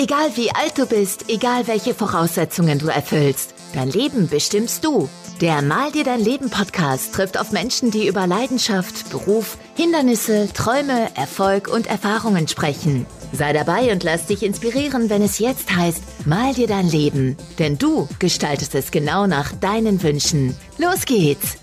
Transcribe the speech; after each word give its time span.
Egal 0.00 0.36
wie 0.36 0.52
alt 0.54 0.78
du 0.78 0.86
bist, 0.86 1.24
egal 1.28 1.66
welche 1.66 1.92
Voraussetzungen 1.92 2.78
du 2.78 2.86
erfüllst, 2.86 3.52
dein 3.74 3.90
Leben 3.90 4.28
bestimmst 4.28 4.84
du. 4.84 5.08
Der 5.40 5.60
Mal 5.60 5.90
dir 5.90 6.04
dein 6.04 6.20
Leben 6.20 6.50
Podcast 6.50 7.12
trifft 7.12 7.36
auf 7.36 7.50
Menschen, 7.50 7.90
die 7.90 8.06
über 8.06 8.28
Leidenschaft, 8.28 9.10
Beruf, 9.10 9.58
Hindernisse, 9.74 10.50
Träume, 10.54 11.08
Erfolg 11.16 11.66
und 11.66 11.88
Erfahrungen 11.88 12.46
sprechen. 12.46 13.06
Sei 13.32 13.52
dabei 13.52 13.90
und 13.90 14.04
lass 14.04 14.26
dich 14.26 14.44
inspirieren, 14.44 15.10
wenn 15.10 15.20
es 15.20 15.40
jetzt 15.40 15.74
heißt, 15.74 16.26
mal 16.26 16.54
dir 16.54 16.68
dein 16.68 16.88
Leben. 16.88 17.36
Denn 17.58 17.76
du 17.76 18.08
gestaltest 18.20 18.76
es 18.76 18.92
genau 18.92 19.26
nach 19.26 19.50
deinen 19.50 20.00
Wünschen. 20.04 20.54
Los 20.78 21.06
geht's! 21.06 21.56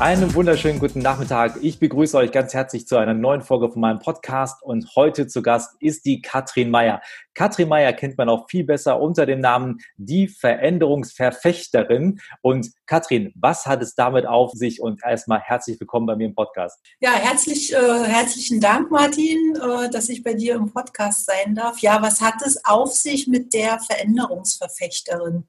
Einen 0.00 0.34
wunderschönen 0.34 0.78
guten 0.78 1.00
Nachmittag. 1.00 1.58
Ich 1.60 1.78
begrüße 1.78 2.16
euch 2.16 2.32
ganz 2.32 2.54
herzlich 2.54 2.86
zu 2.86 2.96
einer 2.96 3.12
neuen 3.12 3.42
Folge 3.42 3.70
von 3.70 3.82
meinem 3.82 3.98
Podcast 3.98 4.62
und 4.62 4.96
heute 4.96 5.26
zu 5.26 5.42
Gast 5.42 5.76
ist 5.78 6.06
die 6.06 6.22
Katrin 6.22 6.70
Meyer. 6.70 7.02
Katrin 7.34 7.68
Meyer 7.68 7.92
kennt 7.92 8.16
man 8.16 8.30
auch 8.30 8.48
viel 8.48 8.64
besser 8.64 8.98
unter 8.98 9.26
dem 9.26 9.40
Namen 9.40 9.80
die 9.98 10.26
Veränderungsverfechterin. 10.26 12.18
Und 12.40 12.70
Katrin, 12.86 13.30
was 13.34 13.66
hat 13.66 13.82
es 13.82 13.94
damit 13.94 14.24
auf 14.24 14.52
sich? 14.52 14.80
Und 14.80 15.02
erstmal 15.04 15.40
herzlich 15.40 15.78
willkommen 15.78 16.06
bei 16.06 16.16
mir 16.16 16.28
im 16.28 16.34
Podcast. 16.34 16.80
Ja, 17.00 17.12
herzlich, 17.12 17.74
äh, 17.74 18.04
herzlichen 18.04 18.58
Dank, 18.58 18.90
Martin, 18.90 19.54
äh, 19.56 19.90
dass 19.90 20.08
ich 20.08 20.22
bei 20.22 20.32
dir 20.32 20.54
im 20.54 20.72
Podcast 20.72 21.26
sein 21.26 21.54
darf. 21.54 21.78
Ja, 21.80 22.00
was 22.00 22.22
hat 22.22 22.40
es 22.46 22.64
auf 22.64 22.94
sich 22.94 23.26
mit 23.26 23.52
der 23.52 23.78
Veränderungsverfechterin? 23.78 25.46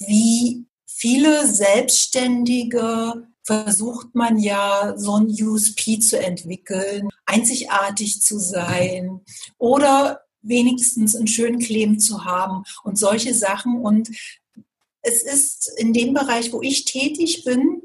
Wie 0.00 0.66
viele 0.84 1.46
Selbstständige 1.46 3.26
versucht 3.44 4.14
man 4.14 4.38
ja 4.38 4.94
so 4.96 5.16
ein 5.16 5.26
USP 5.26 5.98
zu 5.98 6.18
entwickeln, 6.18 7.08
einzigartig 7.26 8.22
zu 8.22 8.38
sein 8.38 9.20
oder 9.58 10.20
wenigstens 10.42 11.14
einen 11.14 11.26
schönen 11.26 11.58
Claim 11.58 11.98
zu 11.98 12.24
haben 12.24 12.64
und 12.82 12.98
solche 12.98 13.34
Sachen. 13.34 13.80
Und 13.80 14.10
es 15.02 15.22
ist 15.22 15.72
in 15.76 15.92
dem 15.92 16.14
Bereich, 16.14 16.52
wo 16.52 16.62
ich 16.62 16.84
tätig 16.84 17.44
bin, 17.44 17.82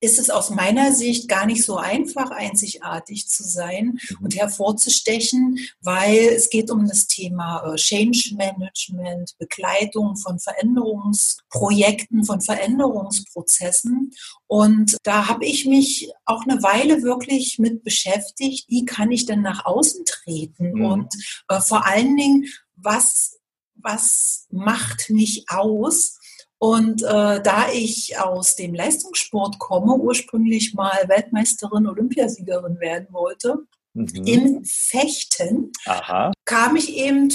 ist 0.00 0.18
es 0.18 0.30
aus 0.30 0.50
meiner 0.50 0.92
Sicht 0.92 1.28
gar 1.28 1.46
nicht 1.46 1.62
so 1.62 1.76
einfach, 1.76 2.30
einzigartig 2.30 3.28
zu 3.28 3.42
sein 3.42 3.98
mhm. 4.08 4.16
und 4.22 4.36
hervorzustechen, 4.36 5.58
weil 5.82 6.16
es 6.34 6.48
geht 6.48 6.70
um 6.70 6.88
das 6.88 7.06
Thema 7.06 7.62
äh, 7.64 7.76
Change 7.76 8.34
Management, 8.34 9.36
Begleitung 9.38 10.16
von 10.16 10.38
Veränderungsprojekten, 10.38 12.24
von 12.24 12.40
Veränderungsprozessen. 12.40 14.12
Und 14.46 14.96
da 15.02 15.28
habe 15.28 15.44
ich 15.44 15.66
mich 15.66 16.10
auch 16.24 16.44
eine 16.44 16.62
Weile 16.62 17.02
wirklich 17.02 17.58
mit 17.58 17.84
beschäftigt, 17.84 18.68
wie 18.68 18.86
kann 18.86 19.12
ich 19.12 19.26
denn 19.26 19.42
nach 19.42 19.66
außen 19.66 20.04
treten 20.06 20.72
mhm. 20.72 20.84
und 20.84 21.14
äh, 21.48 21.60
vor 21.60 21.86
allen 21.86 22.16
Dingen, 22.16 22.46
was, 22.76 23.38
was 23.74 24.46
macht 24.50 25.10
mich 25.10 25.44
aus? 25.48 26.19
Und 26.62 27.02
äh, 27.02 27.40
da 27.42 27.72
ich 27.72 28.18
aus 28.18 28.54
dem 28.54 28.74
Leistungssport 28.74 29.58
komme, 29.58 29.94
ursprünglich 29.94 30.74
mal 30.74 31.08
Weltmeisterin, 31.08 31.86
Olympiasiegerin 31.86 32.78
werden 32.80 33.06
wollte, 33.12 33.60
mhm. 33.94 34.26
im 34.26 34.64
Fechten, 34.66 35.72
Aha. 35.86 36.32
kam 36.44 36.76
ich 36.76 36.94
eben 36.98 37.30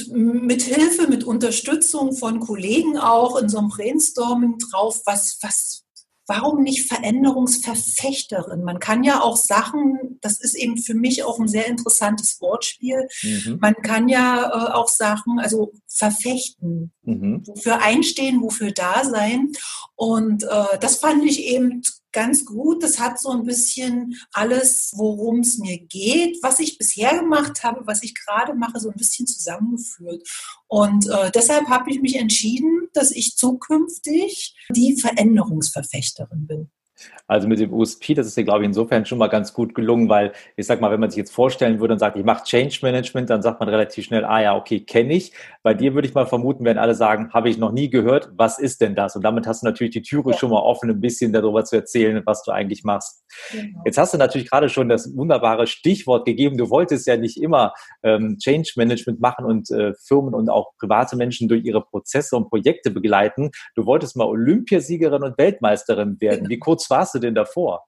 mit 0.45 0.61
Hilfe, 0.61 1.07
mit 1.07 1.23
Unterstützung 1.23 2.13
von 2.13 2.39
Kollegen 2.39 2.99
auch 2.99 3.37
in 3.37 3.49
so 3.49 3.57
einem 3.57 3.69
Brainstorming 3.69 4.59
drauf, 4.59 5.01
was, 5.07 5.39
was, 5.41 5.84
warum 6.27 6.63
nicht 6.63 6.87
Veränderungsverfechterin? 6.87 8.63
Man 8.63 8.79
kann 8.79 9.03
ja 9.03 9.21
auch 9.21 9.37
Sachen, 9.37 10.19
das 10.21 10.39
ist 10.39 10.55
eben 10.55 10.77
für 10.77 10.95
mich 10.95 11.23
auch 11.23 11.39
ein 11.39 11.47
sehr 11.47 11.67
interessantes 11.67 12.39
Wortspiel, 12.41 13.07
mhm. 13.21 13.57
man 13.61 13.75
kann 13.75 14.09
ja 14.09 14.45
äh, 14.45 14.73
auch 14.73 14.87
Sachen, 14.87 15.39
also 15.39 15.71
verfechten, 15.87 16.91
mhm. 17.03 17.43
wofür 17.45 17.81
einstehen, 17.81 18.41
wofür 18.41 18.72
da 18.72 19.03
sein. 19.03 19.51
Und 19.95 20.44
äh, 20.44 20.77
das 20.79 20.97
fand 20.97 21.23
ich 21.25 21.44
eben 21.45 21.81
ganz 22.15 22.45
gut. 22.45 22.81
Das 22.81 22.97
hat 22.97 23.19
so 23.19 23.29
ein 23.29 23.43
bisschen 23.43 24.15
alles, 24.31 24.93
worum 24.95 25.41
es 25.41 25.57
mir 25.57 25.77
geht, 25.77 26.41
was 26.41 26.59
ich 26.59 26.77
bisher 26.77 27.19
gemacht 27.19 27.63
habe, 27.63 27.85
was 27.85 28.01
ich 28.03 28.15
gerade 28.15 28.55
mache, 28.55 28.79
so 28.79 28.89
ein 28.89 28.95
bisschen 28.95 29.27
zusammengeführt. 29.27 30.27
Und 30.67 31.07
äh, 31.07 31.29
deshalb 31.31 31.67
habe 31.67 31.91
ich 31.91 32.01
mich 32.01 32.15
entschieden, 32.15 32.87
dass 32.93 33.11
ich 33.11 33.35
zukünftig 33.35 34.55
die 34.69 34.95
Veränderungsverfechterin 34.99 36.47
bin. 36.47 36.71
Also 37.28 37.47
mit 37.47 37.59
dem 37.59 37.73
USP, 37.73 38.13
das 38.13 38.28
ist 38.28 38.38
ja, 38.38 38.44
glaube 38.44 38.61
ich, 38.61 38.67
insofern 38.67 39.06
schon 39.06 39.17
mal 39.17 39.28
ganz 39.28 39.53
gut 39.53 39.73
gelungen, 39.73 40.09
weil 40.09 40.31
ich 40.56 40.66
sag 40.67 40.79
mal, 40.79 40.91
wenn 40.91 41.00
man 41.00 41.09
sich 41.09 41.17
jetzt 41.17 41.33
vorstellen 41.33 41.79
würde 41.79 41.94
und 41.94 42.00
sagt, 42.00 42.17
ich 42.17 42.23
mache 42.23 42.44
Change 42.44 42.79
Management, 42.83 43.29
dann 43.29 43.41
sagt 43.41 43.59
man 43.59 43.69
relativ 43.69 44.06
schnell, 44.06 44.23
ah 44.23 44.41
ja, 44.41 44.56
okay, 44.56 44.79
kenne 44.79 45.13
ich. 45.13 45.33
Bei 45.63 45.73
dir 45.73 45.94
würde 45.95 46.07
ich 46.07 46.13
mal 46.13 46.28
vermuten, 46.28 46.63
werden 46.66 46.78
alle 46.78 46.95
sagen, 46.95 47.33
habe 47.33 47.50
ich 47.50 47.57
noch 47.57 47.72
nie 47.72 47.89
gehört, 47.89 48.29
was 48.35 48.59
ist 48.59 48.81
denn 48.81 48.95
das? 48.95 49.16
Und 49.16 49.23
damit 49.23 49.47
hast 49.47 49.63
du 49.63 49.66
natürlich 49.66 49.94
die 49.94 50.03
Türe 50.03 50.31
ja. 50.31 50.38
schon 50.38 50.51
mal 50.51 50.59
offen, 50.59 50.89
ein 50.89 51.01
bisschen 51.01 51.33
darüber 51.33 51.66
zu 51.66 51.75
erzählen, 51.75 52.22
was 52.25 52.44
du 52.44 52.51
eigentlich 52.51 52.83
machst. 52.83 53.23
Genau. 53.51 53.81
Jetzt 53.85 53.97
hast 53.97 54.13
du 54.13 54.17
natürlich 54.17 54.50
gerade 54.50 54.69
schon 54.69 54.88
das 54.88 55.16
wunderbare 55.16 55.67
Stichwort 55.67 56.25
gegeben. 56.25 56.57
Du 56.57 56.69
wolltest 56.69 57.07
ja 57.07 57.17
nicht 57.17 57.41
immer 57.41 57.73
ähm, 58.03 58.38
Change 58.38 58.73
Management 58.75 59.19
machen 59.19 59.45
und 59.45 59.72
äh, 59.72 59.94
Firmen 59.95 60.33
und 60.33 60.50
auch 60.50 60.73
private 60.79 61.16
Menschen 61.16 61.47
durch 61.47 61.66
ihre 61.66 61.81
Prozesse 61.81 62.35
und 62.38 62.50
Projekte 62.50 62.91
begleiten. 62.91 63.51
Du 63.75 63.85
wolltest 63.85 64.16
mal 64.16 64.25
Olympiasiegerin 64.25 65.23
und 65.23 65.38
Weltmeisterin 65.38 66.17
werden. 66.22 66.39
Genau. 66.39 66.50
Wie 66.50 66.59
kurz 66.59 66.84
warst 66.90 67.16
du 67.16 67.19
denn 67.19 67.35
davor? 67.35 67.85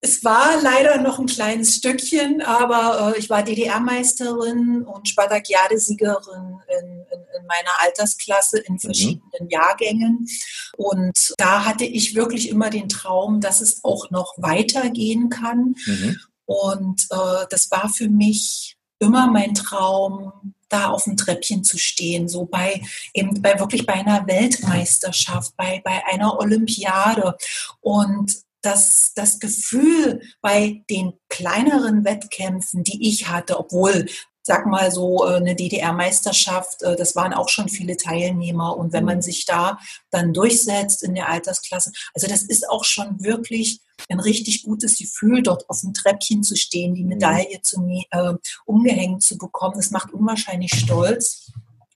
Es 0.00 0.22
war 0.22 0.60
leider 0.60 0.98
noch 0.98 1.18
ein 1.18 1.24
kleines 1.24 1.76
Stückchen, 1.76 2.42
aber 2.42 3.14
äh, 3.14 3.18
ich 3.18 3.30
war 3.30 3.42
DDR-Meisterin 3.42 4.82
und 4.82 5.08
Spartakiade-Siegerin 5.08 6.60
in, 6.68 6.86
in, 6.86 7.20
in, 7.38 7.46
meiner 7.46 7.70
Altersklasse 7.80 8.58
in 8.58 8.74
mhm. 8.74 8.80
verschiedenen 8.80 9.30
mhm. 9.40 9.48
Jahrgängen. 9.48 10.28
Und 10.76 11.32
da 11.38 11.64
hatte 11.64 11.84
ich 11.86 12.14
wirklich 12.14 12.50
immer 12.50 12.68
den 12.68 12.90
Traum, 12.90 13.40
dass 13.40 13.62
es 13.62 13.82
auch 13.82 14.10
noch 14.10 14.34
weitergehen 14.36 15.30
kann. 15.30 15.74
Mhm. 15.86 16.20
Und 16.44 17.06
äh, 17.10 17.46
das 17.48 17.70
war 17.70 17.88
für 17.88 18.10
mich 18.10 18.76
immer 18.98 19.26
mein 19.26 19.54
Traum, 19.54 20.54
da 20.74 20.88
auf 20.88 21.04
dem 21.04 21.16
Treppchen 21.16 21.62
zu 21.62 21.78
stehen, 21.78 22.28
so 22.28 22.44
bei 22.44 22.82
eben 23.14 23.40
bei 23.40 23.58
wirklich 23.60 23.86
bei 23.86 23.94
einer 23.94 24.26
Weltmeisterschaft, 24.26 25.56
bei, 25.56 25.80
bei 25.84 26.04
einer 26.06 26.38
Olympiade. 26.38 27.36
Und 27.80 28.34
das, 28.60 29.12
das 29.14 29.38
Gefühl 29.38 30.20
bei 30.40 30.82
den 30.90 31.12
kleineren 31.28 32.04
Wettkämpfen, 32.04 32.82
die 32.82 33.08
ich 33.08 33.28
hatte, 33.28 33.58
obwohl 33.58 34.06
sag 34.46 34.66
mal 34.66 34.92
so 34.92 35.26
äh, 35.26 35.36
eine 35.36 35.56
DDR-Meisterschaft, 35.56 36.82
äh, 36.82 36.96
das 36.96 37.16
waren 37.16 37.32
auch 37.32 37.48
schon 37.48 37.68
viele 37.68 37.96
Teilnehmer. 37.96 38.76
Und 38.76 38.92
wenn 38.92 39.04
man 39.04 39.16
mhm. 39.16 39.22
sich 39.22 39.46
da 39.46 39.78
dann 40.10 40.34
durchsetzt 40.34 41.02
in 41.02 41.14
der 41.14 41.30
Altersklasse, 41.30 41.92
also 42.12 42.26
das 42.26 42.42
ist 42.42 42.68
auch 42.68 42.84
schon 42.84 43.22
wirklich 43.24 43.80
ein 44.10 44.20
richtig 44.20 44.62
gutes 44.62 44.98
Gefühl, 44.98 45.42
dort 45.42 45.68
auf 45.70 45.80
dem 45.80 45.94
Treppchen 45.94 46.42
zu 46.42 46.56
stehen, 46.56 46.94
die 46.94 47.02
mhm. 47.02 47.10
Medaille 47.10 47.62
zu, 47.62 47.82
äh, 48.10 48.34
umgehängt 48.66 49.22
zu 49.22 49.38
bekommen. 49.38 49.76
Das 49.76 49.90
macht 49.90 50.12
unwahrscheinlich 50.12 50.74
stolz. 50.74 51.50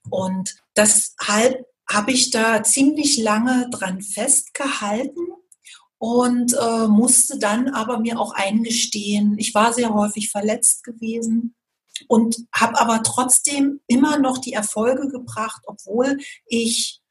Und 0.09 0.55
deshalb 0.75 1.65
habe 1.87 2.11
ich 2.11 2.31
da 2.31 2.63
ziemlich 2.63 3.17
lange 3.17 3.69
dran 3.69 4.01
festgehalten 4.01 5.21
und 5.99 6.53
äh, 6.53 6.87
musste 6.87 7.37
dann 7.37 7.69
aber 7.69 7.99
mir 7.99 8.19
auch 8.19 8.33
eingestehen, 8.33 9.35
ich 9.37 9.53
war 9.53 9.73
sehr 9.73 9.93
häufig 9.93 10.31
verletzt 10.31 10.83
gewesen 10.83 11.55
und 12.07 12.37
habe 12.53 12.79
aber 12.79 13.03
trotzdem 13.03 13.81
immer 13.87 14.17
noch 14.17 14.37
die 14.37 14.53
Erfolge 14.53 15.07
gebracht, 15.09 15.61
obwohl 15.65 16.17
ich 16.45 17.01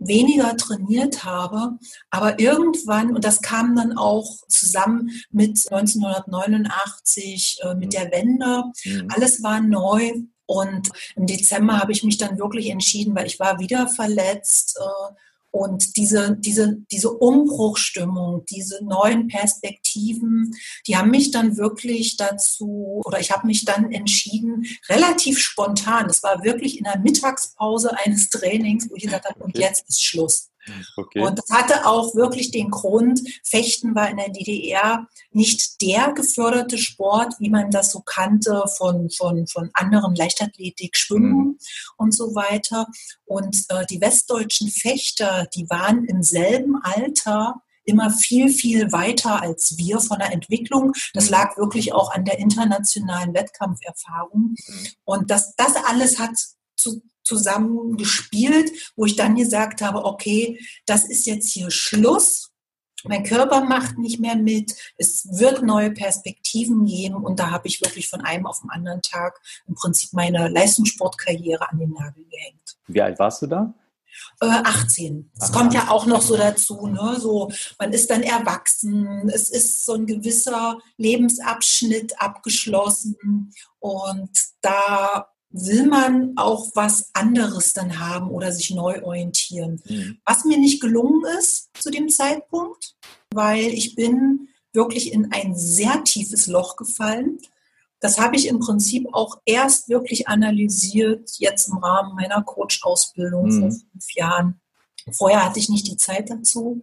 weniger 0.00 0.56
trainiert 0.56 1.24
habe. 1.24 1.78
Aber 2.10 2.40
irgendwann, 2.40 3.14
und 3.14 3.24
das 3.24 3.42
kam 3.42 3.76
dann 3.76 3.96
auch 3.96 4.38
zusammen 4.48 5.10
mit 5.30 5.70
1989, 5.70 7.58
äh, 7.62 7.74
mit 7.74 7.86
mhm. 7.86 7.90
der 7.90 8.10
Wende, 8.10 8.64
mhm. 8.84 9.08
alles 9.14 9.42
war 9.42 9.60
neu. 9.60 10.12
Und 10.46 10.90
im 11.14 11.26
Dezember 11.26 11.78
habe 11.78 11.92
ich 11.92 12.02
mich 12.02 12.18
dann 12.18 12.38
wirklich 12.38 12.70
entschieden, 12.70 13.14
weil 13.14 13.26
ich 13.26 13.38
war 13.38 13.60
wieder 13.60 13.86
verletzt. 13.86 14.76
Äh, 14.80 15.14
und 15.50 15.96
diese, 15.96 16.36
diese, 16.38 16.78
diese 16.90 17.10
Umbruchstimmung, 17.10 18.44
diese 18.48 18.84
neuen 18.84 19.28
Perspektiven, 19.28 20.52
die 20.86 20.96
haben 20.96 21.10
mich 21.10 21.30
dann 21.30 21.56
wirklich 21.56 22.16
dazu, 22.16 23.02
oder 23.04 23.20
ich 23.20 23.30
habe 23.32 23.46
mich 23.46 23.64
dann 23.64 23.92
entschieden, 23.92 24.66
relativ 24.88 25.38
spontan, 25.38 26.06
das 26.06 26.22
war 26.22 26.44
wirklich 26.44 26.78
in 26.78 26.84
der 26.84 26.98
Mittagspause 26.98 27.96
eines 28.04 28.30
Trainings, 28.30 28.88
wo 28.90 28.94
ich 28.94 29.04
gesagt 29.04 29.26
habe, 29.26 29.42
und 29.42 29.58
jetzt 29.58 29.88
ist 29.88 30.02
Schluss. 30.02 30.49
Okay. 30.96 31.20
Und 31.20 31.38
das 31.38 31.50
hatte 31.50 31.86
auch 31.86 32.14
wirklich 32.14 32.50
den 32.50 32.70
Grund, 32.70 33.20
Fechten 33.44 33.94
war 33.94 34.10
in 34.10 34.18
der 34.18 34.30
DDR 34.30 35.06
nicht 35.32 35.80
der 35.80 36.12
geförderte 36.12 36.78
Sport, 36.78 37.34
wie 37.38 37.50
man 37.50 37.70
das 37.70 37.92
so 37.92 38.00
kannte 38.00 38.64
von, 38.76 39.10
von, 39.10 39.46
von 39.46 39.70
anderen 39.74 40.14
Leichtathletik, 40.14 40.96
Schwimmen 40.96 41.36
mhm. 41.36 41.58
und 41.96 42.14
so 42.14 42.34
weiter. 42.34 42.86
Und 43.24 43.64
äh, 43.68 43.86
die 43.86 44.00
westdeutschen 44.00 44.68
Fechter, 44.68 45.46
die 45.54 45.68
waren 45.70 46.04
im 46.04 46.22
selben 46.22 46.76
Alter 46.82 47.62
immer 47.84 48.10
viel, 48.10 48.50
viel 48.50 48.92
weiter 48.92 49.42
als 49.42 49.76
wir 49.76 50.00
von 50.00 50.18
der 50.18 50.32
Entwicklung. 50.32 50.92
Das 51.14 51.26
mhm. 51.26 51.32
lag 51.32 51.56
wirklich 51.56 51.92
auch 51.92 52.12
an 52.12 52.24
der 52.24 52.38
internationalen 52.38 53.34
Wettkampferfahrung. 53.34 54.54
Mhm. 54.54 54.86
Und 55.04 55.30
das, 55.30 55.54
das 55.56 55.74
alles 55.76 56.18
hat 56.18 56.36
zu, 56.80 57.02
zusammen 57.22 57.96
gespielt, 57.96 58.70
wo 58.96 59.04
ich 59.04 59.16
dann 59.16 59.36
gesagt 59.36 59.82
habe, 59.82 60.04
okay, 60.04 60.58
das 60.86 61.04
ist 61.04 61.26
jetzt 61.26 61.52
hier 61.52 61.70
Schluss 61.70 62.50
mein 63.04 63.24
Körper 63.24 63.62
macht 63.62 63.98
nicht 63.98 64.20
mehr 64.20 64.36
mit, 64.36 64.74
es 64.96 65.26
wird 65.30 65.62
neue 65.62 65.90
Perspektiven 65.90 66.84
geben 66.84 67.16
und 67.16 67.38
da 67.40 67.50
habe 67.50 67.68
ich 67.68 67.80
wirklich 67.80 68.08
von 68.08 68.20
einem 68.20 68.46
auf 68.46 68.60
den 68.60 68.70
anderen 68.70 69.02
Tag 69.02 69.40
im 69.66 69.74
Prinzip 69.74 70.12
meine 70.12 70.48
Leistungssportkarriere 70.48 71.70
an 71.70 71.78
den 71.78 71.92
Nagel 71.92 72.24
gehängt. 72.24 72.76
Wie 72.86 73.00
alt 73.00 73.18
warst 73.18 73.42
du 73.42 73.46
da? 73.46 73.74
18. 74.40 75.30
Das 75.38 75.52
kommt 75.52 75.72
ja 75.72 75.88
auch 75.88 76.04
noch 76.04 76.20
so 76.20 76.36
dazu. 76.36 76.86
Ne? 76.88 77.16
So, 77.18 77.50
man 77.78 77.92
ist 77.92 78.10
dann 78.10 78.22
erwachsen, 78.22 79.30
es 79.30 79.50
ist 79.50 79.84
so 79.84 79.94
ein 79.94 80.06
gewisser 80.06 80.78
Lebensabschnitt 80.96 82.20
abgeschlossen 82.20 83.52
und 83.78 84.30
da 84.60 85.28
will 85.50 85.86
man 85.86 86.34
auch 86.36 86.70
was 86.74 87.10
anderes 87.12 87.72
dann 87.72 87.98
haben 87.98 88.30
oder 88.30 88.52
sich 88.52 88.70
neu 88.70 89.02
orientieren. 89.02 89.82
Mhm. 89.88 90.18
Was 90.24 90.44
mir 90.44 90.58
nicht 90.58 90.80
gelungen 90.80 91.24
ist 91.38 91.70
zu 91.78 91.90
dem 91.90 92.08
Zeitpunkt, 92.08 92.94
weil 93.32 93.66
ich 93.66 93.94
bin 93.96 94.48
wirklich 94.72 95.12
in 95.12 95.32
ein 95.32 95.56
sehr 95.56 96.04
tiefes 96.04 96.46
Loch 96.46 96.76
gefallen. 96.76 97.38
Das 97.98 98.18
habe 98.18 98.36
ich 98.36 98.46
im 98.46 98.60
Prinzip 98.60 99.08
auch 99.12 99.40
erst 99.44 99.88
wirklich 99.88 100.28
analysiert, 100.28 101.30
jetzt 101.38 101.68
im 101.68 101.78
Rahmen 101.78 102.14
meiner 102.14 102.42
Coach-Ausbildung 102.42 103.46
mhm. 103.46 103.60
vor 103.60 103.70
fünf 103.70 104.14
Jahren. 104.14 104.60
Vorher 105.12 105.44
hatte 105.44 105.58
ich 105.58 105.68
nicht 105.68 105.88
die 105.88 105.96
Zeit 105.96 106.30
dazu 106.30 106.82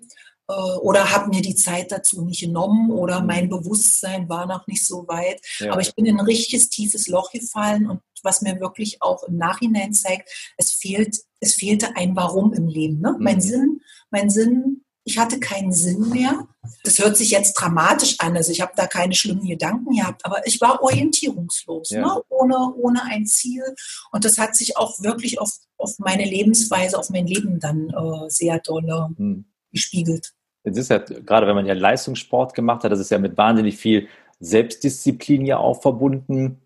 oder 0.53 1.11
habe 1.11 1.29
mir 1.29 1.41
die 1.41 1.55
Zeit 1.55 1.91
dazu 1.91 2.21
nicht 2.21 2.41
genommen 2.41 2.91
oder 2.91 3.21
mhm. 3.21 3.27
mein 3.27 3.49
Bewusstsein 3.49 4.29
war 4.29 4.45
noch 4.45 4.65
nicht 4.67 4.85
so 4.85 5.07
weit. 5.07 5.41
Ja. 5.59 5.71
Aber 5.71 5.81
ich 5.81 5.94
bin 5.94 6.05
in 6.05 6.19
ein 6.19 6.25
richtiges 6.25 6.69
tiefes 6.69 7.07
Loch 7.07 7.31
gefallen 7.31 7.89
und 7.89 8.01
was 8.23 8.41
mir 8.41 8.59
wirklich 8.59 9.01
auch 9.01 9.23
im 9.23 9.38
Nachhinein 9.38 9.94
zeigt, 9.94 10.29
es 10.57 10.71
fehlt, 10.71 11.17
es 11.39 11.53
fehlte 11.53 11.95
ein 11.95 12.15
Warum 12.15 12.53
im 12.53 12.67
Leben. 12.67 12.99
Ne? 12.99 13.13
Mhm. 13.13 13.23
Mein 13.23 13.41
Sinn, 13.41 13.81
mein 14.09 14.29
Sinn, 14.29 14.83
ich 15.03 15.17
hatte 15.17 15.39
keinen 15.39 15.71
Sinn 15.71 16.09
mehr. 16.09 16.47
Das 16.83 16.99
hört 16.99 17.15
sich 17.15 17.31
jetzt 17.31 17.53
dramatisch 17.53 18.19
an, 18.19 18.35
also 18.35 18.51
ich 18.51 18.59
habe 18.59 18.73
da 18.75 18.88
keine 18.88 19.15
schlimmen 19.15 19.47
Gedanken 19.47 19.95
gehabt, 19.95 20.25
aber 20.25 20.45
ich 20.45 20.59
war 20.59 20.83
orientierungslos, 20.83 21.91
ja. 21.91 22.01
ne? 22.01 22.21
ohne, 22.27 22.73
ohne 22.75 23.03
ein 23.03 23.25
Ziel. 23.25 23.63
Und 24.11 24.25
das 24.25 24.38
hat 24.38 24.57
sich 24.57 24.75
auch 24.75 25.01
wirklich 25.01 25.39
auf, 25.39 25.51
auf 25.77 25.97
meine 25.99 26.25
Lebensweise, 26.25 26.99
auf 26.99 27.09
mein 27.09 27.25
Leben 27.25 27.61
dann 27.61 27.89
äh, 27.89 28.29
sehr 28.29 28.59
doll 28.59 29.13
mhm. 29.17 29.45
Gespiegelt. 29.77 30.33
Jetzt 30.63 30.77
ist 30.77 30.89
ja, 30.89 30.97
gerade 30.97 31.47
wenn 31.47 31.56
man 31.56 31.65
ja 31.65 31.74
Leistungssport 31.74 32.53
gemacht 32.53 32.83
hat, 32.83 32.91
das 32.91 33.00
ist 33.00 33.12
ja 33.12 33.19
mit 33.19 33.38
wahnsinnig 33.38 33.77
viel 33.77 34.07
Selbstdisziplin 34.39 35.45
ja 35.45 35.57
auch 35.57 35.81
verbunden 35.81 36.62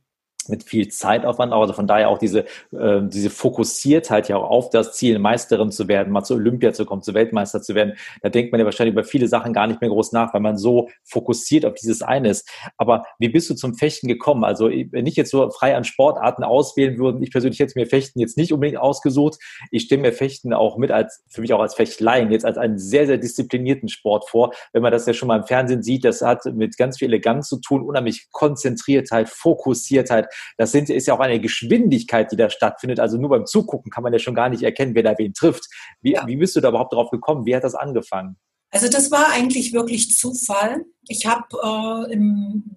mit 0.51 0.63
viel 0.63 0.89
Zeitaufwand, 0.89 1.53
also 1.53 1.73
von 1.73 1.87
daher 1.87 2.09
auch 2.09 2.17
diese, 2.17 2.45
äh, 2.71 3.01
diese 3.03 3.29
Fokussiertheit 3.29 4.29
ja 4.29 4.37
auch 4.37 4.49
auf 4.49 4.69
das 4.69 4.93
Ziel, 4.93 5.17
Meisterin 5.19 5.71
zu 5.71 5.87
werden, 5.87 6.13
mal 6.13 6.23
zur 6.23 6.37
Olympia 6.37 6.73
zu 6.73 6.85
kommen, 6.85 7.01
zu 7.01 7.13
Weltmeister 7.13 7.61
zu 7.61 7.73
werden. 7.73 7.93
Da 8.21 8.29
denkt 8.29 8.51
man 8.51 8.59
ja 8.59 8.65
wahrscheinlich 8.65 8.93
über 8.93 9.03
viele 9.03 9.27
Sachen 9.27 9.53
gar 9.53 9.67
nicht 9.67 9.81
mehr 9.81 9.89
groß 9.89 10.11
nach, 10.11 10.33
weil 10.33 10.41
man 10.41 10.57
so 10.57 10.89
fokussiert 11.03 11.65
auf 11.65 11.73
dieses 11.73 12.01
eine 12.01 12.29
ist. 12.29 12.49
Aber 12.77 13.05
wie 13.19 13.29
bist 13.29 13.49
du 13.49 13.55
zum 13.55 13.73
Fechten 13.73 14.07
gekommen? 14.07 14.43
Also 14.43 14.69
wenn 14.69 15.07
ich 15.07 15.15
jetzt 15.15 15.31
so 15.31 15.49
frei 15.49 15.75
an 15.75 15.83
Sportarten 15.83 16.43
auswählen 16.43 16.97
würde, 16.97 17.23
ich 17.23 17.31
persönlich 17.31 17.59
hätte 17.59 17.79
mir 17.79 17.87
Fechten 17.87 18.19
jetzt 18.19 18.37
nicht 18.37 18.53
unbedingt 18.53 18.79
ausgesucht. 18.79 19.37
Ich 19.71 19.83
stelle 19.83 20.01
mir 20.01 20.13
Fechten 20.13 20.53
auch 20.53 20.77
mit 20.77 20.91
als, 20.91 21.23
für 21.29 21.41
mich 21.41 21.53
auch 21.53 21.59
als 21.61 21.75
Fechtlein, 21.75 22.31
jetzt 22.31 22.45
als 22.45 22.57
einen 22.57 22.77
sehr, 22.77 23.07
sehr 23.07 23.17
disziplinierten 23.17 23.89
Sport 23.89 24.29
vor. 24.29 24.53
Wenn 24.73 24.81
man 24.81 24.91
das 24.91 25.05
ja 25.05 25.13
schon 25.13 25.27
mal 25.27 25.37
im 25.37 25.45
Fernsehen 25.45 25.83
sieht, 25.83 26.05
das 26.05 26.21
hat 26.21 26.45
mit 26.45 26.77
ganz 26.77 26.97
viel 26.97 27.07
Eleganz 27.07 27.47
zu 27.47 27.57
tun, 27.57 27.81
unheimlich 27.81 28.27
Konzentriertheit, 28.31 29.29
Fokussiertheit, 29.29 30.27
das 30.57 30.71
sind, 30.71 30.89
ist 30.89 31.07
ja 31.07 31.13
auch 31.13 31.19
eine 31.19 31.39
Geschwindigkeit, 31.39 32.31
die 32.31 32.35
da 32.35 32.49
stattfindet. 32.49 32.99
Also 32.99 33.17
nur 33.17 33.29
beim 33.29 33.45
Zugucken 33.45 33.91
kann 33.91 34.03
man 34.03 34.13
ja 34.13 34.19
schon 34.19 34.35
gar 34.35 34.49
nicht 34.49 34.63
erkennen, 34.63 34.95
wer 34.95 35.03
da 35.03 35.17
wen 35.17 35.33
trifft. 35.33 35.67
Wie, 36.01 36.13
ja. 36.13 36.27
wie 36.27 36.35
bist 36.35 36.55
du 36.55 36.61
da 36.61 36.69
überhaupt 36.69 36.93
drauf 36.93 37.09
gekommen? 37.09 37.45
Wie 37.45 37.55
hat 37.55 37.63
das 37.63 37.75
angefangen? 37.75 38.37
Also 38.71 38.87
das 38.87 39.11
war 39.11 39.29
eigentlich 39.31 39.73
wirklich 39.73 40.15
Zufall. 40.15 40.85
Ich 41.07 41.25
habe 41.25 41.43
äh, 41.61 42.15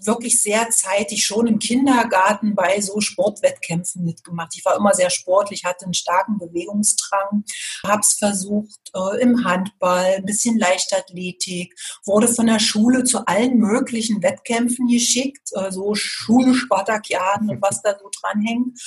wirklich 0.04 0.42
sehr 0.42 0.68
zeitig 0.70 1.24
schon 1.24 1.46
im 1.46 1.60
Kindergarten 1.60 2.56
bei 2.56 2.80
so 2.80 3.00
Sportwettkämpfen 3.00 4.02
mitgemacht. 4.04 4.56
Ich 4.56 4.64
war 4.64 4.76
immer 4.76 4.92
sehr 4.92 5.10
sportlich, 5.10 5.64
hatte 5.64 5.84
einen 5.84 5.94
starken 5.94 6.38
Bewegungsdrang, 6.38 7.44
habe 7.86 8.00
es 8.00 8.14
versucht 8.14 8.90
äh, 8.92 9.20
im 9.20 9.44
Handball, 9.44 10.16
ein 10.16 10.24
bisschen 10.24 10.58
Leichtathletik, 10.58 11.76
wurde 12.04 12.26
von 12.26 12.46
der 12.46 12.58
Schule 12.58 13.04
zu 13.04 13.24
allen 13.26 13.58
möglichen 13.58 14.20
Wettkämpfen 14.20 14.88
geschickt, 14.88 15.50
äh, 15.52 15.70
so 15.70 15.94
Schulspartakiaden 15.94 17.50
und 17.50 17.62
was 17.62 17.82
da 17.82 17.96
so 17.96 18.10
dranhängt. 18.20 18.80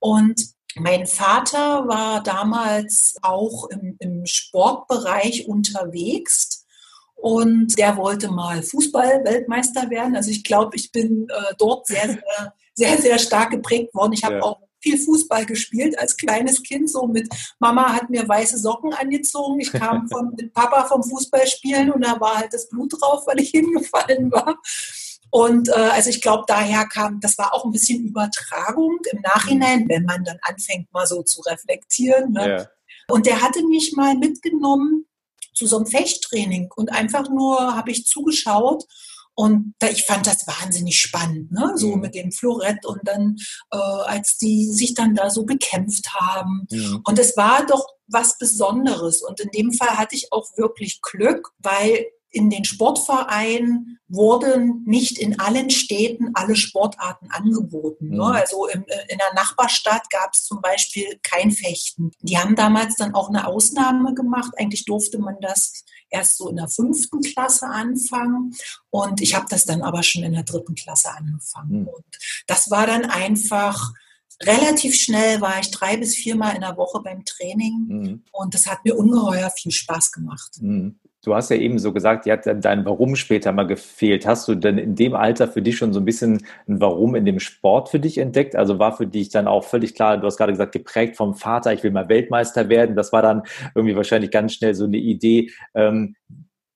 Und 0.00 0.57
mein 0.80 1.06
Vater 1.06 1.86
war 1.88 2.22
damals 2.22 3.16
auch 3.22 3.68
im, 3.70 3.96
im 3.98 4.26
Sportbereich 4.26 5.48
unterwegs 5.48 6.64
und 7.14 7.76
der 7.78 7.96
wollte 7.96 8.30
mal 8.30 8.62
Fußball-Weltmeister 8.62 9.90
werden. 9.90 10.14
Also 10.14 10.30
ich 10.30 10.44
glaube, 10.44 10.76
ich 10.76 10.92
bin 10.92 11.28
äh, 11.28 11.54
dort 11.58 11.86
sehr, 11.86 12.06
sehr, 12.06 12.52
sehr, 12.74 13.02
sehr 13.02 13.18
stark 13.18 13.50
geprägt 13.50 13.94
worden. 13.94 14.12
Ich 14.12 14.24
habe 14.24 14.36
ja. 14.36 14.42
auch 14.42 14.58
viel 14.80 14.98
Fußball 14.98 15.44
gespielt 15.44 15.98
als 15.98 16.16
kleines 16.16 16.62
Kind. 16.62 16.90
So 16.90 17.06
mit 17.06 17.28
Mama 17.58 17.92
hat 17.92 18.08
mir 18.10 18.28
weiße 18.28 18.58
Socken 18.58 18.92
angezogen. 18.94 19.60
Ich 19.60 19.72
kam 19.72 20.08
vom, 20.12 20.34
mit 20.36 20.52
Papa 20.52 20.84
vom 20.84 21.02
Fußballspielen 21.02 21.90
und 21.90 22.04
da 22.04 22.20
war 22.20 22.38
halt 22.38 22.54
das 22.54 22.68
Blut 22.68 22.92
drauf, 22.92 23.26
weil 23.26 23.40
ich 23.40 23.50
hingefallen 23.50 24.30
war. 24.30 24.56
Und 25.30 25.68
äh, 25.68 25.72
also 25.72 26.10
ich 26.10 26.22
glaube, 26.22 26.44
daher 26.46 26.86
kam, 26.86 27.20
das 27.20 27.36
war 27.38 27.54
auch 27.54 27.64
ein 27.64 27.72
bisschen 27.72 28.04
Übertragung 28.04 28.98
im 29.12 29.20
Nachhinein, 29.20 29.88
wenn 29.88 30.04
man 30.04 30.24
dann 30.24 30.38
anfängt, 30.42 30.92
mal 30.92 31.06
so 31.06 31.22
zu 31.22 31.40
reflektieren. 31.42 32.32
Ne? 32.32 32.48
Ja. 32.48 32.68
Und 33.08 33.26
der 33.26 33.42
hatte 33.42 33.64
mich 33.66 33.92
mal 33.94 34.14
mitgenommen 34.16 35.06
zu 35.54 35.66
so 35.66 35.76
einem 35.76 35.86
Fechttraining 35.86 36.70
und 36.76 36.92
einfach 36.92 37.28
nur 37.28 37.76
habe 37.76 37.90
ich 37.90 38.06
zugeschaut 38.06 38.84
und 39.38 39.74
da, 39.78 39.88
ich 39.88 40.04
fand 40.04 40.26
das 40.26 40.48
wahnsinnig 40.48 41.00
spannend, 41.00 41.52
ne? 41.52 41.72
so 41.76 41.94
mhm. 41.94 42.00
mit 42.00 42.16
dem 42.16 42.32
Florett 42.32 42.84
und 42.84 42.98
dann, 43.04 43.36
äh, 43.70 43.76
als 43.76 44.36
die 44.36 44.66
sich 44.66 44.94
dann 44.94 45.14
da 45.14 45.30
so 45.30 45.44
bekämpft 45.44 46.12
haben. 46.12 46.66
Mhm. 46.72 47.02
Und 47.04 47.20
es 47.20 47.36
war 47.36 47.64
doch 47.64 47.86
was 48.08 48.36
Besonderes. 48.38 49.22
Und 49.22 49.38
in 49.38 49.50
dem 49.50 49.72
Fall 49.72 49.96
hatte 49.96 50.16
ich 50.16 50.32
auch 50.32 50.48
wirklich 50.56 51.00
Glück, 51.02 51.52
weil 51.58 52.06
in 52.30 52.50
den 52.50 52.64
Sportvereinen 52.64 53.98
wurden 54.08 54.82
nicht 54.86 55.18
in 55.18 55.38
allen 55.38 55.70
Städten 55.70 56.30
alle 56.34 56.56
Sportarten 56.56 57.30
angeboten. 57.30 58.08
Ne? 58.08 58.16
Mhm. 58.16 58.22
Also 58.22 58.66
in, 58.66 58.82
in 59.08 59.18
der 59.18 59.34
Nachbarstadt 59.34 60.08
gab 60.10 60.30
es 60.32 60.44
zum 60.44 60.60
Beispiel 60.60 61.18
kein 61.22 61.50
Fechten. 61.50 62.10
Die 62.20 62.38
haben 62.38 62.56
damals 62.56 62.96
dann 62.96 63.14
auch 63.14 63.28
eine 63.28 63.46
Ausnahme 63.46 64.14
gemacht. 64.14 64.52
Eigentlich 64.58 64.84
durfte 64.84 65.18
man 65.18 65.36
das 65.40 65.84
erst 66.10 66.38
so 66.38 66.48
in 66.48 66.56
der 66.56 66.68
fünften 66.68 67.20
Klasse 67.20 67.66
anfangen. 67.66 68.54
Und 68.90 69.20
ich 69.20 69.34
habe 69.34 69.46
das 69.48 69.64
dann 69.64 69.82
aber 69.82 70.02
schon 70.02 70.22
in 70.22 70.32
der 70.32 70.44
dritten 70.44 70.74
Klasse 70.74 71.10
angefangen. 71.10 71.82
Mhm. 71.82 71.88
Und 71.88 72.18
das 72.46 72.70
war 72.70 72.86
dann 72.86 73.04
einfach 73.04 73.92
relativ 74.42 74.94
schnell 74.94 75.40
war 75.40 75.58
ich 75.58 75.70
drei 75.70 75.96
bis 75.96 76.14
viermal 76.14 76.54
in 76.54 76.60
der 76.60 76.76
Woche 76.76 77.00
beim 77.02 77.24
Training 77.24 77.86
mhm. 77.88 78.24
und 78.30 78.54
das 78.54 78.66
hat 78.66 78.84
mir 78.84 78.96
ungeheuer 78.96 79.50
viel 79.50 79.72
Spaß 79.72 80.12
gemacht. 80.12 80.58
Mhm. 80.60 81.00
Du 81.28 81.34
hast 81.34 81.50
ja 81.50 81.58
eben 81.58 81.78
so 81.78 81.92
gesagt, 81.92 82.24
dir 82.24 82.32
hat 82.32 82.46
dein 82.64 82.86
Warum 82.86 83.14
später 83.14 83.52
mal 83.52 83.66
gefehlt. 83.66 84.26
Hast 84.26 84.48
du 84.48 84.54
denn 84.54 84.78
in 84.78 84.94
dem 84.94 85.14
Alter 85.14 85.46
für 85.46 85.60
dich 85.60 85.76
schon 85.76 85.92
so 85.92 86.00
ein 86.00 86.06
bisschen 86.06 86.42
ein 86.66 86.80
Warum 86.80 87.14
in 87.14 87.26
dem 87.26 87.38
Sport 87.38 87.90
für 87.90 88.00
dich 88.00 88.16
entdeckt? 88.16 88.56
Also 88.56 88.78
war 88.78 88.96
für 88.96 89.06
dich 89.06 89.28
dann 89.28 89.46
auch 89.46 89.62
völlig 89.64 89.94
klar, 89.94 90.16
du 90.16 90.26
hast 90.26 90.38
gerade 90.38 90.52
gesagt, 90.52 90.72
geprägt 90.72 91.18
vom 91.18 91.34
Vater, 91.34 91.74
ich 91.74 91.82
will 91.82 91.90
mal 91.90 92.08
Weltmeister 92.08 92.70
werden. 92.70 92.96
Das 92.96 93.12
war 93.12 93.20
dann 93.20 93.42
irgendwie 93.74 93.94
wahrscheinlich 93.94 94.30
ganz 94.30 94.54
schnell 94.54 94.74
so 94.74 94.86
eine 94.86 94.96
Idee. 94.96 95.50
Ähm, 95.74 96.16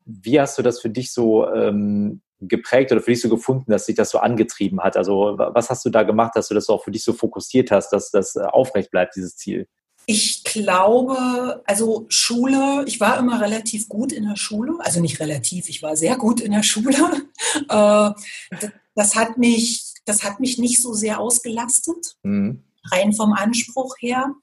wie 0.05 0.39
hast 0.39 0.59
du 0.59 0.63
das 0.63 0.83
für 0.83 0.91
dich 0.91 1.15
so 1.15 1.49
ähm, 1.49 2.21
geprägt 2.41 2.93
oder 2.93 3.01
für 3.01 3.13
dich 3.13 3.23
so 3.23 3.31
gefunden, 3.31 3.73
dass 3.73 3.87
sich 3.87 3.97
das 3.97 4.11
so 4.11 4.19
angetrieben 4.19 4.83
hat? 4.83 4.99
Also 4.99 5.39
was 5.39 5.71
hast 5.71 5.83
du 5.87 5.89
da 5.89 6.03
gemacht, 6.03 6.33
dass 6.35 6.49
du 6.49 6.55
das 6.55 6.69
auch 6.69 6.85
für 6.85 6.91
dich 6.91 7.05
so 7.05 7.15
fokussiert 7.15 7.71
hast, 7.71 7.89
dass 7.89 8.11
das 8.11 8.37
aufrecht 8.37 8.91
bleibt, 8.91 9.17
dieses 9.17 9.35
Ziel? 9.35 9.67
Ich 10.07 10.43
glaube, 10.45 11.63
also 11.67 12.07
Schule, 12.09 12.85
ich 12.87 13.01
war 13.01 13.19
immer 13.19 13.41
relativ 13.41 13.89
gut 13.89 14.13
in 14.13 14.25
der 14.25 14.37
Schule, 14.37 14.75
also 14.81 15.01
nicht 15.01 15.21
relativ, 15.21 15.69
ich 15.69 15.83
war 15.83 15.97
sehr 15.97 16.17
gut 16.17 16.41
in 16.41 16.53
der 16.53 16.63
Schule. 16.63 16.97
Äh, 17.69 18.11
das 18.95 19.15
hat 19.15 19.37
mich, 19.37 19.85
das 20.07 20.23
hat 20.23 20.41
mich 20.41 20.57
nicht 20.57 20.81
so 20.81 20.95
sehr 20.95 21.21
ausgelastet, 21.21 22.17
mhm. 22.23 22.63
rein 22.91 23.13
vom 23.13 23.35
Anspruch 23.35 23.95
her. 23.99 24.35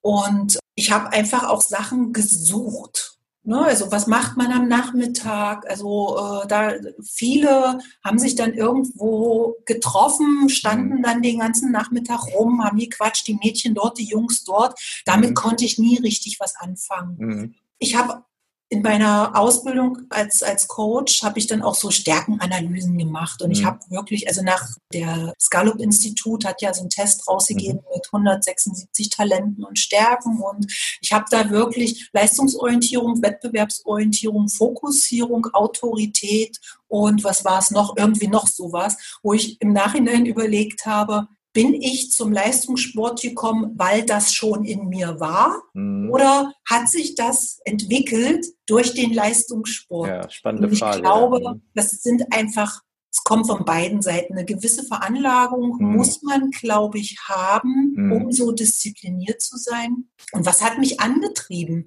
Und 0.00 0.58
ich 0.74 0.90
habe 0.90 1.12
einfach 1.12 1.44
auch 1.44 1.62
Sachen 1.62 2.12
gesucht. 2.12 3.09
Ne, 3.42 3.58
also 3.64 3.90
was 3.90 4.06
macht 4.06 4.36
man 4.36 4.52
am 4.52 4.68
Nachmittag? 4.68 5.68
Also 5.68 6.18
äh, 6.18 6.46
da 6.46 6.74
viele 7.02 7.78
haben 8.04 8.18
sich 8.18 8.34
dann 8.34 8.52
irgendwo 8.52 9.56
getroffen, 9.64 10.50
standen 10.50 10.98
mhm. 10.98 11.02
dann 11.02 11.22
den 11.22 11.38
ganzen 11.38 11.72
Nachmittag 11.72 12.20
rum, 12.34 12.62
haben 12.62 12.78
gequatscht, 12.78 13.26
die 13.26 13.38
Mädchen 13.42 13.74
dort, 13.74 13.98
die 13.98 14.04
Jungs 14.04 14.44
dort. 14.44 14.78
Damit 15.06 15.30
mhm. 15.30 15.34
konnte 15.34 15.64
ich 15.64 15.78
nie 15.78 15.96
richtig 15.96 16.38
was 16.38 16.54
anfangen. 16.56 17.16
Mhm. 17.18 17.54
Ich 17.78 17.96
habe 17.96 18.24
in 18.72 18.82
meiner 18.82 19.36
Ausbildung 19.36 19.98
als, 20.10 20.44
als 20.44 20.68
Coach 20.68 21.24
habe 21.24 21.40
ich 21.40 21.48
dann 21.48 21.60
auch 21.60 21.74
so 21.74 21.90
Stärkenanalysen 21.90 22.96
gemacht. 22.96 23.42
Und 23.42 23.48
mhm. 23.48 23.52
ich 23.52 23.64
habe 23.64 23.80
wirklich, 23.88 24.28
also 24.28 24.42
nach 24.42 24.64
der 24.92 25.34
Scallop-Institut 25.40 26.44
hat 26.44 26.62
ja 26.62 26.72
so 26.72 26.82
einen 26.82 26.90
Test 26.90 27.26
rausgegeben 27.26 27.80
mhm. 27.80 27.94
mit 27.94 28.06
176 28.12 29.10
Talenten 29.10 29.64
und 29.64 29.76
Stärken. 29.76 30.40
Und 30.40 30.72
ich 31.00 31.12
habe 31.12 31.24
da 31.30 31.50
wirklich 31.50 32.10
Leistungsorientierung, 32.12 33.20
Wettbewerbsorientierung, 33.22 34.48
Fokussierung, 34.48 35.46
Autorität 35.52 36.60
und 36.86 37.24
was 37.24 37.44
war 37.44 37.58
es 37.58 37.70
noch, 37.70 37.96
irgendwie 37.96 38.28
noch 38.28 38.46
sowas, 38.46 38.96
wo 39.22 39.32
ich 39.32 39.60
im 39.60 39.72
Nachhinein 39.72 40.26
überlegt 40.26 40.86
habe, 40.86 41.28
bin 41.52 41.74
ich 41.74 42.12
zum 42.12 42.32
Leistungssport 42.32 43.20
gekommen, 43.22 43.74
weil 43.76 44.04
das 44.04 44.34
schon 44.34 44.64
in 44.64 44.88
mir 44.88 45.18
war? 45.18 45.62
Mhm. 45.74 46.10
Oder 46.10 46.52
hat 46.68 46.88
sich 46.88 47.14
das 47.14 47.60
entwickelt 47.64 48.46
durch 48.66 48.94
den 48.94 49.12
Leistungssport? 49.12 50.08
Ja, 50.08 50.30
spannende 50.30 50.68
Und 50.68 50.72
ich 50.74 50.78
Frage. 50.78 50.98
Ich 50.98 51.02
glaube, 51.02 51.40
ja. 51.42 51.54
Mhm. 51.54 51.62
das 51.74 51.90
sind 52.02 52.32
einfach, 52.32 52.82
es 53.12 53.24
kommt 53.24 53.48
von 53.48 53.64
beiden 53.64 54.00
Seiten. 54.00 54.34
Eine 54.34 54.44
gewisse 54.44 54.84
Veranlagung 54.84 55.76
mhm. 55.78 55.96
muss 55.96 56.22
man, 56.22 56.50
glaube 56.50 56.98
ich, 56.98 57.18
haben, 57.28 57.94
mhm. 57.96 58.12
um 58.12 58.32
so 58.32 58.52
diszipliniert 58.52 59.40
zu 59.40 59.56
sein. 59.56 60.08
Und 60.32 60.46
was 60.46 60.62
hat 60.62 60.78
mich 60.78 61.00
angetrieben? 61.00 61.86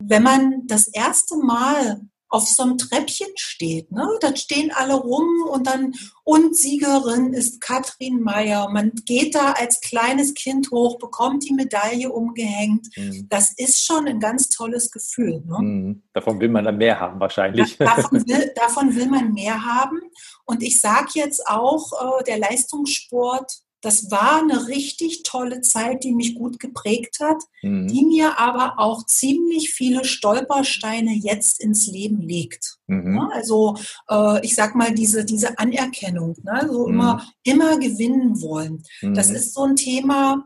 Wenn 0.00 0.22
man 0.22 0.66
das 0.66 0.86
erste 0.88 1.38
Mal 1.38 2.02
auf 2.28 2.46
so 2.46 2.62
einem 2.62 2.78
Treppchen 2.78 3.28
steht. 3.36 3.90
Ne? 3.90 4.06
Da 4.20 4.34
stehen 4.36 4.70
alle 4.74 4.94
rum 4.94 5.26
und 5.50 5.66
dann, 5.66 5.94
und 6.24 6.54
Siegerin 6.56 7.32
ist 7.32 7.60
Katrin 7.60 8.20
Meyer. 8.20 8.68
Man 8.70 8.92
geht 9.06 9.34
da 9.34 9.52
als 9.52 9.80
kleines 9.80 10.34
Kind 10.34 10.70
hoch, 10.70 10.98
bekommt 10.98 11.48
die 11.48 11.54
Medaille 11.54 12.10
umgehängt. 12.10 12.86
Mhm. 12.96 13.26
Das 13.28 13.52
ist 13.56 13.84
schon 13.84 14.06
ein 14.06 14.20
ganz 14.20 14.48
tolles 14.50 14.90
Gefühl. 14.90 15.42
Ne? 15.46 15.58
Mhm. 15.58 16.02
Davon 16.12 16.40
will 16.40 16.50
man 16.50 16.64
dann 16.64 16.76
mehr 16.76 17.00
haben 17.00 17.18
wahrscheinlich. 17.18 17.78
davon, 17.78 18.22
will, 18.26 18.52
davon 18.54 18.94
will 18.94 19.06
man 19.06 19.32
mehr 19.32 19.64
haben. 19.64 20.00
Und 20.44 20.62
ich 20.62 20.80
sage 20.80 21.10
jetzt 21.14 21.46
auch, 21.46 22.20
äh, 22.20 22.24
der 22.24 22.38
Leistungssport 22.38 23.62
das 23.80 24.10
war 24.10 24.42
eine 24.42 24.66
richtig 24.68 25.22
tolle 25.22 25.60
Zeit, 25.60 26.02
die 26.02 26.12
mich 26.12 26.34
gut 26.34 26.58
geprägt 26.58 27.18
hat, 27.20 27.36
mhm. 27.62 27.86
die 27.88 28.04
mir 28.04 28.38
aber 28.38 28.78
auch 28.78 29.06
ziemlich 29.06 29.72
viele 29.72 30.04
Stolpersteine 30.04 31.12
jetzt 31.12 31.60
ins 31.60 31.86
Leben 31.86 32.20
legt. 32.20 32.78
Mhm. 32.88 33.16
Ja, 33.16 33.28
also 33.32 33.76
äh, 34.08 34.44
ich 34.44 34.54
sag 34.54 34.74
mal, 34.74 34.92
diese, 34.92 35.24
diese 35.24 35.58
Anerkennung, 35.58 36.36
ne? 36.42 36.66
so 36.70 36.86
mhm. 36.86 36.94
immer, 36.94 37.26
immer 37.44 37.78
gewinnen 37.78 38.40
wollen. 38.42 38.82
Das 39.00 39.28
mhm. 39.28 39.36
ist 39.36 39.54
so 39.54 39.62
ein 39.62 39.76
Thema, 39.76 40.44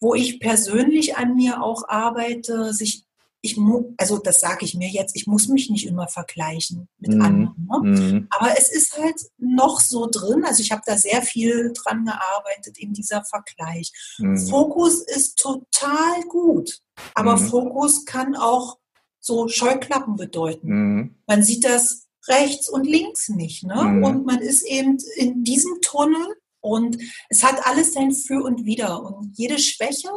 wo 0.00 0.14
ich 0.14 0.40
persönlich 0.40 1.16
an 1.16 1.36
mir 1.36 1.62
auch 1.62 1.88
arbeite, 1.88 2.74
sich 2.74 3.03
ich 3.44 3.58
also 3.98 4.18
das 4.18 4.40
sage 4.40 4.64
ich 4.64 4.74
mir 4.74 4.88
jetzt, 4.88 5.14
ich 5.14 5.26
muss 5.26 5.48
mich 5.48 5.68
nicht 5.68 5.86
immer 5.86 6.08
vergleichen 6.08 6.88
mit 6.98 7.14
mhm. 7.14 7.20
anderen. 7.22 7.68
Ne? 7.70 7.90
Mhm. 7.90 8.26
Aber 8.30 8.58
es 8.58 8.72
ist 8.72 8.96
halt 8.98 9.20
noch 9.36 9.80
so 9.80 10.08
drin. 10.10 10.44
Also 10.46 10.62
ich 10.62 10.72
habe 10.72 10.80
da 10.86 10.96
sehr 10.96 11.20
viel 11.20 11.72
dran 11.74 12.06
gearbeitet 12.06 12.78
in 12.78 12.94
dieser 12.94 13.22
Vergleich. 13.24 13.92
Mhm. 14.18 14.38
Fokus 14.38 15.02
ist 15.02 15.38
total 15.38 16.22
gut, 16.28 16.80
aber 17.14 17.36
mhm. 17.36 17.46
Fokus 17.48 18.06
kann 18.06 18.34
auch 18.34 18.78
so 19.20 19.48
Scheuklappen 19.48 20.16
bedeuten. 20.16 20.68
Mhm. 20.68 21.14
Man 21.26 21.42
sieht 21.42 21.64
das 21.64 22.06
rechts 22.26 22.70
und 22.70 22.84
links 22.84 23.28
nicht. 23.28 23.64
Ne? 23.64 23.82
Mhm. 23.82 24.04
Und 24.04 24.26
man 24.26 24.40
ist 24.40 24.62
eben 24.62 24.96
in 25.16 25.44
diesem 25.44 25.82
Tunnel 25.82 26.34
und 26.60 26.96
es 27.28 27.42
hat 27.42 27.66
alles 27.66 27.92
sein 27.92 28.12
Für 28.12 28.42
und 28.42 28.64
Wider. 28.64 29.02
Und 29.02 29.36
jede 29.36 29.58
Schwäche 29.58 30.08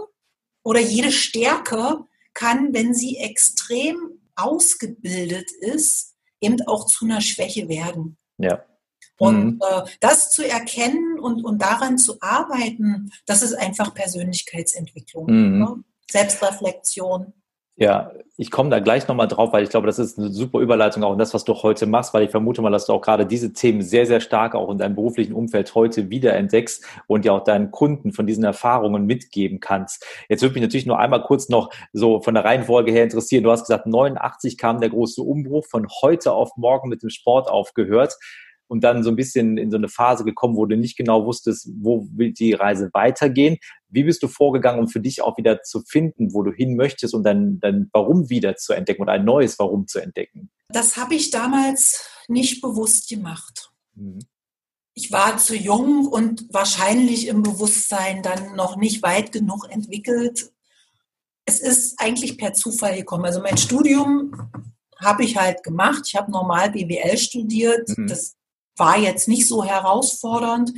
oder 0.63 0.79
jede 0.79 1.12
Stärke 1.12 2.05
kann, 2.38 2.74
wenn 2.74 2.94
sie 2.94 3.17
extrem 3.17 3.98
ausgebildet 4.36 5.50
ist, 5.60 6.15
eben 6.39 6.62
auch 6.67 6.86
zu 6.86 7.06
einer 7.06 7.20
Schwäche 7.20 7.67
werden. 7.67 8.17
Ja. 8.38 8.63
Und 9.17 9.56
mhm. 9.56 9.62
äh, 9.67 9.82
das 10.00 10.29
zu 10.29 10.48
erkennen 10.48 11.20
und, 11.20 11.44
und 11.44 11.60
daran 11.60 11.98
zu 11.98 12.22
arbeiten, 12.22 13.12
das 13.25 13.41
ist 13.41 13.56
einfach 13.56 13.96
Persönlichkeitsentwicklung, 13.96 15.25
mhm. 15.25 15.60
ne? 15.60 15.84
Selbstreflexion. 16.10 17.34
Ja, 17.79 18.12
ich 18.38 18.50
komme 18.50 18.72
da 18.72 18.79
gleich 18.79 19.07
nochmal 19.07 19.27
drauf, 19.27 19.53
weil 19.53 19.63
ich 19.63 19.69
glaube, 19.69 19.86
das 19.86 20.00
ist 20.00 20.17
eine 20.17 20.29
super 20.29 20.60
Überleitung 20.60 21.03
auch 21.03 21.13
in 21.13 21.19
das, 21.19 21.36
was 21.36 21.43
du 21.43 21.53
heute 21.53 21.86
machst, 21.86 22.12
weil 22.12 22.24
ich 22.24 22.31
vermute 22.31 22.63
mal, 22.63 22.72
dass 22.72 22.88
du 22.88 22.93
auch 22.93 23.01
gerade 23.01 23.27
diese 23.27 23.53
Themen 23.53 23.84
sehr, 23.84 24.07
sehr 24.07 24.19
stark 24.19 24.55
auch 24.55 24.72
in 24.72 24.79
deinem 24.79 24.96
beruflichen 24.96 25.34
Umfeld 25.34 25.75
heute 25.75 26.10
wiederentdeckst 26.10 26.84
und 27.05 27.24
ja 27.24 27.34
auch 27.34 27.43
deinen 27.43 27.69
Kunden 27.69 28.13
von 28.13 28.25
diesen 28.25 28.43
Erfahrungen 28.43 29.05
mitgeben 29.05 29.60
kannst. 29.60 30.07
Jetzt 30.27 30.41
würde 30.41 30.55
mich 30.55 30.63
natürlich 30.63 30.88
nur 30.88 30.98
einmal 30.98 31.22
kurz 31.22 31.50
noch 31.50 31.72
so 31.93 32.19
von 32.19 32.34
der 32.34 32.46
Reihenfolge 32.46 32.91
her 32.91 33.03
interessieren. 33.03 33.43
Du 33.43 33.51
hast 33.51 33.67
gesagt, 33.67 33.86
89 33.86 34.57
kam 34.57 34.79
der 34.79 34.89
große 34.89 35.22
Umbruch, 35.22 35.67
von 35.67 35.88
heute 36.01 36.31
auf 36.31 36.57
morgen 36.57 36.89
mit 36.89 37.03
dem 37.03 37.12
Sport 37.12 37.48
aufgehört 37.48 38.17
und 38.67 38.83
dann 38.83 39.03
so 39.03 39.09
ein 39.09 39.15
bisschen 39.15 39.57
in 39.57 39.71
so 39.71 39.77
eine 39.77 39.89
Phase 39.89 40.24
gekommen, 40.24 40.55
wo 40.55 40.65
du 40.65 40.77
nicht 40.77 40.97
genau 40.97 41.25
wusstest, 41.25 41.69
wo 41.79 42.07
will 42.12 42.33
die 42.33 42.53
Reise 42.53 42.89
weitergehen. 42.93 43.57
Wie 43.89 44.03
bist 44.03 44.21
du 44.21 44.27
vorgegangen, 44.27 44.79
um 44.79 44.88
für 44.88 45.00
dich 45.00 45.21
auch 45.21 45.38
wieder 45.38 45.62
zu 45.63 45.81
finden, 45.81 46.33
wo 46.33 46.43
du 46.43 46.51
hin 46.51 46.75
möchtest 46.75 47.13
und 47.13 47.24
dein, 47.24 47.59
dein 47.59 47.89
Warum 47.93 48.29
wieder 48.29 48.55
zu 48.55 48.74
entdecken 48.74 49.01
oder 49.03 49.13
ein 49.13 49.25
neues 49.25 49.57
Warum 49.59 49.88
zu 49.88 50.00
entdecken? 50.00 50.50
Das 50.69 50.97
habe 50.97 51.15
ich 51.15 51.31
damals 51.31 52.09
nicht 52.27 52.62
bewusst 52.62 53.09
gemacht. 53.09 53.71
Mhm. 53.95 54.19
Ich 54.93 55.12
war 55.12 55.38
zu 55.38 55.55
jung 55.55 56.07
und 56.07 56.51
wahrscheinlich 56.51 57.27
im 57.27 57.43
Bewusstsein 57.43 58.24
dann 58.24 58.55
noch 58.55 58.77
nicht 58.77 59.03
weit 59.03 59.31
genug 59.31 59.69
entwickelt. 59.69 60.51
Es 61.45 61.59
ist 61.59 62.00
eigentlich 62.00 62.38
per 62.38 62.53
Zufall 62.53 62.97
gekommen. 62.97 63.25
Also 63.25 63.39
mein 63.41 63.57
Studium 63.57 64.50
habe 65.00 65.24
ich 65.24 65.38
halt 65.38 65.63
gemacht. 65.63 66.03
Ich 66.07 66.15
habe 66.15 66.31
normal 66.31 66.71
BWL 66.71 67.17
studiert. 67.17 67.88
Mhm. 67.95 68.07
Das 68.07 68.36
war 68.77 68.98
jetzt 68.98 69.27
nicht 69.27 69.48
so 69.48 69.63
herausfordernd. 69.63 70.74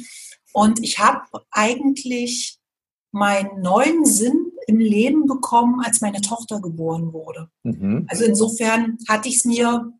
Und 0.53 0.83
ich 0.83 0.99
habe 0.99 1.21
eigentlich 1.51 2.57
meinen 3.11 3.61
neuen 3.61 4.05
Sinn 4.05 4.51
im 4.67 4.79
Leben 4.79 5.25
bekommen, 5.25 5.81
als 5.83 6.01
meine 6.01 6.21
Tochter 6.21 6.61
geboren 6.61 7.13
wurde. 7.13 7.49
Mhm. 7.63 8.05
Also 8.09 8.23
insofern 8.23 8.97
hatte 9.07 9.29
ich 9.29 9.37
es 9.37 9.45
mir, 9.45 9.91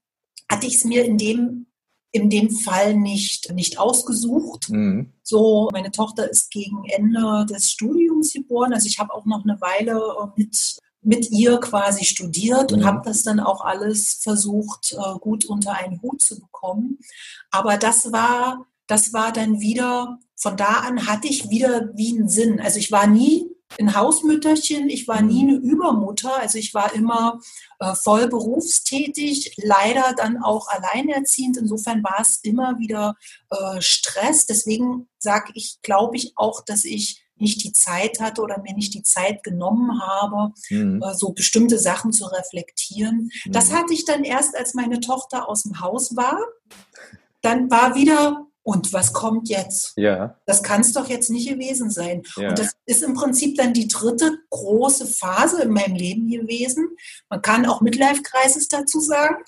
hatte 0.49 0.67
ich 0.67 0.75
es 0.75 0.85
mir 0.85 1.05
in 1.05 1.17
dem 1.17 1.65
in 2.11 2.29
dem 2.29 2.49
Fall 2.49 2.95
nicht, 2.95 3.53
nicht 3.53 3.77
ausgesucht. 3.77 4.69
Mhm. 4.69 5.13
So, 5.21 5.69
meine 5.71 5.91
Tochter 5.91 6.29
ist 6.29 6.49
gegen 6.49 6.83
Ende 6.85 7.45
des 7.45 7.71
Studiums 7.71 8.33
geboren. 8.33 8.73
Also 8.73 8.87
ich 8.87 8.99
habe 8.99 9.13
auch 9.13 9.25
noch 9.25 9.43
eine 9.43 9.61
Weile 9.61 10.01
mit 10.35 10.77
mit 11.09 11.31
ihr 11.31 11.59
quasi 11.59 12.05
studiert 12.05 12.71
und 12.71 12.81
mhm. 12.81 12.85
habe 12.85 13.01
das 13.03 13.23
dann 13.23 13.39
auch 13.39 13.65
alles 13.65 14.19
versucht, 14.21 14.93
äh, 14.93 15.17
gut 15.19 15.43
unter 15.43 15.73
einen 15.73 15.99
Hut 16.03 16.21
zu 16.21 16.39
bekommen. 16.39 16.99
Aber 17.49 17.77
das 17.77 18.11
war, 18.11 18.67
das 18.85 19.11
war 19.11 19.33
dann 19.33 19.59
wieder, 19.59 20.19
von 20.35 20.55
da 20.55 20.83
an 20.87 21.07
hatte 21.07 21.27
ich 21.27 21.49
wieder 21.49 21.89
wie 21.95 22.15
einen 22.15 22.29
Sinn. 22.29 22.61
Also 22.61 22.77
ich 22.77 22.91
war 22.91 23.07
nie 23.07 23.49
ein 23.79 23.95
Hausmütterchen, 23.95 24.87
ich 24.87 25.07
war 25.07 25.23
nie 25.23 25.43
mhm. 25.43 25.49
eine 25.49 25.57
Übermutter, 25.57 26.39
also 26.39 26.59
ich 26.59 26.75
war 26.75 26.93
immer 26.93 27.39
äh, 27.79 27.95
voll 27.95 28.27
berufstätig, 28.27 29.55
leider 29.57 30.13
dann 30.15 30.37
auch 30.37 30.67
alleinerziehend. 30.67 31.57
Insofern 31.57 32.03
war 32.03 32.19
es 32.21 32.39
immer 32.43 32.77
wieder 32.77 33.15
äh, 33.49 33.81
Stress. 33.81 34.45
Deswegen 34.45 35.09
sage 35.17 35.53
ich, 35.55 35.79
glaube 35.81 36.17
ich 36.17 36.33
auch, 36.35 36.63
dass 36.63 36.85
ich 36.85 37.23
nicht 37.41 37.63
die 37.63 37.73
Zeit 37.73 38.19
hatte 38.19 38.41
oder 38.41 38.59
mir 38.61 38.73
nicht 38.73 38.93
die 38.93 39.03
Zeit 39.03 39.43
genommen 39.43 40.01
habe, 40.01 40.53
mhm. 40.69 41.01
Äh, 41.01 41.13
so 41.15 41.29
bestimmte 41.29 41.77
Sachen 41.77 42.11
zu 42.11 42.25
reflektieren. 42.25 43.31
Mhm. 43.45 43.51
Das 43.51 43.73
hatte 43.73 43.93
ich 43.93 44.05
dann 44.05 44.23
erst, 44.23 44.55
als 44.55 44.73
meine 44.73 44.99
Tochter 44.99 45.47
aus 45.47 45.63
dem 45.63 45.79
Haus 45.79 46.15
war. 46.15 46.39
Dann 47.41 47.71
war 47.71 47.95
wieder, 47.95 48.45
und 48.63 48.93
was 48.93 49.13
kommt 49.13 49.49
jetzt? 49.49 49.93
Ja. 49.95 50.35
Das 50.45 50.61
kann 50.61 50.81
es 50.81 50.93
doch 50.93 51.09
jetzt 51.09 51.29
nicht 51.29 51.49
gewesen 51.49 51.89
sein. 51.89 52.23
Ja. 52.35 52.49
Und 52.49 52.59
das 52.59 52.73
ist 52.85 53.01
im 53.01 53.13
Prinzip 53.13 53.57
dann 53.57 53.73
die 53.73 53.87
dritte 53.87 54.37
große 54.49 55.07
Phase 55.07 55.63
in 55.63 55.71
meinem 55.71 55.95
Leben 55.95 56.27
gewesen. 56.27 56.89
Man 57.29 57.41
kann 57.41 57.65
auch 57.65 57.81
Midlife-Kreises 57.81 58.67
dazu 58.67 58.99
sagen. 58.99 59.43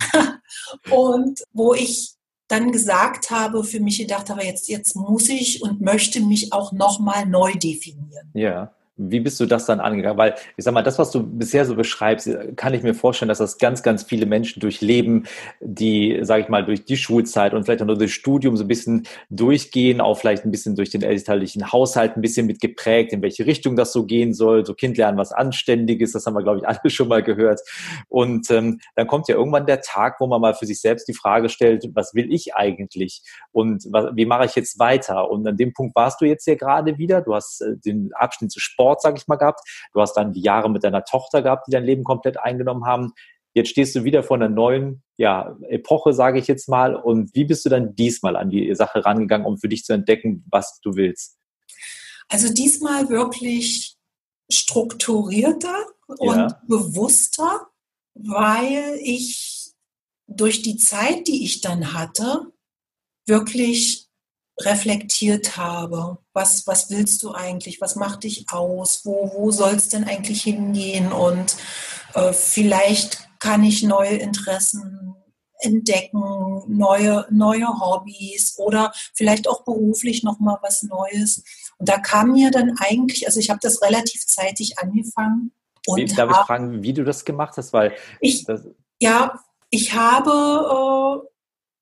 und 0.90 1.42
wo 1.52 1.74
ich 1.74 2.14
dann 2.50 2.72
gesagt 2.72 3.30
habe, 3.30 3.62
für 3.62 3.80
mich 3.80 3.98
gedacht 3.98 4.28
habe, 4.28 4.44
jetzt, 4.44 4.68
jetzt 4.68 4.96
muss 4.96 5.28
ich 5.28 5.62
und 5.62 5.80
möchte 5.80 6.20
mich 6.20 6.52
auch 6.52 6.72
nochmal 6.72 7.24
neu 7.26 7.52
definieren. 7.54 8.28
Ja. 8.34 8.72
Wie 9.02 9.20
bist 9.20 9.40
du 9.40 9.46
das 9.46 9.64
dann 9.64 9.80
angegangen? 9.80 10.18
Weil 10.18 10.34
ich 10.56 10.64
sag 10.64 10.74
mal, 10.74 10.82
das, 10.82 10.98
was 10.98 11.10
du 11.10 11.22
bisher 11.22 11.64
so 11.64 11.74
beschreibst, 11.74 12.28
kann 12.56 12.74
ich 12.74 12.82
mir 12.82 12.92
vorstellen, 12.92 13.30
dass 13.30 13.38
das 13.38 13.56
ganz, 13.56 13.82
ganz 13.82 14.02
viele 14.02 14.26
Menschen 14.26 14.60
durchleben, 14.60 15.26
die, 15.60 16.18
sage 16.22 16.42
ich 16.42 16.48
mal, 16.48 16.64
durch 16.64 16.84
die 16.84 16.98
Schulzeit 16.98 17.54
und 17.54 17.64
vielleicht 17.64 17.80
auch 17.80 17.86
nur 17.86 17.96
das 17.96 18.10
Studium 18.10 18.56
so 18.58 18.64
ein 18.64 18.68
bisschen 18.68 19.06
durchgehen, 19.30 20.02
auch 20.02 20.18
vielleicht 20.18 20.44
ein 20.44 20.50
bisschen 20.50 20.76
durch 20.76 20.90
den 20.90 21.02
elterlichen 21.02 21.72
Haushalt 21.72 22.16
ein 22.16 22.20
bisschen 22.20 22.46
mit 22.46 22.60
geprägt, 22.60 23.14
in 23.14 23.22
welche 23.22 23.46
Richtung 23.46 23.74
das 23.74 23.92
so 23.92 24.04
gehen 24.04 24.34
soll. 24.34 24.66
So 24.66 24.74
Kind 24.74 24.98
lernen 24.98 25.16
was 25.16 25.32
Anständiges, 25.32 26.12
das 26.12 26.26
haben 26.26 26.34
wir, 26.34 26.42
glaube 26.42 26.58
ich, 26.58 26.68
alle 26.68 26.90
schon 26.90 27.08
mal 27.08 27.22
gehört. 27.22 27.60
Und 28.08 28.50
ähm, 28.50 28.80
dann 28.96 29.06
kommt 29.06 29.28
ja 29.28 29.34
irgendwann 29.34 29.64
der 29.64 29.80
Tag, 29.80 30.20
wo 30.20 30.26
man 30.26 30.40
mal 30.40 30.54
für 30.54 30.66
sich 30.66 30.80
selbst 30.80 31.08
die 31.08 31.14
Frage 31.14 31.48
stellt, 31.48 31.88
was 31.94 32.14
will 32.14 32.32
ich 32.32 32.54
eigentlich? 32.54 33.22
Und 33.52 33.84
was, 33.90 34.10
wie 34.14 34.26
mache 34.26 34.44
ich 34.44 34.54
jetzt 34.54 34.78
weiter? 34.78 35.30
Und 35.30 35.46
an 35.46 35.56
dem 35.56 35.72
Punkt 35.72 35.96
warst 35.96 36.20
du 36.20 36.26
jetzt 36.26 36.46
ja 36.46 36.54
gerade 36.54 36.98
wieder. 36.98 37.22
Du 37.22 37.34
hast 37.34 37.62
äh, 37.62 37.76
den 37.76 38.10
Abschnitt 38.14 38.52
zu 38.52 38.60
Sport 38.60 38.89
Sport, 38.90 39.02
sage 39.02 39.18
ich 39.18 39.28
mal, 39.28 39.36
gehabt. 39.36 39.60
Du 39.92 40.00
hast 40.00 40.14
dann 40.14 40.32
die 40.32 40.42
Jahre 40.42 40.70
mit 40.70 40.84
deiner 40.84 41.04
Tochter 41.04 41.42
gehabt, 41.42 41.66
die 41.66 41.72
dein 41.72 41.84
Leben 41.84 42.04
komplett 42.04 42.38
eingenommen 42.38 42.84
haben. 42.84 43.12
Jetzt 43.54 43.70
stehst 43.70 43.94
du 43.94 44.04
wieder 44.04 44.22
vor 44.22 44.36
einer 44.36 44.48
neuen 44.48 45.02
ja, 45.16 45.56
Epoche, 45.68 46.12
sage 46.12 46.38
ich 46.38 46.46
jetzt 46.46 46.68
mal. 46.68 46.94
Und 46.94 47.34
wie 47.34 47.44
bist 47.44 47.64
du 47.64 47.68
dann 47.68 47.94
diesmal 47.94 48.36
an 48.36 48.50
die 48.50 48.74
Sache 48.74 49.04
rangegangen, 49.04 49.46
um 49.46 49.58
für 49.58 49.68
dich 49.68 49.84
zu 49.84 49.92
entdecken, 49.92 50.44
was 50.50 50.80
du 50.82 50.94
willst? 50.94 51.36
Also 52.28 52.52
diesmal 52.52 53.08
wirklich 53.08 53.96
strukturierter 54.50 55.86
und 56.06 56.36
ja. 56.36 56.60
bewusster, 56.66 57.66
weil 58.14 58.98
ich 59.02 59.72
durch 60.26 60.62
die 60.62 60.76
Zeit, 60.76 61.26
die 61.26 61.44
ich 61.44 61.60
dann 61.60 61.92
hatte, 61.92 62.52
wirklich 63.26 64.09
reflektiert 64.64 65.56
habe. 65.56 66.18
Was, 66.32 66.66
was 66.66 66.90
willst 66.90 67.22
du 67.22 67.32
eigentlich? 67.32 67.80
Was 67.80 67.96
macht 67.96 68.24
dich 68.24 68.46
aus? 68.50 69.02
Wo, 69.04 69.32
wo 69.34 69.50
soll 69.50 69.74
es 69.74 69.88
denn 69.88 70.04
eigentlich 70.04 70.42
hingehen? 70.42 71.12
Und 71.12 71.56
äh, 72.14 72.32
vielleicht 72.32 73.28
kann 73.38 73.64
ich 73.64 73.82
neue 73.82 74.16
Interessen 74.16 75.14
entdecken, 75.62 76.62
neue, 76.68 77.26
neue 77.30 77.66
Hobbys 77.66 78.54
oder 78.58 78.92
vielleicht 79.14 79.48
auch 79.48 79.64
beruflich 79.64 80.22
nochmal 80.22 80.58
was 80.62 80.82
Neues. 80.82 81.42
Und 81.78 81.88
da 81.88 81.98
kam 81.98 82.32
mir 82.32 82.50
dann 82.50 82.74
eigentlich, 82.78 83.26
also 83.26 83.40
ich 83.40 83.50
habe 83.50 83.60
das 83.62 83.82
relativ 83.82 84.26
zeitig 84.26 84.78
angefangen. 84.78 85.52
Und 85.86 86.18
Darf 86.18 86.30
ich 86.30 86.46
fragen, 86.46 86.82
wie 86.82 86.92
du 86.92 87.04
das 87.04 87.24
gemacht 87.24 87.56
hast? 87.56 87.72
Weil 87.72 87.94
ich, 88.20 88.46
ja, 89.00 89.38
ich 89.70 89.94
habe 89.94 91.22
äh, 91.24 91.28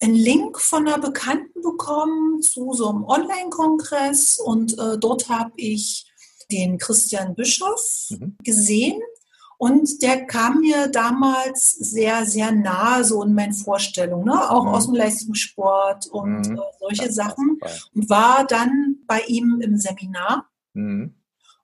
einen 0.00 0.14
Link 0.14 0.60
von 0.60 0.86
einer 0.86 0.98
Bekannten 0.98 1.60
bekommen 1.62 2.40
zu 2.42 2.72
so 2.72 2.88
einem 2.88 3.04
Online-Kongress 3.04 4.38
und 4.38 4.78
äh, 4.78 4.98
dort 4.98 5.28
habe 5.28 5.52
ich 5.56 6.10
den 6.50 6.78
Christian 6.78 7.34
Bischof 7.34 8.08
mhm. 8.10 8.36
gesehen 8.42 9.00
und 9.58 10.02
der 10.02 10.24
kam 10.26 10.60
mir 10.60 10.86
damals 10.86 11.72
sehr, 11.72 12.24
sehr 12.26 12.52
nahe, 12.52 13.04
so 13.04 13.24
in 13.24 13.34
meinen 13.34 13.52
Vorstellungen, 13.52 14.24
ne? 14.24 14.50
auch 14.50 14.64
mhm. 14.64 14.68
aus 14.70 14.86
dem 14.86 14.94
Leistungssport 14.94 16.06
und 16.06 16.48
mhm. 16.48 16.58
äh, 16.58 16.62
solche 16.78 17.12
Sachen. 17.12 17.58
Und 17.94 18.08
war 18.08 18.46
dann 18.46 18.98
bei 19.06 19.20
ihm 19.26 19.60
im 19.60 19.76
Seminar 19.76 20.48
mhm. 20.74 21.14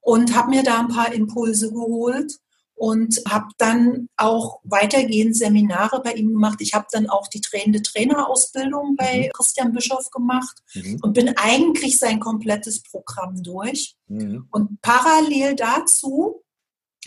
und 0.00 0.34
habe 0.36 0.50
mir 0.50 0.64
da 0.64 0.80
ein 0.80 0.88
paar 0.88 1.12
Impulse 1.12 1.70
geholt 1.72 2.40
und 2.74 3.20
habe 3.28 3.46
dann 3.58 4.08
auch 4.16 4.60
weitergehend 4.64 5.36
Seminare 5.36 6.02
bei 6.02 6.12
ihm 6.12 6.32
gemacht. 6.32 6.60
Ich 6.60 6.74
habe 6.74 6.86
dann 6.90 7.08
auch 7.08 7.28
die 7.28 7.40
trainende 7.40 7.82
Trainerausbildung 7.82 8.96
bei 8.96 9.26
mhm. 9.26 9.32
Christian 9.32 9.72
Bischof 9.72 10.10
gemacht 10.10 10.58
mhm. 10.74 10.98
und 11.02 11.12
bin 11.12 11.36
eigentlich 11.36 11.98
sein 11.98 12.20
komplettes 12.20 12.82
Programm 12.82 13.42
durch. 13.42 13.96
Mhm. 14.08 14.48
Und 14.50 14.80
parallel 14.82 15.54
dazu 15.54 16.42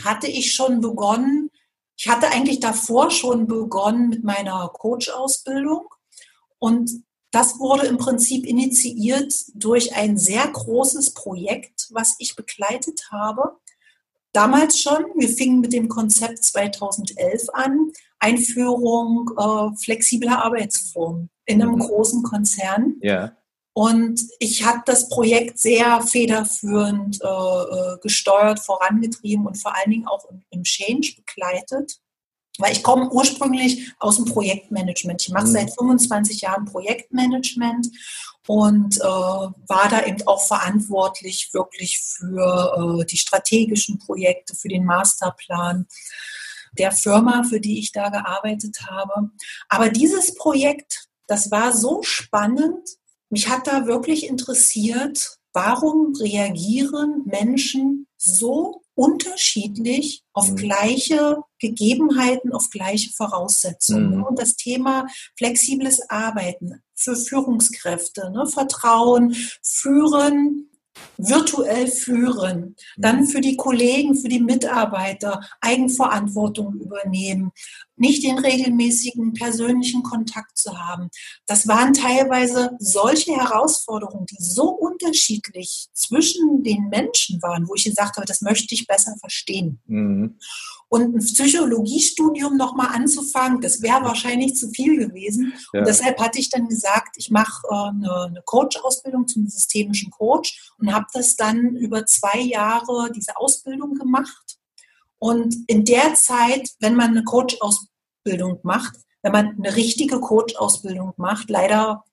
hatte 0.03 0.27
ich 0.27 0.53
schon 0.53 0.81
begonnen, 0.81 1.49
ich 1.99 2.07
hatte 2.07 2.29
eigentlich 2.29 2.59
davor 2.59 3.09
schon 3.09 3.47
begonnen 3.47 4.09
mit 4.09 4.23
meiner 4.23 4.69
Coach-Ausbildung 4.71 5.87
und 6.59 6.91
das 7.31 7.59
wurde 7.59 7.87
im 7.87 7.97
Prinzip 7.97 8.45
initiiert 8.45 9.33
durch 9.53 9.95
ein 9.95 10.17
sehr 10.17 10.47
großes 10.47 11.13
Projekt, 11.13 11.87
was 11.91 12.15
ich 12.19 12.35
begleitet 12.35 13.09
habe. 13.11 13.57
Damals 14.37 14.79
schon, 14.79 15.03
wir 15.15 15.29
fingen 15.29 15.61
mit 15.61 15.73
dem 15.73 15.89
Konzept 15.89 16.43
2011 16.43 17.47
an, 17.53 17.91
Einführung 18.19 19.31
äh, 19.35 19.75
flexibler 19.83 20.45
Arbeitsformen 20.45 21.31
in 21.45 21.59
einem 21.59 21.71
mhm. 21.71 21.79
großen 21.79 22.21
Konzern. 22.21 22.97
Ja. 23.01 23.35
Und 23.73 24.21
ich 24.37 24.63
habe 24.63 24.83
das 24.85 25.09
Projekt 25.09 25.57
sehr 25.57 26.01
federführend 26.01 27.19
äh, 27.19 27.27
äh, 27.27 27.97
gesteuert, 28.03 28.59
vorangetrieben 28.59 29.47
und 29.47 29.55
vor 29.55 29.75
allen 29.75 29.89
Dingen 29.89 30.07
auch 30.07 30.29
im, 30.29 30.43
im 30.51 30.61
Change 30.61 31.15
begleitet. 31.15 31.97
Weil 32.57 32.73
ich 32.73 32.83
komme 32.83 33.09
ursprünglich 33.09 33.91
aus 33.99 34.15
dem 34.15 34.25
Projektmanagement. 34.25 35.21
Ich 35.21 35.29
mache 35.29 35.47
mhm. 35.47 35.51
seit 35.51 35.73
25 35.75 36.41
Jahren 36.41 36.65
Projektmanagement 36.65 37.89
und 38.47 38.97
äh, 38.97 39.03
war 39.03 39.89
da 39.89 40.05
eben 40.05 40.25
auch 40.27 40.45
verantwortlich 40.45 41.49
wirklich 41.53 41.99
für 41.99 43.01
äh, 43.01 43.05
die 43.05 43.17
strategischen 43.17 43.99
Projekte, 43.99 44.55
für 44.55 44.69
den 44.69 44.85
Masterplan 44.85 45.87
der 46.77 46.91
Firma, 46.91 47.43
für 47.43 47.59
die 47.59 47.79
ich 47.79 47.91
da 47.91 48.09
gearbeitet 48.09 48.77
habe. 48.89 49.31
Aber 49.69 49.89
dieses 49.89 50.35
Projekt, 50.35 51.07
das 51.27 51.51
war 51.51 51.73
so 51.73 52.01
spannend, 52.03 52.87
mich 53.29 53.49
hat 53.49 53.67
da 53.67 53.85
wirklich 53.87 54.27
interessiert, 54.27 55.37
warum 55.53 56.13
reagieren 56.15 57.23
Menschen 57.25 58.07
so 58.17 58.81
unterschiedlich 58.97 60.23
auf 60.33 60.49
mhm. 60.49 60.55
gleiche 60.55 61.37
Gegebenheiten, 61.59 62.51
auf 62.51 62.71
gleiche 62.71 63.11
Voraussetzungen. 63.11 64.17
Mhm. 64.17 64.23
Und 64.23 64.39
das 64.39 64.55
Thema 64.55 65.05
flexibles 65.37 66.09
Arbeiten 66.09 66.81
für 66.95 67.15
Führungskräfte, 67.15 68.31
ne, 68.31 68.47
Vertrauen, 68.47 69.35
Führen, 69.61 70.71
virtuell 71.17 71.87
führen, 71.87 72.75
dann 72.97 73.21
mhm. 73.21 73.25
für 73.27 73.41
die 73.41 73.55
Kollegen, 73.55 74.15
für 74.15 74.29
die 74.29 74.41
Mitarbeiter 74.41 75.41
Eigenverantwortung 75.61 76.73
übernehmen, 76.79 77.51
nicht 77.97 78.23
den 78.23 78.37
regelmäßigen 78.37 79.33
persönlichen 79.33 80.03
Kontakt 80.03 80.57
zu 80.57 80.77
haben. 80.77 81.09
Das 81.45 81.67
waren 81.67 81.93
teilweise 81.93 82.71
solche 82.79 83.35
Herausforderungen, 83.35 84.25
die 84.27 84.37
so 84.39 84.69
unterschiedlich 84.69 85.87
zwischen 85.93 86.63
den 86.63 86.89
Menschen 86.89 87.41
waren, 87.41 87.67
wo 87.67 87.75
ich 87.75 87.83
gesagt 87.83 88.17
habe, 88.17 88.27
das 88.27 88.41
möchte 88.41 88.73
ich 88.73 88.87
besser 88.87 89.15
verstehen. 89.19 89.79
Mhm. 89.87 90.37
Und 90.89 91.01
ein 91.01 91.19
Psychologiestudium 91.19 92.55
nochmal 92.55 92.95
anzufangen, 92.95 93.59
das 93.59 93.81
wäre 93.81 94.03
wahrscheinlich 94.03 94.55
zu 94.55 94.69
viel 94.69 94.97
gewesen. 94.97 95.53
Ja. 95.73 95.79
Und 95.79 95.87
deshalb 95.87 96.19
hatte 96.19 96.39
ich 96.39 96.49
dann 96.49 96.69
gesagt, 96.69 97.17
ich 97.17 97.29
mache 97.29 97.67
äh, 97.69 97.89
eine, 97.89 98.25
eine 98.27 98.41
Coach-Ausbildung 98.45 99.27
zum 99.27 99.47
systemischen 99.47 100.11
Coach 100.11 100.71
und 100.79 100.93
habe 100.93 101.07
das 101.13 101.35
dann 101.35 101.75
über 101.75 102.05
zwei 102.05 102.39
Jahre 102.39 103.11
diese 103.11 103.35
Ausbildung 103.35 103.95
gemacht. 103.95 104.56
Und 105.19 105.55
in 105.67 105.85
der 105.85 106.13
Zeit, 106.13 106.69
wenn 106.79 106.95
man 106.95 107.11
eine 107.11 107.23
Coach-Ausbildung 107.23 108.59
macht, 108.63 108.95
wenn 109.21 109.31
man 109.31 109.57
eine 109.57 109.75
richtige 109.75 110.19
Coach-Ausbildung 110.19 111.13
macht, 111.17 111.49
leider 111.49 112.03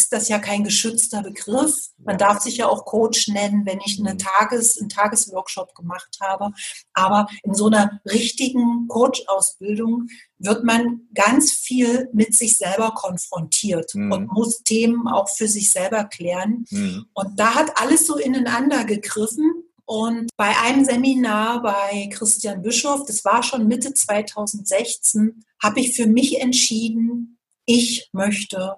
ist 0.00 0.12
das 0.12 0.28
ja 0.28 0.38
kein 0.38 0.64
geschützter 0.64 1.22
Begriff. 1.22 1.90
Man 1.98 2.16
darf 2.16 2.40
sich 2.40 2.56
ja 2.56 2.68
auch 2.68 2.86
Coach 2.86 3.28
nennen, 3.28 3.66
wenn 3.66 3.80
ich 3.84 4.00
eine 4.00 4.14
mhm. 4.14 4.18
Tages-, 4.18 4.78
einen 4.78 4.88
Tagesworkshop 4.88 5.74
gemacht 5.74 6.16
habe. 6.20 6.52
Aber 6.94 7.26
in 7.42 7.54
so 7.54 7.66
einer 7.66 8.00
richtigen 8.06 8.88
Coach-Ausbildung 8.88 10.08
wird 10.38 10.64
man 10.64 11.02
ganz 11.14 11.52
viel 11.52 12.08
mit 12.14 12.34
sich 12.34 12.56
selber 12.56 12.92
konfrontiert 12.92 13.94
mhm. 13.94 14.12
und 14.12 14.32
muss 14.32 14.62
Themen 14.62 15.06
auch 15.06 15.28
für 15.28 15.48
sich 15.48 15.70
selber 15.70 16.04
klären. 16.04 16.64
Mhm. 16.70 17.04
Und 17.12 17.38
da 17.38 17.54
hat 17.54 17.78
alles 17.78 18.06
so 18.06 18.16
ineinander 18.16 18.84
gegriffen. 18.84 19.64
Und 19.90 20.30
bei 20.36 20.56
einem 20.56 20.84
Seminar 20.84 21.62
bei 21.62 22.08
Christian 22.12 22.62
Bischof, 22.62 23.06
das 23.06 23.24
war 23.24 23.42
schon 23.42 23.66
Mitte 23.66 23.92
2016, 23.92 25.44
habe 25.60 25.80
ich 25.80 25.96
für 25.96 26.06
mich 26.06 26.40
entschieden, 26.40 27.40
ich 27.64 28.08
möchte 28.12 28.76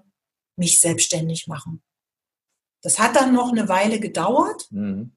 mich 0.56 0.80
selbstständig 0.80 1.48
machen. 1.48 1.82
Das 2.80 2.98
hat 2.98 3.14
dann 3.14 3.34
noch 3.34 3.52
eine 3.52 3.68
Weile 3.68 4.00
gedauert, 4.00 4.68
mhm. 4.70 5.14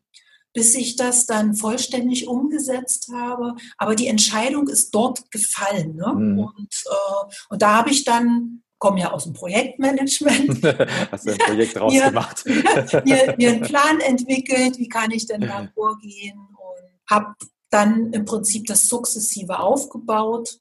bis 0.51 0.75
ich 0.75 0.97
das 0.97 1.27
dann 1.27 1.55
vollständig 1.55 2.27
umgesetzt 2.27 3.09
habe. 3.13 3.55
Aber 3.77 3.95
die 3.95 4.07
Entscheidung 4.07 4.67
ist 4.67 4.93
dort 4.93 5.31
gefallen. 5.31 5.95
Ne? 5.95 6.13
Mhm. 6.13 6.39
Und, 6.39 6.73
äh, 6.87 7.35
und 7.51 7.61
da 7.61 7.77
habe 7.77 7.91
ich 7.91 8.03
dann 8.03 8.64
komme 8.85 8.99
ja 8.99 9.11
aus 9.11 9.23
dem 9.23 9.33
Projektmanagement. 9.33 10.63
Hast 11.11 11.25
du 11.25 11.31
ein 11.31 11.37
Projekt 11.39 11.75
draus 11.79 11.91
mir, 11.91 12.11
mir, 13.05 13.35
mir 13.35 13.51
einen 13.51 13.61
Plan 13.61 13.99
entwickelt, 13.99 14.77
wie 14.77 14.89
kann 14.89 15.09
ich 15.09 15.25
denn 15.25 15.41
da 15.41 15.67
vorgehen 15.73 16.37
und 16.37 17.09
habe 17.09 17.33
dann 17.71 18.13
im 18.13 18.25
Prinzip 18.25 18.67
das 18.67 18.87
sukzessive 18.87 19.59
aufgebaut. 19.59 20.59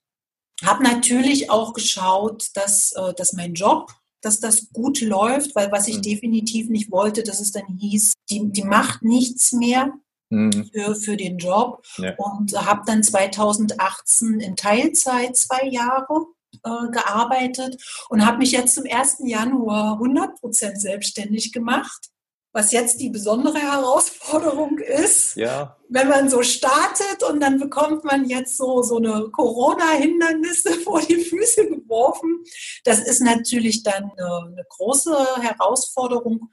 Habe 0.65 0.85
natürlich 0.85 1.51
auch 1.51 1.75
geschaut, 1.75 2.49
dass, 2.55 2.93
äh, 2.93 3.13
dass 3.15 3.35
mein 3.35 3.55
Job 3.55 3.93
dass 4.23 4.41
das 4.41 4.73
gut 4.73 5.03
läuft, 5.03 5.55
weil 5.55 5.71
was 5.71 5.87
ich 5.87 5.99
mhm. 5.99 6.03
definitiv 6.03 6.71
nicht 6.71 6.91
wollte, 6.91 7.25
dass 7.25 7.41
es 7.41 7.53
dann 7.53 7.67
hieß, 7.79 8.15
die, 8.31 8.51
die 8.51 8.65
macht 8.65 9.03
nichts 9.03 9.53
mehr 9.53 9.93
mhm. 10.31 10.71
für, 10.73 10.95
für 10.95 11.19
den 11.19 11.37
Job 11.37 11.85
ja. 11.99 12.15
und 12.17 12.57
habe 12.57 12.85
dann 12.87 13.03
2018 13.03 14.41
in 14.41 14.57
Teilzeit 14.57 15.37
zwei 15.37 15.69
Jahre 15.69 16.25
äh, 16.65 16.91
gearbeitet 16.91 17.83
und 18.09 18.27
habe 18.27 18.39
mich 18.39 18.53
jetzt 18.53 18.75
zum 18.75 18.85
1. 18.91 19.19
Januar 19.25 20.01
100% 20.01 20.77
selbstständig 20.77 21.53
gemacht 21.53 22.11
was 22.55 22.71
jetzt 22.71 23.01
die 23.01 23.11
besondere 23.11 23.59
Herausforderung 23.59 24.79
ist, 24.79 25.35
ja. 25.35 25.77
wenn 25.89 26.09
man 26.09 26.31
so 26.31 26.45
startet 26.45 27.25
und 27.29 27.41
dann 27.41 27.59
bekommt 27.59 28.05
man 28.05 28.29
jetzt 28.29 28.57
so, 28.57 28.81
so 28.83 28.99
eine 28.99 29.29
Corona-Hindernisse 29.33 30.73
vor 30.85 31.01
die 31.01 31.17
Füße 31.17 31.69
geworfen. 31.69 32.45
Das 32.85 33.01
ist 33.01 33.21
natürlich 33.21 33.83
dann 33.83 34.13
eine, 34.17 34.53
eine 34.53 34.65
große 34.69 35.43
Herausforderung, 35.43 36.49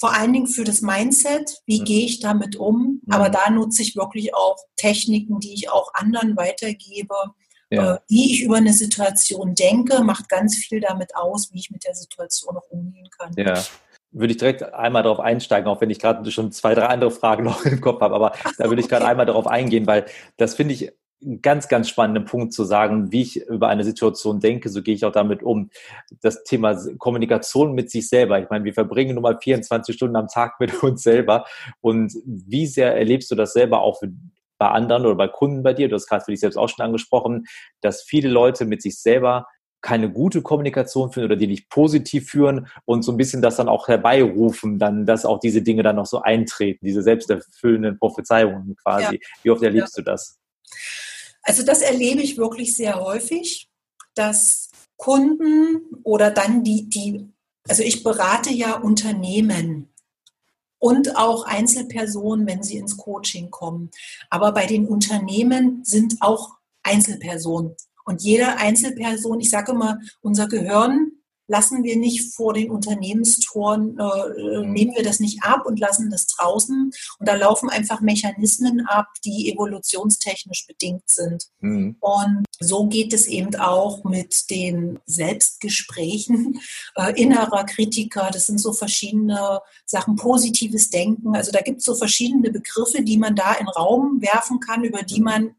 vor 0.00 0.12
allen 0.12 0.32
Dingen 0.32 0.48
für 0.48 0.64
das 0.64 0.80
Mindset. 0.80 1.62
Wie 1.66 1.80
mhm. 1.80 1.84
gehe 1.84 2.04
ich 2.04 2.18
damit 2.18 2.56
um? 2.56 3.00
Mhm. 3.04 3.12
Aber 3.12 3.30
da 3.30 3.48
nutze 3.48 3.82
ich 3.82 3.94
wirklich 3.94 4.34
auch 4.34 4.56
Techniken, 4.74 5.38
die 5.38 5.54
ich 5.54 5.70
auch 5.70 5.94
anderen 5.94 6.36
weitergebe, 6.36 7.14
Ja. 7.70 7.94
Äh, 7.94 7.98
wie 8.08 8.32
ich 8.32 8.42
über 8.42 8.56
eine 8.56 8.72
Situation 8.72 9.54
denke, 9.54 10.02
macht 10.02 10.28
ganz 10.28 10.56
viel 10.56 10.80
damit 10.80 11.14
aus, 11.14 11.52
wie 11.52 11.58
ich 11.58 11.70
mit 11.70 11.84
der 11.84 11.94
Situation 11.94 12.56
auch 12.56 12.70
umgehen 12.70 13.08
kann. 13.18 13.32
Ja 13.36 13.62
würde 14.10 14.32
ich 14.32 14.38
direkt 14.38 14.62
einmal 14.62 15.02
darauf 15.02 15.20
einsteigen, 15.20 15.68
auch 15.68 15.80
wenn 15.80 15.90
ich 15.90 15.98
gerade 15.98 16.30
schon 16.30 16.52
zwei, 16.52 16.74
drei 16.74 16.86
andere 16.86 17.10
Fragen 17.10 17.44
noch 17.44 17.64
im 17.64 17.80
Kopf 17.80 18.00
habe. 18.00 18.14
Aber 18.14 18.32
da 18.56 18.68
würde 18.68 18.80
ich 18.80 18.88
gerade 18.88 19.06
einmal 19.06 19.26
darauf 19.26 19.46
eingehen, 19.46 19.86
weil 19.86 20.06
das 20.36 20.54
finde 20.54 20.74
ich 20.74 20.92
einen 21.20 21.42
ganz, 21.42 21.66
ganz 21.66 21.88
spannenden 21.88 22.26
Punkt 22.26 22.52
zu 22.52 22.62
sagen, 22.64 23.10
wie 23.10 23.22
ich 23.22 23.36
über 23.48 23.68
eine 23.68 23.82
Situation 23.82 24.38
denke, 24.38 24.68
so 24.68 24.82
gehe 24.82 24.94
ich 24.94 25.04
auch 25.04 25.12
damit 25.12 25.42
um. 25.42 25.70
Das 26.20 26.44
Thema 26.44 26.76
Kommunikation 26.98 27.72
mit 27.72 27.90
sich 27.90 28.08
selber. 28.08 28.40
Ich 28.40 28.48
meine, 28.50 28.64
wir 28.64 28.72
verbringen 28.72 29.14
nun 29.14 29.22
mal 29.22 29.36
24 29.36 29.96
Stunden 29.96 30.14
am 30.14 30.28
Tag 30.28 30.54
mit 30.60 30.80
uns 30.82 31.02
selber. 31.02 31.44
Und 31.80 32.14
wie 32.24 32.66
sehr 32.66 32.96
erlebst 32.96 33.30
du 33.30 33.34
das 33.34 33.52
selber 33.52 33.80
auch 33.80 34.00
bei 34.58 34.68
anderen 34.68 35.06
oder 35.06 35.14
bei 35.14 35.28
Kunden 35.28 35.62
bei 35.62 35.72
dir? 35.72 35.88
Du 35.88 35.94
hast 35.94 36.06
gerade 36.06 36.24
für 36.24 36.32
dich 36.32 36.40
selbst 36.40 36.56
auch 36.56 36.68
schon 36.68 36.84
angesprochen, 36.84 37.46
dass 37.80 38.02
viele 38.02 38.28
Leute 38.28 38.64
mit 38.64 38.82
sich 38.82 39.00
selber 39.00 39.46
keine 39.80 40.10
gute 40.10 40.42
Kommunikation 40.42 41.12
führen 41.12 41.26
oder 41.26 41.36
die 41.36 41.46
nicht 41.46 41.68
positiv 41.68 42.28
führen 42.28 42.68
und 42.84 43.02
so 43.02 43.12
ein 43.12 43.16
bisschen 43.16 43.42
das 43.42 43.56
dann 43.56 43.68
auch 43.68 43.86
herbeirufen, 43.86 44.78
dann, 44.78 45.06
dass 45.06 45.24
auch 45.24 45.38
diese 45.38 45.62
Dinge 45.62 45.82
dann 45.82 45.96
noch 45.96 46.06
so 46.06 46.20
eintreten, 46.20 46.84
diese 46.84 47.02
selbsterfüllenden 47.02 47.98
Prophezeiungen 47.98 48.74
quasi. 48.76 49.14
Ja. 49.14 49.20
Wie 49.42 49.50
oft 49.50 49.62
erlebst 49.62 49.96
ja. 49.96 50.02
du 50.02 50.10
das? 50.10 50.38
Also 51.42 51.64
das 51.64 51.80
erlebe 51.80 52.20
ich 52.20 52.36
wirklich 52.36 52.76
sehr 52.76 53.00
häufig, 53.00 53.68
dass 54.14 54.70
Kunden 54.96 55.82
oder 56.02 56.30
dann 56.30 56.64
die, 56.64 56.88
die, 56.88 57.28
also 57.68 57.82
ich 57.84 58.02
berate 58.02 58.50
ja 58.50 58.74
Unternehmen 58.74 59.88
und 60.78 61.16
auch 61.16 61.44
Einzelpersonen, 61.46 62.46
wenn 62.46 62.62
sie 62.62 62.78
ins 62.78 62.96
Coaching 62.96 63.50
kommen. 63.50 63.90
Aber 64.30 64.52
bei 64.52 64.66
den 64.66 64.86
Unternehmen 64.86 65.84
sind 65.84 66.16
auch 66.20 66.56
Einzelpersonen. 66.82 67.74
Und 68.04 68.22
jede 68.22 68.56
Einzelperson, 68.56 69.40
ich 69.40 69.50
sage 69.50 69.72
immer, 69.72 69.98
unser 70.22 70.48
Gehirn 70.48 71.12
lassen 71.48 71.82
wir 71.82 71.96
nicht 71.96 72.34
vor 72.34 72.52
den 72.52 72.70
Unternehmenstoren, 72.70 73.98
äh, 73.98 74.60
mhm. 74.62 74.72
nehmen 74.72 74.94
wir 74.94 75.02
das 75.02 75.18
nicht 75.18 75.42
ab 75.42 75.64
und 75.66 75.80
lassen 75.80 76.10
das 76.10 76.26
draußen. 76.26 76.92
Und 77.18 77.28
da 77.28 77.34
laufen 77.34 77.70
einfach 77.70 78.00
Mechanismen 78.00 78.86
ab, 78.86 79.08
die 79.24 79.50
evolutionstechnisch 79.52 80.66
bedingt 80.66 81.08
sind. 81.08 81.46
Mhm. 81.60 81.96
Und 82.00 82.44
so 82.60 82.86
geht 82.86 83.12
es 83.12 83.26
eben 83.26 83.54
auch 83.56 84.04
mit 84.04 84.50
den 84.50 85.00
Selbstgesprächen 85.06 86.60
äh, 86.96 87.20
innerer 87.20 87.64
Kritiker. 87.64 88.28
Das 88.30 88.46
sind 88.46 88.58
so 88.58 88.72
verschiedene 88.72 89.60
Sachen, 89.86 90.16
positives 90.16 90.90
Denken. 90.90 91.34
Also 91.34 91.50
da 91.50 91.62
gibt 91.62 91.78
es 91.78 91.84
so 91.86 91.94
verschiedene 91.94 92.50
Begriffe, 92.50 93.02
die 93.02 93.16
man 93.16 93.34
da 93.34 93.54
in 93.54 93.68
Raum 93.68 94.20
werfen 94.20 94.60
kann, 94.60 94.84
über 94.84 95.02
die 95.02 95.20
man 95.20 95.54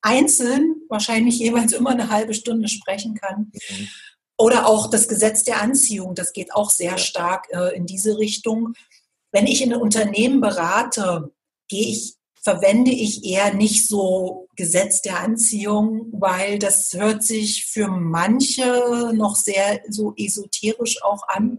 einzeln 0.00 0.76
wahrscheinlich 0.88 1.38
jeweils 1.38 1.72
immer 1.72 1.90
eine 1.90 2.10
halbe 2.10 2.34
Stunde 2.34 2.68
sprechen 2.68 3.14
kann. 3.14 3.52
Mhm. 3.52 3.88
Oder 4.36 4.66
auch 4.66 4.88
das 4.88 5.08
Gesetz 5.08 5.44
der 5.44 5.60
Anziehung, 5.60 6.14
das 6.14 6.32
geht 6.32 6.52
auch 6.54 6.70
sehr 6.70 6.98
stark 6.98 7.46
äh, 7.50 7.76
in 7.76 7.86
diese 7.86 8.18
Richtung. 8.18 8.74
Wenn 9.32 9.46
ich 9.46 9.62
in 9.62 9.72
ein 9.72 9.80
Unternehmen 9.80 10.40
berate, 10.40 11.32
gehe 11.68 11.88
ich, 11.88 12.14
verwende 12.42 12.90
ich 12.90 13.24
eher 13.24 13.54
nicht 13.54 13.88
so 13.88 14.48
Gesetz 14.56 15.00
der 15.02 15.20
Anziehung, 15.20 16.08
weil 16.12 16.58
das 16.58 16.92
hört 16.92 17.22
sich 17.22 17.64
für 17.66 17.88
manche 17.88 19.12
noch 19.14 19.36
sehr 19.36 19.80
so 19.88 20.12
esoterisch 20.16 21.02
auch 21.02 21.26
an. 21.28 21.58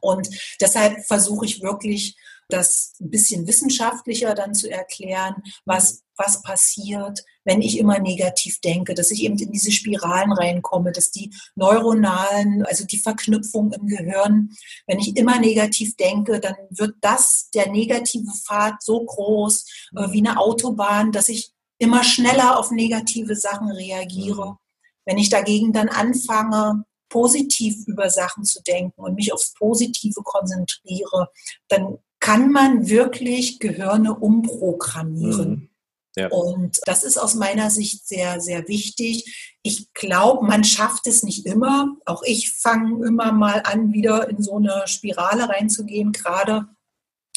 Und 0.00 0.28
deshalb 0.60 1.06
versuche 1.06 1.46
ich 1.46 1.62
wirklich, 1.62 2.16
das 2.48 2.94
ein 3.00 3.10
bisschen 3.10 3.46
wissenschaftlicher 3.46 4.34
dann 4.34 4.54
zu 4.54 4.70
erklären, 4.70 5.42
was, 5.64 6.02
was 6.16 6.42
passiert, 6.42 7.24
wenn 7.46 7.62
ich 7.62 7.78
immer 7.78 8.00
negativ 8.00 8.60
denke, 8.60 8.92
dass 8.92 9.10
ich 9.10 9.22
eben 9.22 9.38
in 9.38 9.52
diese 9.52 9.70
Spiralen 9.70 10.32
reinkomme, 10.32 10.92
dass 10.92 11.12
die 11.12 11.30
neuronalen, 11.54 12.66
also 12.66 12.84
die 12.84 12.98
Verknüpfung 12.98 13.72
im 13.72 13.86
Gehirn, 13.86 14.50
wenn 14.86 14.98
ich 14.98 15.16
immer 15.16 15.38
negativ 15.38 15.96
denke, 15.96 16.40
dann 16.40 16.56
wird 16.70 16.96
das, 17.00 17.48
der 17.54 17.70
negative 17.70 18.32
Pfad 18.32 18.82
so 18.82 19.04
groß 19.04 19.64
äh, 19.96 20.10
wie 20.10 20.18
eine 20.18 20.38
Autobahn, 20.38 21.12
dass 21.12 21.28
ich 21.28 21.52
immer 21.78 22.02
schneller 22.02 22.58
auf 22.58 22.72
negative 22.72 23.36
Sachen 23.36 23.70
reagiere. 23.70 24.50
Mhm. 24.50 24.56
Wenn 25.04 25.18
ich 25.18 25.28
dagegen 25.28 25.72
dann 25.72 25.88
anfange, 25.88 26.84
positiv 27.08 27.86
über 27.86 28.10
Sachen 28.10 28.42
zu 28.42 28.60
denken 28.62 29.00
und 29.00 29.14
mich 29.14 29.32
aufs 29.32 29.54
Positive 29.54 30.20
konzentriere, 30.24 31.28
dann 31.68 31.98
kann 32.18 32.50
man 32.50 32.88
wirklich 32.88 33.60
Gehirne 33.60 34.16
umprogrammieren. 34.16 35.50
Mhm. 35.50 35.70
Ja. 36.16 36.28
Und 36.28 36.78
das 36.86 37.04
ist 37.04 37.18
aus 37.18 37.34
meiner 37.34 37.70
Sicht 37.70 38.08
sehr, 38.08 38.40
sehr 38.40 38.68
wichtig. 38.68 39.56
Ich 39.62 39.92
glaube, 39.92 40.46
man 40.46 40.64
schafft 40.64 41.06
es 41.06 41.22
nicht 41.22 41.44
immer. 41.44 41.94
Auch 42.06 42.22
ich 42.24 42.52
fange 42.52 43.06
immer 43.06 43.32
mal 43.32 43.62
an, 43.64 43.92
wieder 43.92 44.28
in 44.30 44.42
so 44.42 44.56
eine 44.56 44.84
Spirale 44.86 45.48
reinzugehen, 45.48 46.12
gerade 46.12 46.68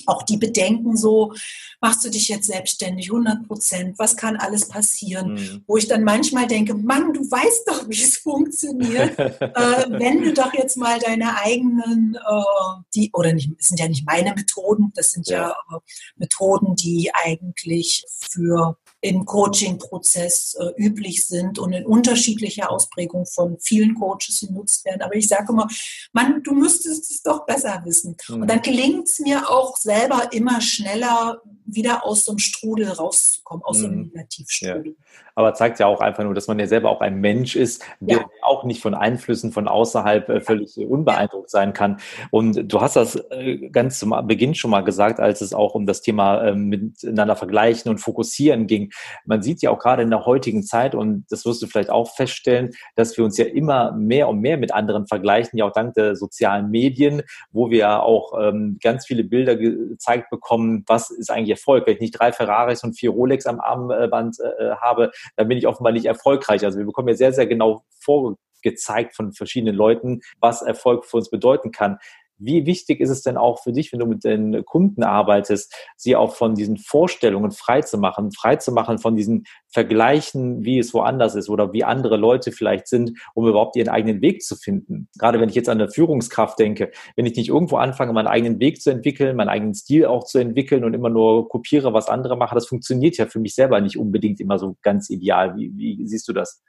auch 0.10 0.24
die 0.24 0.38
Bedenken 0.38 0.98
so, 0.98 1.34
machst 1.82 2.04
du 2.04 2.10
dich 2.10 2.28
jetzt 2.28 2.48
selbstständig, 2.48 3.12
100 3.12 3.48
Prozent, 3.48 4.00
was 4.00 4.16
kann 4.16 4.36
alles 4.36 4.68
passieren? 4.68 5.34
Mhm. 5.34 5.64
Wo 5.68 5.78
ich 5.78 5.88
dann 5.88 6.04
manchmal 6.04 6.48
denke, 6.48 6.74
Mann, 6.74 7.14
du 7.14 7.22
weißt 7.22 7.68
doch, 7.68 7.88
wie 7.90 8.02
es 8.02 8.18
funktioniert. 8.18 9.18
äh, 9.20 9.86
wenn 9.90 10.24
du 10.24 10.34
doch 10.34 10.54
jetzt 10.54 10.78
mal 10.78 11.00
deine 11.00 11.38
eigenen, 11.42 12.16
äh, 12.16 12.82
die, 12.96 13.12
oder 13.14 13.34
nicht, 13.34 13.50
es 13.60 13.68
sind 13.68 13.80
ja 13.80 13.88
nicht 13.88 14.06
meine 14.06 14.34
Methoden, 14.34 14.92
das 14.96 15.12
sind 15.12 15.28
ja, 15.28 15.50
ja 15.50 15.78
äh, 15.78 15.80
Methoden, 16.18 16.76
die 16.76 17.12
eigentlich 17.14 18.04
für 18.08 18.78
im 19.02 19.26
Coaching-Prozess 19.26 20.58
äh, 20.60 20.84
üblich 20.84 21.26
sind 21.26 21.58
und 21.58 21.72
in 21.74 21.86
unterschiedlicher 21.86 22.70
Ausprägung 22.70 23.26
von 23.26 23.58
vielen 23.60 23.96
Coaches 23.96 24.46
genutzt 24.46 24.84
werden. 24.86 25.02
Aber 25.02 25.16
ich 25.16 25.28
sage 25.28 25.52
immer, 25.52 25.68
Mann, 26.12 26.44
du 26.44 26.54
müsstest 26.54 27.10
es 27.10 27.22
doch 27.22 27.46
besser 27.46 27.82
wissen. 27.86 28.18
Mhm. 28.28 28.42
Und 28.42 28.50
dann 28.50 28.62
gelingt 28.62 29.08
es 29.08 29.20
mir 29.20 29.50
auch 29.50 29.78
selber 29.78 30.34
immer 30.34 30.60
schneller, 30.62 31.42
wieder 31.66 32.06
aus 32.06 32.26
so 32.26 32.32
einem 32.32 32.40
Strudel 32.40 32.90
rauszukommen, 32.90 33.64
aus 33.64 33.78
so 33.80 33.86
einem 33.86 33.96
mhm. 33.96 34.12
Negativstrudel. 34.14 34.96
Ja. 34.98 35.06
Aber 35.36 35.54
zeigt 35.54 35.80
ja 35.80 35.86
auch 35.86 36.02
einfach 36.02 36.24
nur, 36.24 36.34
dass 36.34 36.48
man 36.48 36.60
ja 36.60 36.68
selber 36.68 36.90
auch 36.90 37.00
ein 37.00 37.22
Mensch 37.22 37.56
ist, 37.56 37.86
der 38.02 38.18
ja. 38.18 38.26
auch 38.42 38.66
nicht 38.66 38.82
von 38.82 38.94
Einflüssen 38.94 39.54
von 39.54 39.70
außerhalb 39.70 40.28
äh, 40.28 40.42
völlig 40.42 40.78
unbeeindruckt 40.78 41.50
sein 41.50 41.72
kann. 41.72 42.02
Und 42.32 42.72
du 42.72 42.82
hast 42.82 42.98
das 42.98 43.16
äh, 43.32 43.70
ganz 43.70 44.00
zum 44.00 44.14
Beginn 44.28 44.56
schon 44.56 44.72
mal 44.72 44.84
gesagt, 44.84 45.22
als 45.22 45.40
es 45.40 45.54
auch 45.54 45.76
um 45.76 45.86
das 45.86 46.02
Thema 46.02 46.46
ähm, 46.46 46.66
miteinander 46.68 47.38
vergleichen 47.38 47.90
und 47.90 48.00
fokussieren 48.00 48.68
ging. 48.68 48.89
Man 49.26 49.42
sieht 49.42 49.62
ja 49.62 49.72
auch 49.72 49.80
gerade 49.80 50.04
in 50.04 50.10
der 50.10 50.26
heutigen 50.26 50.64
Zeit, 50.64 50.96
und 50.96 51.26
das 51.30 51.46
wirst 51.46 51.62
du 51.62 51.68
vielleicht 51.68 51.90
auch 51.90 52.16
feststellen, 52.16 52.72
dass 52.96 53.18
wir 53.18 53.24
uns 53.24 53.38
ja 53.38 53.46
immer 53.46 53.92
mehr 53.94 54.28
und 54.28 54.40
mehr 54.40 54.58
mit 54.58 54.74
anderen 54.74 55.08
vergleichen, 55.08 55.58
ja 55.58 55.66
auch 55.66 55.74
dank 55.74 55.94
der 55.94 56.16
sozialen 56.16 56.70
Medien, 56.70 57.24
wo 57.52 57.70
wir 57.70 57.80
ja 57.80 58.00
auch 58.02 58.34
ähm, 58.40 58.78
ganz 58.82 59.06
viele 59.06 59.24
Bilder 59.24 59.56
gezeigt 59.56 60.30
bekommen, 60.30 60.84
was 60.88 61.10
ist 61.10 61.32
eigentlich 61.32 61.52
Erfolg. 61.52 61.88
Wenn 61.88 61.96
ich 61.96 62.02
nicht 62.02 62.20
drei 62.20 62.32
Ferraris 62.32 62.84
und 62.84 62.94
vier 62.94 63.12
Rolex 63.12 63.46
am 63.46 63.60
Armband 63.60 64.38
äh, 64.40 64.72
habe, 64.76 65.12
dann 65.36 65.48
bin 65.48 65.58
ich 65.58 65.68
offenbar 65.68 65.94
nicht 65.94 66.06
erfolgreich. 66.06 66.64
Also 66.66 66.78
wir 66.78 66.86
bekommen 66.86 67.10
ja 67.10 67.16
sehr, 67.16 67.34
sehr 67.34 67.48
genau 67.48 67.84
vorgezeigt 68.00 69.16
von 69.16 69.34
verschiedenen 69.34 69.76
Leuten, 69.76 70.22
was 70.40 70.62
Erfolg 70.62 71.06
für 71.06 71.18
uns 71.18 71.30
bedeuten 71.30 71.72
kann. 71.72 71.98
Wie 72.40 72.66
wichtig 72.66 73.02
ist 73.02 73.10
es 73.10 73.22
denn 73.22 73.38
auch 73.38 73.62
für 73.62 73.74
dich, 73.74 73.92
wenn 73.92 74.00
du 74.00 74.06
mit 74.06 74.24
den 74.24 74.64
Kunden 74.66 75.04
arbeitest, 75.04 75.74
sie 75.98 76.16
auch 76.16 76.36
von 76.36 76.56
diesen 76.56 76.78
Vorstellungen 76.78 77.52
freizumachen, 77.52 78.32
freizumachen 78.32 78.98
von 78.98 79.16
diesen 79.16 79.44
Vergleichen, 79.68 80.64
wie 80.64 80.80
es 80.80 80.94
woanders 80.94 81.36
ist 81.36 81.50
oder 81.50 81.74
wie 81.74 81.84
andere 81.84 82.18
Leute 82.18 82.52
vielleicht 82.52 82.88
sind, 82.88 83.12
um 83.36 83.48
überhaupt 83.48 83.76
ihren 83.76 83.90
eigenen 83.90 84.22
Weg 84.22 84.42
zu 84.42 84.56
finden? 84.56 85.10
Gerade 85.18 85.40
wenn 85.40 85.50
ich 85.50 85.56
jetzt 85.56 85.70
an 85.70 85.80
eine 85.80 85.92
Führungskraft 85.92 86.58
denke, 86.58 86.92
wenn 87.16 87.26
ich 87.26 87.36
nicht 87.36 87.50
irgendwo 87.50 87.78
anfange, 87.78 88.14
meinen 88.14 88.28
eigenen 88.28 88.60
Weg 88.60 88.82
zu 88.82 88.90
entwickeln, 88.90 89.36
meinen 89.36 89.50
eigenen 89.50 89.74
Stil 89.74 90.06
auch 90.06 90.24
zu 90.24 90.40
entwickeln 90.40 90.84
und 90.84 90.94
immer 90.94 91.10
nur 91.10 91.50
kopiere, 91.50 91.94
was 91.94 92.08
andere 92.08 92.38
machen, 92.38 92.56
das 92.56 92.68
funktioniert 92.68 93.18
ja 93.18 93.26
für 93.28 93.40
mich 93.40 93.54
selber 93.54 93.82
nicht 93.82 93.98
unbedingt 93.98 94.40
immer 94.40 94.58
so 94.58 94.78
ganz 94.82 95.10
ideal. 95.10 95.56
Wie, 95.58 95.72
wie 95.76 96.08
siehst 96.08 96.28
du 96.28 96.34
das? 96.34 96.64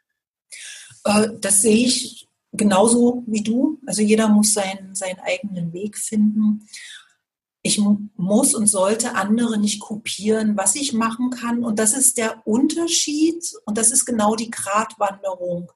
Äh, 1.05 1.29
das 1.41 1.63
sehe 1.63 1.87
ich 1.87 2.27
genauso 2.53 3.25
wie 3.27 3.43
du. 3.43 3.79
Also 3.87 4.03
jeder 4.03 4.29
muss 4.29 4.55
seinen, 4.55 4.95
seinen 4.95 5.21
eigenen 5.21 5.73
Weg 5.73 5.99
finden. 5.99 6.67
Ich 7.63 7.81
muss 8.17 8.55
und 8.55 8.67
sollte 8.67 9.15
andere 9.15 9.59
nicht 9.59 9.81
kopieren, 9.81 10.57
was 10.57 10.75
ich 10.77 10.93
machen 10.93 11.31
kann. 11.31 11.63
Und 11.63 11.79
das 11.79 11.93
ist 11.93 12.17
der 12.17 12.47
Unterschied 12.47 13.45
und 13.67 13.77
das 13.77 13.91
ist 13.91 14.07
genau 14.07 14.35
die 14.35 14.51
Gratwanderung. 14.51 15.71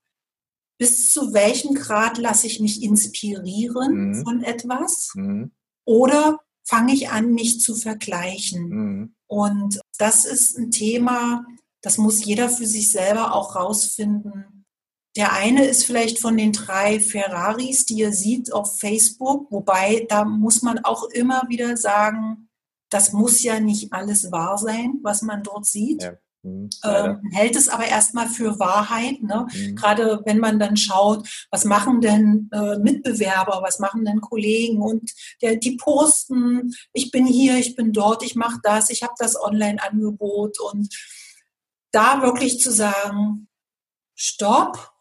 Bis 0.79 1.13
zu 1.13 1.33
welchem 1.35 1.75
Grad 1.75 2.19
lasse 2.19 2.47
ich 2.47 2.59
mich 2.59 2.83
inspirieren 2.83 4.09
mhm. 4.09 4.25
von 4.25 4.43
etwas? 4.43 5.13
Mhm. 5.15 5.53
Oder 5.85 6.41
fange 6.65 6.95
ich 6.95 7.11
an, 7.11 7.33
mich 7.33 7.61
zu 7.61 7.75
vergleichen? 7.75 8.69
Mhm. 8.69 9.15
Und 9.27 9.81
das 9.99 10.25
ist 10.25 10.57
ein 10.57 10.71
Thema, 10.71 11.45
das 11.83 11.99
muss 11.99 12.25
jeder 12.25 12.49
für 12.49 12.67
sich 12.67 12.91
selber 12.91 13.35
auch 13.35 13.57
rausfinden 13.57 14.64
der 15.17 15.33
eine 15.33 15.65
ist 15.65 15.85
vielleicht 15.85 16.19
von 16.19 16.37
den 16.37 16.53
drei 16.53 16.99
Ferraris, 16.99 17.87
die 17.87 17.99
ihr 17.99 18.13
seht 18.13 18.53
auf 18.53 18.79
Facebook, 18.79 19.51
wobei 19.51 20.07
da 20.09 20.25
muss 20.25 20.63
man 20.63 20.81
auch 20.81 21.05
immer 21.05 21.45
wieder 21.49 21.77
sagen, 21.77 22.49
das 22.91 23.13
muss 23.13 23.43
ja 23.43 23.61
nicht 23.61 23.93
alles 23.93 24.31
wahr 24.33 24.59
sein, 24.59 24.99
was 25.03 25.23
man 25.23 25.43
dort 25.43 25.67
sieht. 25.67 26.03
Ja. 26.03 26.13
Mhm, 26.45 26.69
ähm, 26.85 27.23
hält 27.33 27.57
es 27.57 27.69
aber 27.69 27.87
erstmal 27.87 28.29
für 28.29 28.59
Wahrheit. 28.59 29.23
Ne? 29.23 29.47
Mhm. 29.53 29.77
Gerade 29.77 30.21
wenn 30.25 30.39
man 30.39 30.59
dann 30.59 30.77
schaut, 30.77 31.27
was 31.51 31.65
machen 31.65 32.01
denn 32.01 32.51
äh, 32.53 32.79
Mitbewerber, 32.79 33.61
was 33.63 33.79
machen 33.79 34.05
denn 34.05 34.21
Kollegen 34.21 34.83
und 34.83 35.11
der, 35.43 35.57
die 35.57 35.77
posten, 35.77 36.75
ich 36.93 37.11
bin 37.11 37.27
hier, 37.27 37.57
ich 37.59 37.75
bin 37.77 37.93
dort, 37.93 38.23
ich 38.23 38.35
mache 38.35 38.59
das, 38.63 38.91
ich 38.91 39.03
habe 39.03 39.15
das 39.19 39.41
Online-Angebot 39.41 40.61
und 40.61 40.95
da 41.93 42.23
wirklich 42.23 42.61
zu 42.61 42.71
sagen, 42.73 43.49
stopp, 44.15 44.94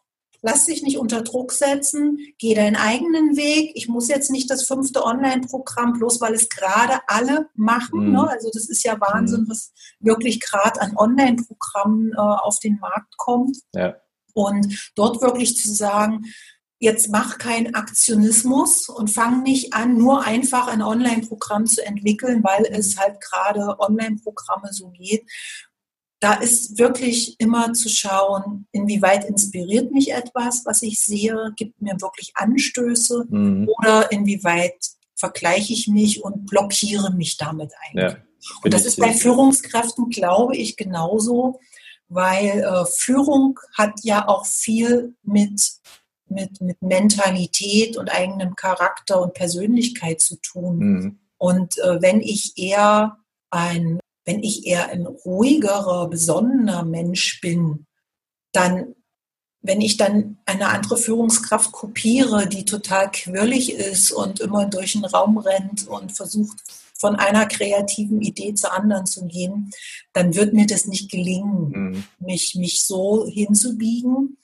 lass 0.44 0.66
dich 0.66 0.82
nicht 0.82 0.98
unter 0.98 1.22
Druck 1.22 1.52
setzen, 1.52 2.18
geh 2.38 2.54
deinen 2.54 2.76
eigenen 2.76 3.34
Weg. 3.34 3.72
Ich 3.74 3.88
muss 3.88 4.08
jetzt 4.08 4.30
nicht 4.30 4.50
das 4.50 4.66
fünfte 4.66 5.02
Online-Programm, 5.02 5.94
bloß 5.94 6.20
weil 6.20 6.34
es 6.34 6.50
gerade 6.50 7.00
alle 7.06 7.48
machen. 7.54 8.08
Mhm. 8.08 8.12
Ne? 8.12 8.28
Also 8.28 8.50
das 8.52 8.68
ist 8.68 8.84
ja 8.84 9.00
Wahnsinn, 9.00 9.42
mhm. 9.42 9.48
was 9.48 9.72
wirklich 10.00 10.40
gerade 10.40 10.82
an 10.82 10.96
Online-Programmen 10.96 12.12
äh, 12.12 12.20
auf 12.20 12.58
den 12.58 12.78
Markt 12.78 13.16
kommt. 13.16 13.56
Ja. 13.74 13.96
Und 14.34 14.92
dort 14.96 15.22
wirklich 15.22 15.56
zu 15.56 15.72
sagen, 15.72 16.26
jetzt 16.78 17.08
mach 17.08 17.38
keinen 17.38 17.74
Aktionismus 17.74 18.90
und 18.90 19.10
fang 19.10 19.42
nicht 19.42 19.72
an, 19.72 19.96
nur 19.96 20.24
einfach 20.24 20.68
ein 20.68 20.82
Online-Programm 20.82 21.64
zu 21.64 21.86
entwickeln, 21.86 22.44
weil 22.44 22.66
es 22.70 22.98
halt 22.98 23.18
gerade 23.22 23.80
Online-Programme 23.80 24.72
so 24.72 24.90
geht, 24.90 25.26
da 26.24 26.32
ist 26.32 26.78
wirklich 26.78 27.38
immer 27.38 27.74
zu 27.74 27.90
schauen, 27.90 28.66
inwieweit 28.72 29.26
inspiriert 29.26 29.92
mich 29.92 30.10
etwas, 30.10 30.62
was 30.64 30.80
ich 30.80 30.98
sehe, 30.98 31.52
gibt 31.54 31.82
mir 31.82 32.00
wirklich 32.00 32.32
Anstöße 32.34 33.26
mhm. 33.28 33.68
oder 33.68 34.10
inwieweit 34.10 34.74
vergleiche 35.14 35.74
ich 35.74 35.86
mich 35.86 36.24
und 36.24 36.46
blockiere 36.46 37.12
mich 37.12 37.36
damit 37.36 37.72
eigentlich. 37.84 38.14
Ja, 38.14 38.18
und 38.62 38.72
das 38.72 38.86
ist 38.86 38.98
bei 38.98 39.12
Führungskräften, 39.12 40.08
glaube 40.08 40.56
ich, 40.56 40.78
genauso, 40.78 41.60
weil 42.08 42.60
äh, 42.60 42.86
Führung 42.86 43.60
hat 43.76 43.92
ja 44.02 44.26
auch 44.26 44.46
viel 44.46 45.14
mit, 45.24 45.60
mit, 46.30 46.58
mit 46.62 46.80
Mentalität 46.80 47.98
und 47.98 48.08
eigenem 48.08 48.56
Charakter 48.56 49.20
und 49.20 49.34
Persönlichkeit 49.34 50.22
zu 50.22 50.36
tun. 50.36 50.78
Mhm. 50.78 51.18
Und 51.36 51.76
äh, 51.80 52.00
wenn 52.00 52.22
ich 52.22 52.56
eher 52.56 53.18
ein 53.50 54.00
wenn 54.24 54.42
ich 54.42 54.66
eher 54.66 54.88
ein 54.88 55.06
ruhigerer, 55.06 56.08
besonnener 56.08 56.84
Mensch 56.84 57.40
bin, 57.40 57.86
dann, 58.52 58.94
wenn 59.60 59.80
ich 59.80 59.96
dann 59.96 60.38
eine 60.46 60.68
andere 60.68 60.96
Führungskraft 60.96 61.72
kopiere, 61.72 62.46
die 62.46 62.64
total 62.64 63.10
quirlig 63.10 63.72
ist 63.72 64.12
und 64.12 64.40
immer 64.40 64.66
durch 64.66 64.92
den 64.92 65.04
Raum 65.04 65.38
rennt 65.38 65.86
und 65.88 66.12
versucht, 66.12 66.58
von 66.96 67.16
einer 67.16 67.46
kreativen 67.46 68.22
Idee 68.22 68.54
zur 68.54 68.72
anderen 68.72 69.04
zu 69.04 69.26
gehen, 69.26 69.70
dann 70.12 70.34
wird 70.34 70.54
mir 70.54 70.66
das 70.66 70.86
nicht 70.86 71.10
gelingen, 71.10 71.68
mhm. 71.70 72.04
mich, 72.18 72.54
mich 72.54 72.84
so 72.84 73.26
hinzubiegen. 73.26 74.38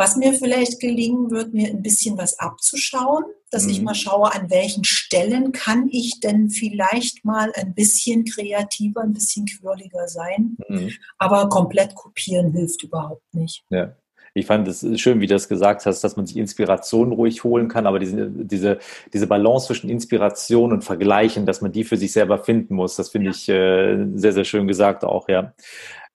Was 0.00 0.16
mir 0.16 0.32
vielleicht 0.32 0.80
gelingen 0.80 1.30
wird, 1.30 1.52
mir 1.52 1.68
ein 1.68 1.82
bisschen 1.82 2.16
was 2.16 2.38
abzuschauen, 2.38 3.22
dass 3.50 3.64
mhm. 3.64 3.70
ich 3.70 3.82
mal 3.82 3.94
schaue, 3.94 4.32
an 4.32 4.48
welchen 4.48 4.82
Stellen 4.82 5.52
kann 5.52 5.90
ich 5.92 6.20
denn 6.20 6.48
vielleicht 6.48 7.22
mal 7.22 7.52
ein 7.54 7.74
bisschen 7.74 8.24
kreativer, 8.24 9.02
ein 9.02 9.12
bisschen 9.12 9.44
quirliger 9.44 10.08
sein. 10.08 10.56
Mhm. 10.70 10.90
Aber 11.18 11.50
komplett 11.50 11.94
kopieren 11.94 12.50
hilft 12.50 12.82
überhaupt 12.82 13.34
nicht. 13.34 13.62
Ja. 13.68 13.94
Ich 14.32 14.46
fand 14.46 14.68
es 14.68 14.86
schön, 14.98 15.20
wie 15.20 15.26
du 15.26 15.34
das 15.34 15.48
gesagt 15.48 15.84
hast, 15.84 16.02
dass 16.02 16.16
man 16.16 16.24
sich 16.24 16.36
Inspiration 16.36 17.12
ruhig 17.12 17.44
holen 17.44 17.68
kann, 17.68 17.86
aber 17.86 17.98
diese, 17.98 18.30
diese, 18.30 18.78
diese 19.12 19.26
Balance 19.26 19.66
zwischen 19.66 19.90
Inspiration 19.90 20.72
und 20.72 20.82
Vergleichen, 20.82 21.46
dass 21.46 21.60
man 21.60 21.72
die 21.72 21.84
für 21.84 21.96
sich 21.96 22.12
selber 22.12 22.38
finden 22.38 22.74
muss, 22.74 22.96
das 22.96 23.10
finde 23.10 23.26
ja. 23.26 23.32
ich 23.32 23.48
äh, 23.48 24.06
sehr, 24.14 24.32
sehr 24.32 24.44
schön 24.44 24.68
gesagt 24.68 25.04
auch, 25.04 25.28
ja. 25.28 25.52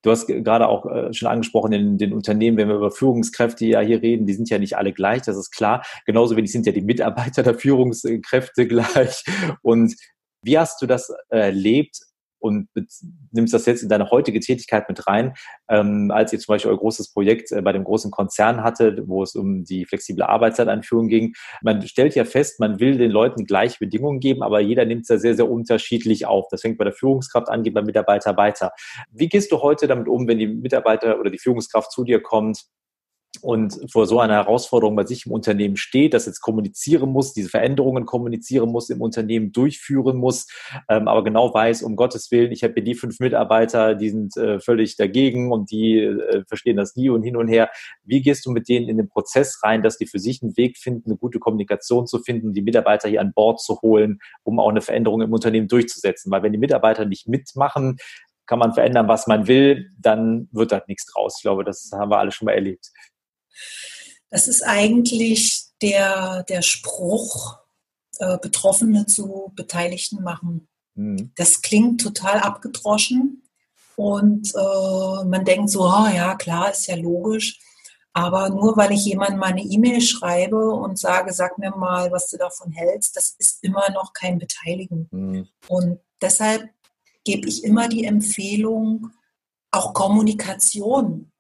Du 0.06 0.12
hast 0.12 0.28
gerade 0.28 0.68
auch 0.68 0.86
äh, 0.86 1.12
schon 1.16 1.28
angesprochen, 1.28 1.74
in 1.74 1.98
den 1.98 2.14
Unternehmen, 2.14 2.58
wenn 2.58 2.68
wir 2.68 2.76
über 2.76 2.92
Führungskräfte 2.92 3.66
ja 3.66 3.80
hier 3.80 4.04
reden, 4.04 4.28
die 4.28 4.34
sind 4.34 4.52
ja 4.52 4.60
nicht 4.60 4.78
alle 4.78 4.94
gleich, 4.94 5.24
das 5.24 5.36
ist 5.36 5.50
klar. 5.50 5.84
Genauso 6.06 6.38
wenig 6.38 6.52
sind 6.52 6.68
ja 6.68 6.72
die 6.72 6.84
Mitarbeiter 6.84 7.42
der 7.42 7.56
Führungskräfte 7.56 8.68
gleich. 8.68 9.24
Und 9.64 9.96
wie 10.44 10.60
hast 10.60 10.80
du 10.80 10.86
das 10.86 11.12
erlebt, 11.30 11.98
und 12.46 12.70
nimmst 13.32 13.54
das 13.54 13.66
jetzt 13.66 13.82
in 13.82 13.90
deine 13.90 14.12
heutige 14.12 14.40
Tätigkeit 14.40 14.88
mit 14.88 15.08
rein, 15.08 15.34
ähm, 15.68 16.12
als 16.12 16.32
ihr 16.32 16.40
zum 16.40 16.54
Beispiel 16.54 16.70
euer 16.72 16.78
großes 16.78 17.12
Projekt 17.12 17.52
äh, 17.52 17.62
bei 17.62 17.74
dem 17.74 17.84
großen 17.84 18.12
Konzern 18.12 18.64
hatte, 18.64 19.04
wo 19.08 19.24
es 19.24 19.36
um 19.36 19.64
die 19.66 19.86
flexible 19.86 20.24
Arbeitszeiteinführung 20.24 21.08
ging. 21.08 21.34
Man 21.64 21.82
stellt 21.88 22.14
ja 22.14 22.24
fest, 22.24 22.60
man 22.60 22.80
will 22.80 22.98
den 22.98 23.10
Leuten 23.10 23.46
gleiche 23.46 23.80
Bedingungen 23.80 24.20
geben, 24.20 24.44
aber 24.44 24.60
jeder 24.60 24.86
nimmt 24.86 25.02
es 25.02 25.10
ja 25.10 25.18
sehr, 25.18 25.36
sehr 25.36 25.50
unterschiedlich 25.50 26.28
auf. 26.28 26.46
Das 26.52 26.62
fängt 26.62 26.78
bei 26.78 26.84
der 26.84 26.94
Führungskraft 26.94 27.50
an, 27.50 27.64
geht 27.64 27.74
beim 27.74 27.86
Mitarbeiter 27.86 28.38
weiter. 28.38 28.72
Wie 29.12 29.28
gehst 29.28 29.52
du 29.52 29.62
heute 29.62 29.88
damit 29.88 30.08
um, 30.08 30.28
wenn 30.28 30.38
die 30.38 30.48
Mitarbeiter 30.48 31.20
oder 31.20 31.32
die 31.32 31.40
Führungskraft 31.40 31.92
zu 31.92 32.04
dir 32.04 32.22
kommt 32.22 32.64
und 33.44 33.80
vor 33.92 34.06
so 34.06 34.20
einer 34.20 34.36
Herausforderung 34.36 34.96
bei 34.96 35.06
sich 35.06 35.26
im 35.26 35.32
Unternehmen 35.32 35.78
steht, 35.78 36.14
das 36.14 36.26
jetzt 36.26 36.42
kommunizieren 36.42 37.10
muss, 37.10 37.34
diese 37.34 37.50
Veränderungen 37.50 38.06
kommunizieren 38.06 38.70
muss, 38.72 38.90
im 38.90 39.02
Unternehmen 39.02 39.52
durchführen 39.52 40.18
muss, 40.18 40.48
ähm, 40.90 41.08
aber 41.08 41.24
genau 41.24 41.54
weiß, 41.54 41.84
um 41.84 41.96
Gottes 41.96 42.32
Willen, 42.32 42.52
ich 42.52 42.64
habe 42.64 42.74
hier 42.76 42.84
die 42.84 42.96
fünf 42.96 43.20
Mitarbeiter, 43.20 43.96
die 43.96 44.10
sind 44.10 44.38
äh, 44.38 44.60
völlig 44.60 44.98
dagegen 44.98 45.52
und 45.52 45.72
die 45.72 46.00
äh, 46.00 46.44
verstehen 46.48 46.78
das 46.78 46.96
nie 46.96 47.10
und 47.10 47.24
hin 47.24 47.38
und 47.38 47.48
her. 47.48 47.70
Wie 48.04 48.22
gehst 48.22 48.46
du 48.46 48.52
mit 48.52 48.70
denen 48.70 48.90
in 48.90 48.98
den 48.98 49.10
Prozess 49.10 49.60
rein, 49.64 49.82
dass 49.82 49.98
die 49.98 50.08
für 50.08 50.20
sich 50.20 50.42
einen 50.42 50.58
Weg 50.58 50.78
finden, 50.78 51.12
eine 51.12 51.18
gute 51.18 51.40
Kommunikation 51.40 52.08
zu 52.08 52.20
finden, 52.20 52.54
die 52.54 52.62
Mitarbeiter 52.62 53.10
hier 53.10 53.22
an 53.22 53.34
Bord 53.34 53.62
zu 53.62 53.80
holen, 53.82 54.20
um 54.44 54.60
auch 54.60 54.70
eine 54.70 54.82
Veränderung 54.82 55.22
im 55.22 55.34
Unternehmen 55.34 55.68
durchzusetzen? 55.68 56.32
Weil 56.32 56.44
wenn 56.44 56.52
die 56.52 56.58
Mitarbeiter 56.58 57.06
nicht 57.06 57.28
mitmachen, 57.28 57.98
kann 58.46 58.60
man 58.60 58.74
verändern, 58.74 59.08
was 59.08 59.28
man 59.28 59.48
will, 59.48 59.90
dann 60.00 60.48
wird 60.52 60.72
da 60.72 60.82
nichts 60.88 61.12
draus. 61.12 61.38
Ich 61.38 61.44
glaube, 61.44 61.64
das 61.64 61.90
haben 61.94 62.12
wir 62.12 62.20
alle 62.20 62.32
schon 62.32 62.46
mal 62.46 62.54
erlebt. 62.54 62.92
Das 64.30 64.48
ist 64.48 64.64
eigentlich 64.64 65.66
der, 65.82 66.44
der 66.44 66.62
Spruch, 66.62 67.58
äh, 68.20 68.38
Betroffene 68.38 69.06
zu 69.06 69.52
Beteiligten 69.56 70.24
machen. 70.24 70.68
Mhm. 70.96 71.32
Das 71.36 71.62
klingt 71.62 72.02
total 72.02 72.40
abgedroschen 72.40 73.44
und 73.96 74.54
äh, 74.56 75.26
man 75.26 75.46
denkt 75.46 75.70
so, 75.70 75.84
oh, 75.84 76.08
ja 76.14 76.36
klar, 76.36 76.72
ist 76.72 76.88
ja 76.88 76.96
logisch. 76.96 77.60
Aber 78.14 78.50
nur 78.50 78.78
weil 78.78 78.94
ich 78.94 79.06
jemandem 79.06 79.40
mal 79.40 79.48
eine 79.48 79.62
E-Mail 79.62 80.00
schreibe 80.00 80.70
und 80.70 80.98
sage, 80.98 81.34
sag 81.34 81.58
mir 81.58 81.72
mal, 81.72 82.12
was 82.12 82.30
du 82.30 82.38
davon 82.38 82.72
hältst, 82.72 83.18
das 83.18 83.36
ist 83.38 83.62
immer 83.62 83.90
noch 83.92 84.14
kein 84.14 84.40
Beteiligen. 84.40 85.10
Mhm. 85.12 85.48
Und 85.68 86.00
deshalb 86.22 86.70
gebe 87.26 87.50
ich 87.50 87.66
immer 87.66 87.90
die 87.90 88.06
Empfehlung, 88.06 89.12
auch 89.72 89.94
Kommunikation 89.94 91.32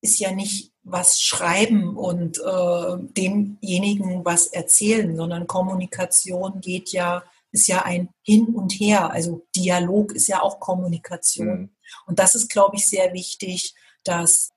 ist 0.00 0.18
ja 0.18 0.32
nicht 0.32 0.73
was 0.84 1.20
schreiben 1.20 1.96
und 1.96 2.38
äh, 2.38 2.96
demjenigen 3.16 4.24
was 4.24 4.48
erzählen, 4.48 5.16
sondern 5.16 5.46
Kommunikation 5.46 6.60
geht 6.60 6.92
ja, 6.92 7.24
ist 7.52 7.68
ja 7.68 7.82
ein 7.82 8.10
Hin 8.22 8.54
und 8.54 8.72
Her. 8.72 9.10
Also 9.10 9.46
Dialog 9.56 10.12
ist 10.12 10.28
ja 10.28 10.42
auch 10.42 10.60
Kommunikation. 10.60 11.48
Mhm. 11.48 11.70
Und 12.06 12.18
das 12.18 12.34
ist, 12.34 12.50
glaube 12.50 12.76
ich, 12.76 12.86
sehr 12.86 13.12
wichtig, 13.14 13.74
dass 14.04 14.50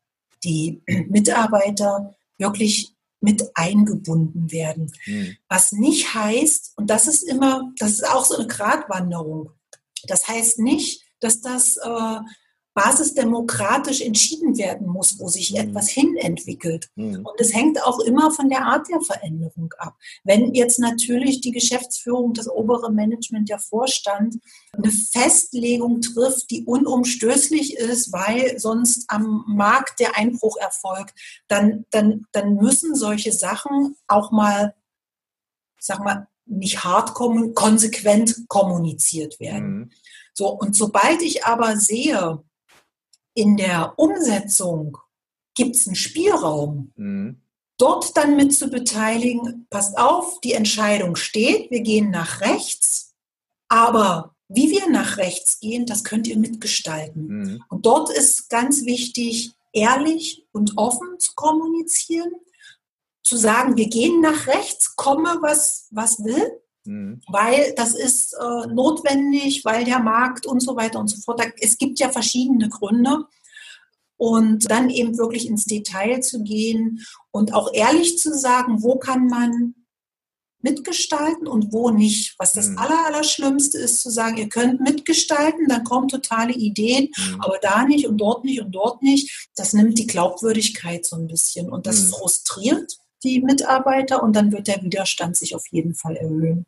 die 0.43 0.81
Mitarbeiter 1.09 2.15
wirklich 2.37 2.93
mit 3.21 3.49
eingebunden 3.55 4.51
werden. 4.51 4.91
Mhm. 5.05 5.37
Was 5.47 5.71
nicht 5.71 6.13
heißt, 6.13 6.73
und 6.75 6.89
das 6.89 7.07
ist 7.07 7.23
immer, 7.23 7.71
das 7.79 7.93
ist 7.93 8.07
auch 8.07 8.25
so 8.25 8.35
eine 8.35 8.47
Gratwanderung. 8.47 9.51
Das 10.07 10.27
heißt 10.27 10.59
nicht, 10.59 11.03
dass 11.19 11.41
das 11.41 11.77
äh, 11.77 12.19
basisdemokratisch 12.77 14.01
entschieden 14.01 14.55
werden 14.55 14.85
muss, 14.85 15.17
wo 15.17 15.29
sich 15.29 15.51
mhm. 15.51 15.57
etwas 15.57 15.89
hinentwickelt. 15.89 16.89
Mhm. 16.93 17.25
Und 17.25 17.41
es 17.41 17.51
hängt 17.51 17.83
auch 17.83 17.99
immer 18.01 18.29
von 18.29 18.49
der 18.49 18.67
Art 18.67 18.87
der 18.87 19.01
Veränderung 19.01 19.73
ab. 19.79 19.95
Wenn 20.23 20.53
jetzt 20.53 20.77
natürlich 20.77 21.41
die 21.41 21.51
Geschäftsführung, 21.51 22.35
das 22.35 22.47
obere 22.47 22.91
Management, 22.91 23.49
der 23.49 23.57
Vorstand 23.57 24.37
eine 24.73 24.91
Festlegung 24.91 26.01
trifft, 26.01 26.51
die 26.51 26.65
unumstößlich 26.65 27.77
ist, 27.77 28.13
weil 28.13 28.59
sonst 28.59 29.05
am 29.07 29.43
Markt 29.47 29.99
der 29.99 30.15
Einbruch 30.15 30.57
erfolgt, 30.57 31.15
dann, 31.47 31.85
dann, 31.89 32.27
dann 32.31 32.57
müssen 32.57 32.93
solche 32.93 33.31
Sachen 33.31 33.95
auch 34.07 34.29
mal, 34.31 34.75
sag 35.79 36.03
mal, 36.03 36.27
nicht 36.45 36.83
hart 36.83 37.15
konsequent 37.15 38.47
kommuniziert 38.47 39.39
werden. 39.39 39.77
Mhm. 39.77 39.91
So, 40.35 40.49
und 40.49 40.75
sobald 40.75 41.23
ich 41.23 41.43
aber 41.43 41.77
sehe, 41.77 42.43
in 43.37 43.55
der 43.55 43.93
Umsetzung 43.97 44.97
gibt 45.53 45.75
es 45.75 45.85
einen 45.85 45.95
Spielraum. 45.95 46.91
Mhm. 46.95 47.41
Dort 47.77 48.17
dann 48.17 48.35
mit 48.35 48.51
zu 48.55 48.69
beteiligen, 48.69 49.67
passt 49.69 49.95
auf, 49.99 50.41
die 50.41 50.53
Entscheidung 50.53 51.15
steht, 51.15 51.69
wir 51.69 51.81
gehen 51.81 52.09
nach 52.09 52.41
rechts, 52.41 53.13
aber 53.67 54.35
wie 54.47 54.71
wir 54.71 54.89
nach 54.89 55.17
rechts 55.17 55.59
gehen, 55.59 55.85
das 55.85 56.03
könnt 56.03 56.25
ihr 56.25 56.37
mitgestalten. 56.37 57.27
Mhm. 57.27 57.63
Und 57.69 57.85
dort 57.85 58.09
ist 58.09 58.49
ganz 58.49 58.85
wichtig, 58.85 59.51
ehrlich 59.71 60.47
und 60.51 60.75
offen 60.77 61.19
zu 61.19 61.33
kommunizieren, 61.35 62.31
zu 63.21 63.37
sagen, 63.37 63.77
wir 63.77 63.87
gehen 63.87 64.19
nach 64.19 64.47
rechts, 64.47 64.95
komme 64.95 65.37
was, 65.41 65.87
was 65.91 66.23
will, 66.23 66.59
mhm. 66.87 67.21
weil 67.27 67.73
das 67.75 67.93
ist 67.93 68.33
äh, 68.33 68.67
notwendig, 68.67 69.63
weil 69.65 69.83
der 69.83 69.99
Markt 69.99 70.45
und 70.45 70.61
so 70.61 70.75
weiter 70.75 70.99
und 70.99 71.09
so 71.09 71.21
fort. 71.21 71.41
Es 71.59 71.77
gibt 71.77 71.99
ja 71.99 72.09
verschiedene 72.09 72.69
Gründe, 72.69 73.25
und 74.17 74.69
dann 74.69 74.89
eben 74.89 75.17
wirklich 75.17 75.47
ins 75.47 75.65
Detail 75.65 76.21
zu 76.21 76.43
gehen 76.43 77.05
und 77.31 77.53
auch 77.53 77.71
ehrlich 77.73 78.17
zu 78.17 78.35
sagen, 78.35 78.81
wo 78.81 78.97
kann 78.97 79.27
man 79.27 79.75
mitgestalten 80.61 81.47
und 81.47 81.71
wo 81.71 81.91
nicht. 81.91 82.35
Was 82.39 82.51
das 82.51 82.69
mhm. 82.69 82.79
Allerallerschlimmste 82.79 83.77
ist, 83.77 84.01
zu 84.01 84.09
sagen, 84.09 84.37
ihr 84.37 84.49
könnt 84.49 84.81
mitgestalten, 84.81 85.67
dann 85.67 85.83
kommen 85.83 86.07
totale 86.07 86.53
Ideen, 86.53 87.09
mhm. 87.15 87.41
aber 87.41 87.59
da 87.61 87.85
nicht 87.85 88.07
und 88.07 88.17
dort 88.17 88.43
nicht 88.43 88.61
und 88.61 88.71
dort 88.71 89.03
nicht. 89.03 89.49
Das 89.55 89.73
nimmt 89.73 89.97
die 89.99 90.07
Glaubwürdigkeit 90.07 91.05
so 91.05 91.15
ein 91.15 91.27
bisschen 91.27 91.69
und 91.69 91.85
das 91.85 92.05
mhm. 92.05 92.09
frustriert 92.09 92.97
die 93.23 93.41
Mitarbeiter 93.41 94.21
und 94.21 94.35
dann 94.35 94.51
wird 94.51 94.67
der 94.67 94.83
Widerstand 94.83 95.37
sich 95.37 95.55
auf 95.55 95.67
jeden 95.71 95.95
Fall 95.95 96.15
erhöhen. 96.15 96.65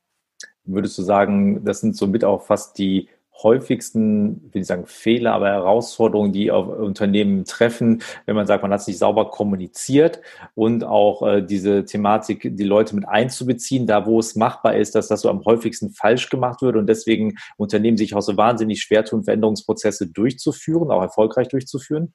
Würdest 0.66 0.98
du 0.98 1.04
sagen, 1.04 1.64
das 1.66 1.82
sind 1.82 1.96
somit 1.96 2.24
auch 2.24 2.44
fast 2.44 2.78
die 2.78 3.10
häufigsten, 3.44 4.52
will 4.54 4.62
ich 4.62 4.68
sagen, 4.68 4.86
Fehler, 4.86 5.34
aber 5.34 5.48
Herausforderungen, 5.48 6.34
die 6.34 6.52
auf 6.52 6.68
Unternehmen 6.68 7.46
treffen, 7.46 8.02
wenn 8.26 8.36
man 8.36 8.48
sagt, 8.48 8.64
man 8.64 8.72
hat 8.72 8.82
es 8.82 8.88
nicht 8.88 8.98
sauber 8.98 9.30
kommuniziert 9.30 10.22
und 10.56 10.84
auch 10.84 11.26
äh, 11.26 11.42
diese 11.42 11.86
Thematik, 11.86 12.58
die 12.58 12.64
Leute 12.64 12.96
mit 12.96 13.08
einzubeziehen, 13.08 13.88
da 13.88 14.06
wo 14.06 14.20
es 14.20 14.36
machbar 14.36 14.76
ist, 14.76 14.96
dass 14.96 15.08
das 15.08 15.22
so 15.22 15.30
am 15.30 15.44
häufigsten 15.46 15.92
falsch 15.92 16.30
gemacht 16.30 16.62
wird 16.62 16.76
und 16.76 16.88
deswegen 16.88 17.38
Unternehmen 17.58 17.98
sich 17.98 18.14
auch 18.16 18.22
so 18.22 18.38
wahnsinnig 18.38 18.82
schwer 18.82 19.06
tun, 19.06 19.24
Veränderungsprozesse 19.24 20.08
durchzuführen, 20.08 20.92
auch 20.92 21.02
erfolgreich 21.02 21.48
durchzuführen? 21.48 22.14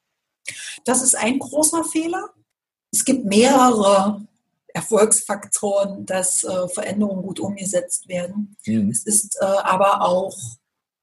Das 0.84 1.02
ist 1.02 1.14
ein 1.14 1.38
großer 1.38 1.84
Fehler. 1.84 2.30
Es 2.92 3.04
gibt 3.04 3.24
mehrere 3.24 4.20
Erfolgsfaktoren, 4.74 6.04
dass 6.04 6.44
äh, 6.44 6.68
Veränderungen 6.68 7.22
gut 7.22 7.40
umgesetzt 7.40 8.08
werden. 8.08 8.56
Mhm. 8.66 8.90
Es 8.90 9.04
ist 9.04 9.38
äh, 9.40 9.44
aber 9.44 10.02
auch 10.02 10.36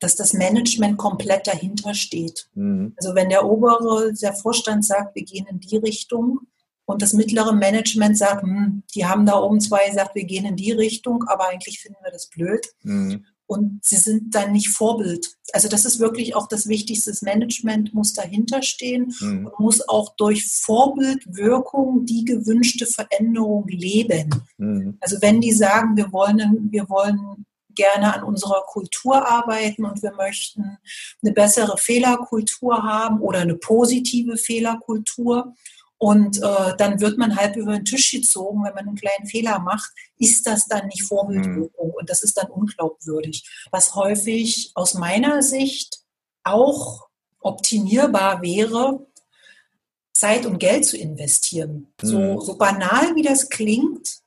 dass 0.01 0.15
das 0.15 0.33
Management 0.33 0.97
komplett 0.97 1.45
dahinter 1.45 1.93
steht. 1.93 2.49
Mhm. 2.55 2.93
Also 2.97 3.13
wenn 3.13 3.29
der 3.29 3.45
obere, 3.45 4.11
der 4.13 4.33
Vorstand 4.33 4.83
sagt, 4.83 5.15
wir 5.15 5.23
gehen 5.23 5.45
in 5.45 5.59
die 5.59 5.77
Richtung 5.77 6.39
und 6.85 7.03
das 7.03 7.13
mittlere 7.13 7.53
Management 7.53 8.17
sagt, 8.17 8.41
hm, 8.41 8.83
die 8.95 9.05
haben 9.05 9.25
da 9.25 9.39
oben 9.39 9.61
zwei 9.61 9.87
gesagt, 9.87 10.15
wir 10.15 10.25
gehen 10.25 10.45
in 10.45 10.55
die 10.55 10.71
Richtung, 10.71 11.23
aber 11.27 11.49
eigentlich 11.49 11.79
finden 11.79 11.99
wir 12.03 12.11
das 12.11 12.29
blöd. 12.29 12.65
Mhm. 12.81 13.25
Und 13.51 13.83
sie 13.83 13.97
sind 13.97 14.33
dann 14.33 14.53
nicht 14.53 14.69
Vorbild. 14.69 15.35
Also 15.51 15.67
das 15.67 15.83
ist 15.83 15.99
wirklich 15.99 16.35
auch 16.35 16.47
das 16.47 16.69
Wichtigste. 16.69 17.09
Das 17.09 17.21
Management 17.21 17.93
muss 17.93 18.13
dahinter 18.13 18.61
stehen 18.61 19.13
mhm. 19.19 19.47
und 19.47 19.59
muss 19.59 19.89
auch 19.89 20.15
durch 20.15 20.47
Vorbildwirkung 20.47 22.05
die 22.05 22.23
gewünschte 22.23 22.85
Veränderung 22.85 23.67
leben. 23.67 24.29
Mhm. 24.57 24.97
Also 25.01 25.17
wenn 25.21 25.41
die 25.41 25.51
sagen, 25.51 25.97
wir 25.97 26.13
wollen, 26.13 26.69
wir 26.71 26.87
wollen 26.87 27.45
gerne 27.75 28.13
an 28.13 28.23
unserer 28.23 28.63
Kultur 28.67 29.27
arbeiten 29.27 29.83
und 29.83 30.01
wir 30.01 30.13
möchten 30.13 30.77
eine 31.21 31.33
bessere 31.33 31.77
Fehlerkultur 31.77 32.83
haben 32.83 33.19
oder 33.19 33.39
eine 33.39 33.55
positive 33.55 34.37
Fehlerkultur. 34.37 35.53
Und 36.01 36.39
äh, 36.39 36.75
dann 36.79 36.99
wird 36.99 37.19
man 37.19 37.35
halb 37.35 37.55
über 37.55 37.73
den 37.73 37.85
Tisch 37.85 38.09
gezogen, 38.09 38.63
wenn 38.63 38.73
man 38.73 38.87
einen 38.87 38.95
kleinen 38.95 39.27
Fehler 39.27 39.59
macht, 39.59 39.91
ist 40.17 40.47
das 40.47 40.65
dann 40.65 40.87
nicht 40.87 41.03
Vorbildwirkung 41.03 41.89
mhm. 41.89 41.93
und 41.93 42.09
das 42.09 42.23
ist 42.23 42.39
dann 42.39 42.49
unglaubwürdig. 42.49 43.47
Was 43.69 43.93
häufig 43.93 44.71
aus 44.73 44.95
meiner 44.95 45.43
Sicht 45.43 45.99
auch 46.43 47.07
optimierbar 47.39 48.41
wäre, 48.41 49.05
Zeit 50.11 50.47
und 50.47 50.57
Geld 50.57 50.85
zu 50.85 50.97
investieren. 50.97 51.93
Mhm. 52.01 52.07
So, 52.07 52.41
so 52.41 52.57
banal 52.57 53.13
wie 53.13 53.21
das 53.21 53.49
klingt, 53.49 54.21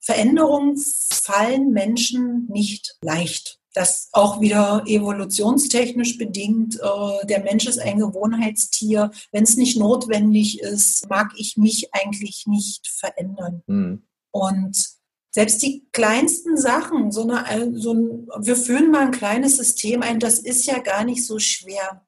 Veränderungen 0.00 0.76
fallen 0.76 1.70
Menschen 1.70 2.48
nicht 2.50 2.96
leicht. 3.00 3.60
Das 3.74 4.08
auch 4.12 4.40
wieder 4.40 4.84
evolutionstechnisch 4.86 6.16
bedingt. 6.16 6.76
Äh, 6.76 7.26
der 7.26 7.42
Mensch 7.42 7.66
ist 7.66 7.78
ein 7.78 7.98
Gewohnheitstier. 7.98 9.10
Wenn 9.32 9.42
es 9.42 9.56
nicht 9.56 9.76
notwendig 9.76 10.60
ist, 10.60 11.08
mag 11.10 11.32
ich 11.36 11.56
mich 11.56 11.92
eigentlich 11.92 12.46
nicht 12.46 12.88
verändern. 12.88 13.62
Mhm. 13.66 14.02
Und 14.30 14.94
selbst 15.30 15.62
die 15.62 15.84
kleinsten 15.90 16.56
Sachen, 16.56 17.10
so 17.10 17.28
eine, 17.28 17.78
so 17.78 17.92
ein, 17.92 18.28
wir 18.38 18.54
führen 18.54 18.92
mal 18.92 19.06
ein 19.06 19.10
kleines 19.10 19.56
System 19.56 20.02
ein, 20.02 20.20
das 20.20 20.38
ist 20.38 20.64
ja 20.66 20.78
gar 20.78 21.04
nicht 21.04 21.26
so 21.26 21.40
schwer 21.40 22.06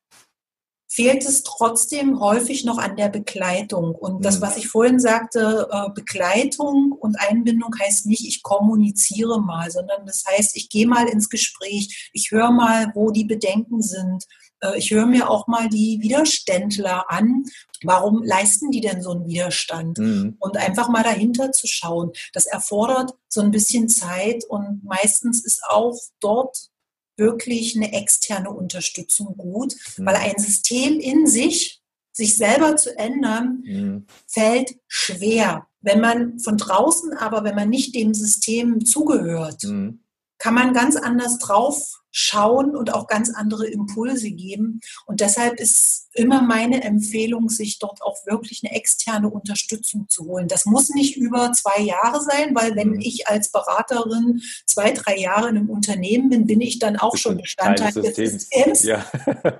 fehlt 0.97 1.27
es 1.27 1.43
trotzdem 1.43 2.21
häufig 2.21 2.65
noch 2.65 2.79
an 2.79 2.97
der 2.97 3.11
Begleitung. 3.11 3.95
Und 3.95 4.25
das, 4.25 4.39
mhm. 4.39 4.43
was 4.43 4.57
ich 4.57 4.67
vorhin 4.67 4.99
sagte, 4.99 5.69
äh, 5.71 5.91
Begleitung 5.95 6.93
und 6.93 7.21
Einbindung 7.21 7.71
heißt 7.79 8.07
nicht, 8.07 8.27
ich 8.27 8.43
kommuniziere 8.43 9.43
mal, 9.43 9.71
sondern 9.71 10.07
das 10.07 10.25
heißt, 10.27 10.57
ich 10.57 10.71
gehe 10.71 10.87
mal 10.87 11.07
ins 11.07 11.29
Gespräch, 11.29 12.11
ich 12.15 12.31
höre 12.31 12.51
mal, 12.51 12.93
wo 12.95 13.11
die 13.11 13.27
Bedenken 13.27 13.83
sind. 13.83 14.25
Äh, 14.61 14.79
ich 14.79 14.91
höre 14.91 15.05
mir 15.05 15.29
auch 15.29 15.47
mal 15.47 15.69
die 15.69 15.99
Widerständler 16.01 17.11
an. 17.11 17.45
Warum 17.85 18.23
leisten 18.25 18.71
die 18.71 18.81
denn 18.81 19.03
so 19.03 19.11
einen 19.11 19.27
Widerstand? 19.27 19.99
Mhm. 19.99 20.37
Und 20.41 20.57
einfach 20.57 20.89
mal 20.89 21.03
dahinter 21.03 21.53
zu 21.53 21.67
schauen. 21.67 22.13
Das 22.33 22.47
erfordert 22.47 23.13
so 23.29 23.43
ein 23.43 23.51
bisschen 23.51 23.91
Zeit 23.91 24.45
und 24.49 24.83
meistens 24.83 25.45
ist 25.45 25.61
auch 25.69 25.99
dort 26.21 26.71
wirklich 27.17 27.77
eine 27.77 27.93
externe 27.93 28.51
Unterstützung 28.51 29.37
gut, 29.37 29.75
mhm. 29.97 30.07
weil 30.07 30.17
ein 30.17 30.39
System 30.39 31.01
in 31.01 31.27
sich, 31.27 31.81
sich 32.13 32.37
selber 32.37 32.77
zu 32.77 32.97
ändern, 32.99 33.63
mhm. 33.65 34.07
fällt 34.27 34.77
schwer. 34.89 35.67
Wenn 35.81 36.01
man 36.01 36.39
von 36.41 36.57
draußen 36.57 37.13
aber, 37.15 37.45
wenn 37.45 37.55
man 37.55 37.69
nicht 37.69 37.95
dem 37.95 38.15
System 38.15 38.85
zugehört, 38.85 39.65
mhm. 39.65 40.01
kann 40.39 40.55
man 40.55 40.73
ganz 40.73 40.97
anders 40.97 41.39
drauf 41.39 42.03
schauen 42.19 42.75
und 42.75 42.95
auch 42.95 43.09
ganz 43.09 43.29
andere 43.35 43.67
Impulse 43.67 44.31
geben. 44.31 44.81
Und 45.05 45.21
deshalb 45.21 45.61
ist 45.61 46.09
immer 46.15 46.41
meine 46.41 46.83
Empfehlung, 46.83 47.51
sich 47.51 47.79
dort 47.79 48.01
auch 48.01 48.25
wirklich 48.25 48.63
eine 48.65 48.75
externe 48.75 49.29
Unterstützung 49.29 50.09
zu 50.09 50.25
holen. 50.25 50.49
Das 50.49 50.65
muss 50.65 50.89
nicht 50.89 51.19
über 51.19 51.53
zwei 51.53 51.83
Jahre 51.83 52.23
sein, 52.23 52.55
weil 52.55 52.75
wenn 52.75 52.93
mhm. 52.93 53.01
ich 53.01 53.29
als 53.29 53.53
Beraterin 53.53 54.41
zwei, 54.65 54.93
drei 54.93 55.19
Jahre 55.19 55.51
in 55.51 55.59
einem 55.59 55.69
Unternehmen 55.69 56.31
bin, 56.31 56.47
bin 56.47 56.63
ich 56.63 56.79
dann 56.79 56.97
auch 56.97 57.19
schon 57.19 57.37
Bestandteil 57.37 57.93
des 57.93 58.17
Systems. 58.17 58.83
Ja. 58.85 59.05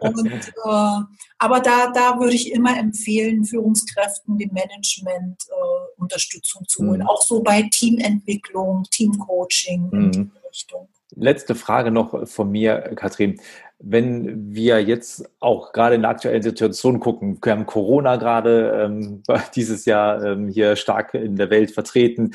und, 0.01 0.27
äh, 0.65 1.03
aber 1.39 1.61
da, 1.61 1.93
da 1.93 2.19
würde 2.19 2.35
ich 2.35 2.53
immer 2.53 2.79
empfehlen, 2.79 3.45
Führungskräften, 3.45 4.39
dem 4.39 4.55
Management 4.55 5.45
äh, 5.51 6.01
Unterstützung 6.01 6.67
zu 6.67 6.87
holen. 6.87 7.03
Mhm. 7.03 7.07
Auch 7.07 7.21
so 7.21 7.43
bei 7.43 7.69
Teamentwicklung, 7.71 8.85
Teamcoaching 8.91 9.91
mhm. 9.91 10.33
Richtung. 10.57 10.89
Letzte 11.15 11.55
Frage 11.55 11.91
noch 11.91 12.27
von 12.27 12.51
mir, 12.51 12.79
Katrin. 12.97 13.41
Wenn 13.79 14.55
wir 14.55 14.83
jetzt 14.83 15.29
auch 15.39 15.73
gerade 15.73 15.97
in 15.97 16.01
der 16.03 16.11
aktuellen 16.11 16.43
Situation 16.43 16.99
gucken, 16.99 17.39
wir 17.43 17.53
haben 17.53 17.67
Corona 17.67 18.17
gerade 18.17 18.85
ähm, 18.85 19.23
dieses 19.55 19.85
Jahr 19.85 20.25
ähm, 20.25 20.49
hier 20.49 20.77
stark 20.77 21.13
in 21.13 21.37
der 21.37 21.51
Welt 21.51 21.73
vertreten. 21.73 22.33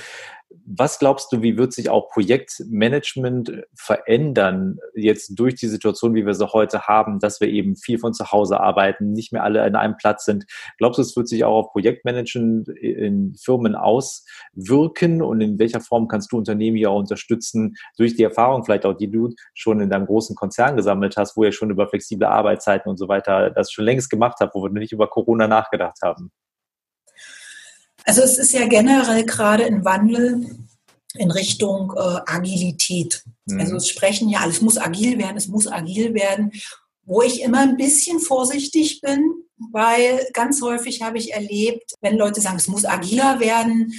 Was 0.66 1.00
glaubst 1.00 1.32
du, 1.32 1.42
wie 1.42 1.58
wird 1.58 1.74
sich 1.74 1.90
auch 1.90 2.10
Projektmanagement 2.10 3.64
verändern 3.76 4.78
jetzt 4.96 5.40
durch 5.40 5.56
die 5.56 5.68
Situation, 5.68 6.14
wie 6.16 6.26
wir 6.26 6.34
sie 6.34 6.52
heute 6.52 6.88
haben, 6.88 7.20
dass 7.20 7.42
wir 7.42 7.48
eben 7.48 7.76
viel 7.76 8.00
von 8.00 8.14
zu 8.14 8.32
Hause 8.32 8.60
arbeiten, 8.60 9.12
nicht 9.12 9.32
mehr 9.32 9.44
alle 9.44 9.62
an 9.64 9.76
einem 9.76 9.98
Platz 9.98 10.26
sind? 10.26 10.46
Glaubst 10.78 10.98
du, 10.98 11.02
es 11.02 11.16
wird 11.16 11.28
sich 11.28 11.44
auch 11.44 11.56
auf 11.56 11.72
Projektmanagement 11.72 12.70
in 12.70 13.36
Firmen 13.36 13.76
auswirken 13.76 15.22
und 15.22 15.42
in 15.42 15.60
welcher 15.60 15.82
Form 15.82 16.08
kannst 16.08 16.32
du 16.32 16.38
Unternehmen 16.38 16.86
auch 16.86 17.00
unterstützen 17.00 17.76
durch 17.98 18.16
die 18.16 18.24
Erfahrung 18.24 18.66
vielleicht 18.66 18.86
auch, 18.86 18.96
die 18.96 19.12
du 19.12 19.30
schon 19.54 19.80
in 19.82 19.90
deinem 19.90 20.06
großen 20.06 20.36
Konzern 20.36 20.76
gesammelt 20.76 21.18
hast, 21.18 21.38
wo 21.38 21.44
ihr 21.44 21.52
schon 21.52 21.70
über 21.70 21.88
flexible 21.88 22.28
Arbeitszeiten 22.28 22.90
und 22.90 22.98
so 22.98 23.08
weiter 23.08 23.52
das 23.52 23.72
schon 23.72 23.86
längst 23.86 24.10
gemacht 24.10 24.38
habt, 24.40 24.56
wo 24.56 24.64
wir 24.64 24.70
nicht 24.70 24.92
über 24.92 25.08
Corona 25.08 25.48
nachgedacht 25.48 25.98
haben? 26.04 26.32
Also 28.06 28.22
es 28.22 28.38
ist 28.38 28.54
ja 28.54 28.68
generell 28.68 29.26
gerade 29.26 29.66
ein 29.66 29.86
Wandel 29.86 30.58
in 31.16 31.32
Richtung 31.32 31.94
äh, 31.96 32.20
Agilität. 32.26 33.24
Mhm. 33.46 33.60
Also 33.60 33.76
es 33.76 33.88
sprechen 33.88 34.30
ja, 34.30 34.40
alles 34.40 34.62
muss 34.62 34.78
agil 34.78 35.18
werden, 35.18 35.38
es 35.38 35.48
muss 35.48 35.68
agil 35.68 36.14
werden, 36.14 36.52
wo 37.04 37.22
ich 37.22 37.42
immer 37.42 37.60
ein 37.60 37.78
bisschen 37.78 38.20
vorsichtig 38.20 39.02
bin, 39.02 39.32
weil 39.72 40.28
ganz 40.34 40.62
häufig 40.62 41.02
habe 41.02 41.18
ich 41.18 41.34
erlebt, 41.34 41.94
wenn 42.02 42.18
Leute 42.18 42.42
sagen, 42.42 42.58
es 42.58 42.68
muss 42.68 42.86
agiler 42.86 43.40
werden, 43.40 43.94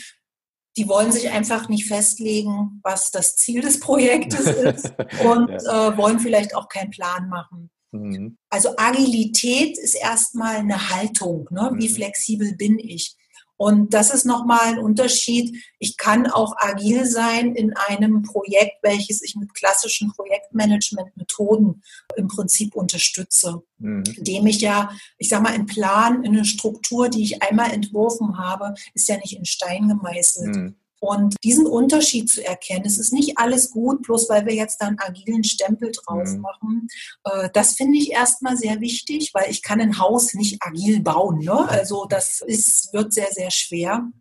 die 0.77 0.89
wollen 0.89 1.13
sich 1.13 1.31
einfach 1.31 1.69
nicht 1.69 1.87
festlegen, 1.87 2.81
was 2.83 3.11
das 3.11 3.37
Ziel 3.37 3.61
des 3.61 3.79
Projektes 3.81 4.47
ist 4.47 4.93
und 5.23 5.51
ja. 5.51 5.89
äh, 5.89 5.97
wollen 5.99 6.19
vielleicht 6.19 6.55
auch 6.57 6.69
keinen 6.69 6.91
Plan 6.91 7.29
machen. 7.29 7.71
Mhm. 7.93 8.39
Also 8.49 8.71
Agilität 8.77 9.79
ist 9.79 9.95
erstmal 9.95 10.57
eine 10.57 10.91
Haltung. 10.91 11.47
Ne? 11.51 11.73
Wie 11.75 11.89
mhm. 11.89 11.95
flexibel 11.95 12.57
bin 12.57 12.79
ich? 12.79 13.17
Und 13.63 13.95
das 13.95 14.13
ist 14.13 14.27
nochmal 14.27 14.59
ein 14.63 14.81
Unterschied. 14.81 15.57
Ich 15.79 15.97
kann 15.97 16.27
auch 16.27 16.57
agil 16.59 17.07
sein 17.07 17.55
in 17.55 17.73
einem 17.77 18.25
Projekt, 18.25 18.83
welches 18.83 19.23
ich 19.23 19.37
mit 19.37 19.55
klassischen 19.55 20.11
Projektmanagement-Methoden 20.11 21.81
im 22.17 22.27
Prinzip 22.27 22.75
unterstütze. 22.75 23.63
Mhm. 23.79 24.03
Indem 24.17 24.49
ich 24.49 24.61
ja, 24.63 24.91
ich 25.17 25.29
sage 25.29 25.45
mal, 25.45 25.53
einen 25.53 25.67
Plan, 25.67 26.25
eine 26.27 26.45
Struktur, 26.45 27.09
die 27.09 27.23
ich 27.23 27.41
einmal 27.41 27.71
entworfen 27.71 28.37
habe, 28.37 28.75
ist 28.95 29.09
ja 29.09 29.17
nicht 29.19 29.37
in 29.37 29.45
Stein 29.45 29.87
gemeißelt. 29.87 30.57
Mhm. 30.57 30.75
Und 31.03 31.35
diesen 31.43 31.67
Unterschied 31.67 32.31
zu 32.31 32.47
erkennen, 32.47 32.87
es 32.87 32.97
ist 32.97 33.13
nicht 33.13 33.37
alles 33.37 33.73
gut, 33.73 34.03
bloß 34.03 34.29
weil 34.29 34.47
wir 34.47 34.55
jetzt 34.55 34.81
da 34.81 34.87
einen 34.87 35.01
agilen 35.01 35.43
Stempel 35.43 35.91
drauf 35.91 36.29
mhm. 36.29 36.41
machen. 36.41 36.89
Äh, 37.25 37.51
das 37.53 37.73
finde 37.73 37.99
ich 37.99 38.13
erstmal 38.13 38.57
sehr 38.57 38.81
wichtig, 38.81 39.35
weil 39.35 39.51
ich 39.51 39.63
kann 39.63 39.81
ein 39.81 39.99
Haus 39.99 40.33
nicht 40.35 40.63
agil 40.63 41.01
bauen. 41.01 41.41
Ne? 41.41 41.69
Also 41.69 42.05
das 42.05 42.41
ist, 42.41 42.93
wird 42.93 43.13
sehr, 43.13 43.33
sehr 43.33 43.51
schwer. 43.51 44.13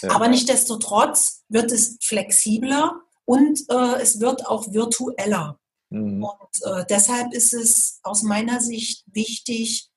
Ja. 0.00 0.12
Aber 0.12 0.28
nichtdestotrotz 0.28 1.42
wird 1.50 1.72
es 1.72 1.98
flexibler 2.02 3.02
und 3.26 3.60
äh, 3.68 4.00
es 4.00 4.18
wird 4.18 4.46
auch 4.46 4.72
virtueller. 4.72 5.60
Mhm. 5.90 6.24
Und 6.24 6.62
äh, 6.72 6.86
deshalb 6.88 7.34
ist 7.34 7.52
es 7.52 8.00
aus 8.02 8.22
meiner 8.22 8.62
Sicht 8.62 9.04
wichtig, 9.12 9.90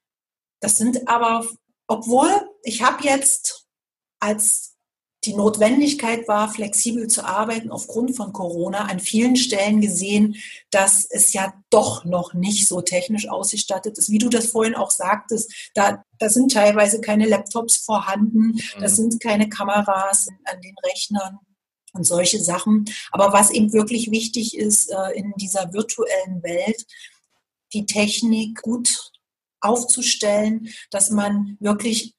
das 0.59 0.77
sind 0.77 1.07
aber, 1.07 1.47
obwohl 1.87 2.29
ich 2.63 2.83
habe 2.83 3.01
jetzt 3.05 3.65
als 4.19 4.72
die 5.25 5.33
Notwendigkeit 5.33 6.27
war, 6.27 6.49
flexibel 6.49 7.07
zu 7.07 7.25
arbeiten 7.25 7.71
aufgrund 7.71 8.15
von 8.15 8.33
Corona, 8.33 8.85
an 8.85 8.99
vielen 8.99 9.35
Stellen 9.35 9.79
gesehen, 9.79 10.35
dass 10.69 11.05
es 11.09 11.33
ja 11.33 11.53
doch 11.69 12.03
noch 12.03 12.33
nicht 12.33 12.67
so 12.67 12.81
technisch 12.81 13.29
ausgestattet 13.29 13.97
ist. 13.97 14.09
Wie 14.09 14.17
du 14.17 14.29
das 14.29 14.47
vorhin 14.47 14.75
auch 14.75 14.91
sagtest, 14.91 15.71
da, 15.73 16.03
da 16.19 16.29
sind 16.29 16.51
teilweise 16.51 16.99
keine 16.99 17.27
Laptops 17.27 17.77
vorhanden, 17.77 18.47
mhm. 18.47 18.61
da 18.79 18.89
sind 18.89 19.21
keine 19.21 19.49
Kameras 19.49 20.27
an 20.45 20.61
den 20.61 20.75
Rechnern 20.85 21.39
und 21.93 22.05
solche 22.05 22.39
Sachen. 22.39 22.85
Aber 23.11 23.31
was 23.31 23.51
eben 23.51 23.71
wirklich 23.71 24.11
wichtig 24.11 24.57
ist 24.57 24.91
äh, 24.91 25.11
in 25.15 25.33
dieser 25.37 25.71
virtuellen 25.71 26.43
Welt, 26.43 26.85
die 27.71 27.85
Technik 27.85 28.61
gut 28.61 29.11
aufzustellen, 29.61 30.69
dass 30.91 31.09
man 31.09 31.57
wirklich 31.59 32.13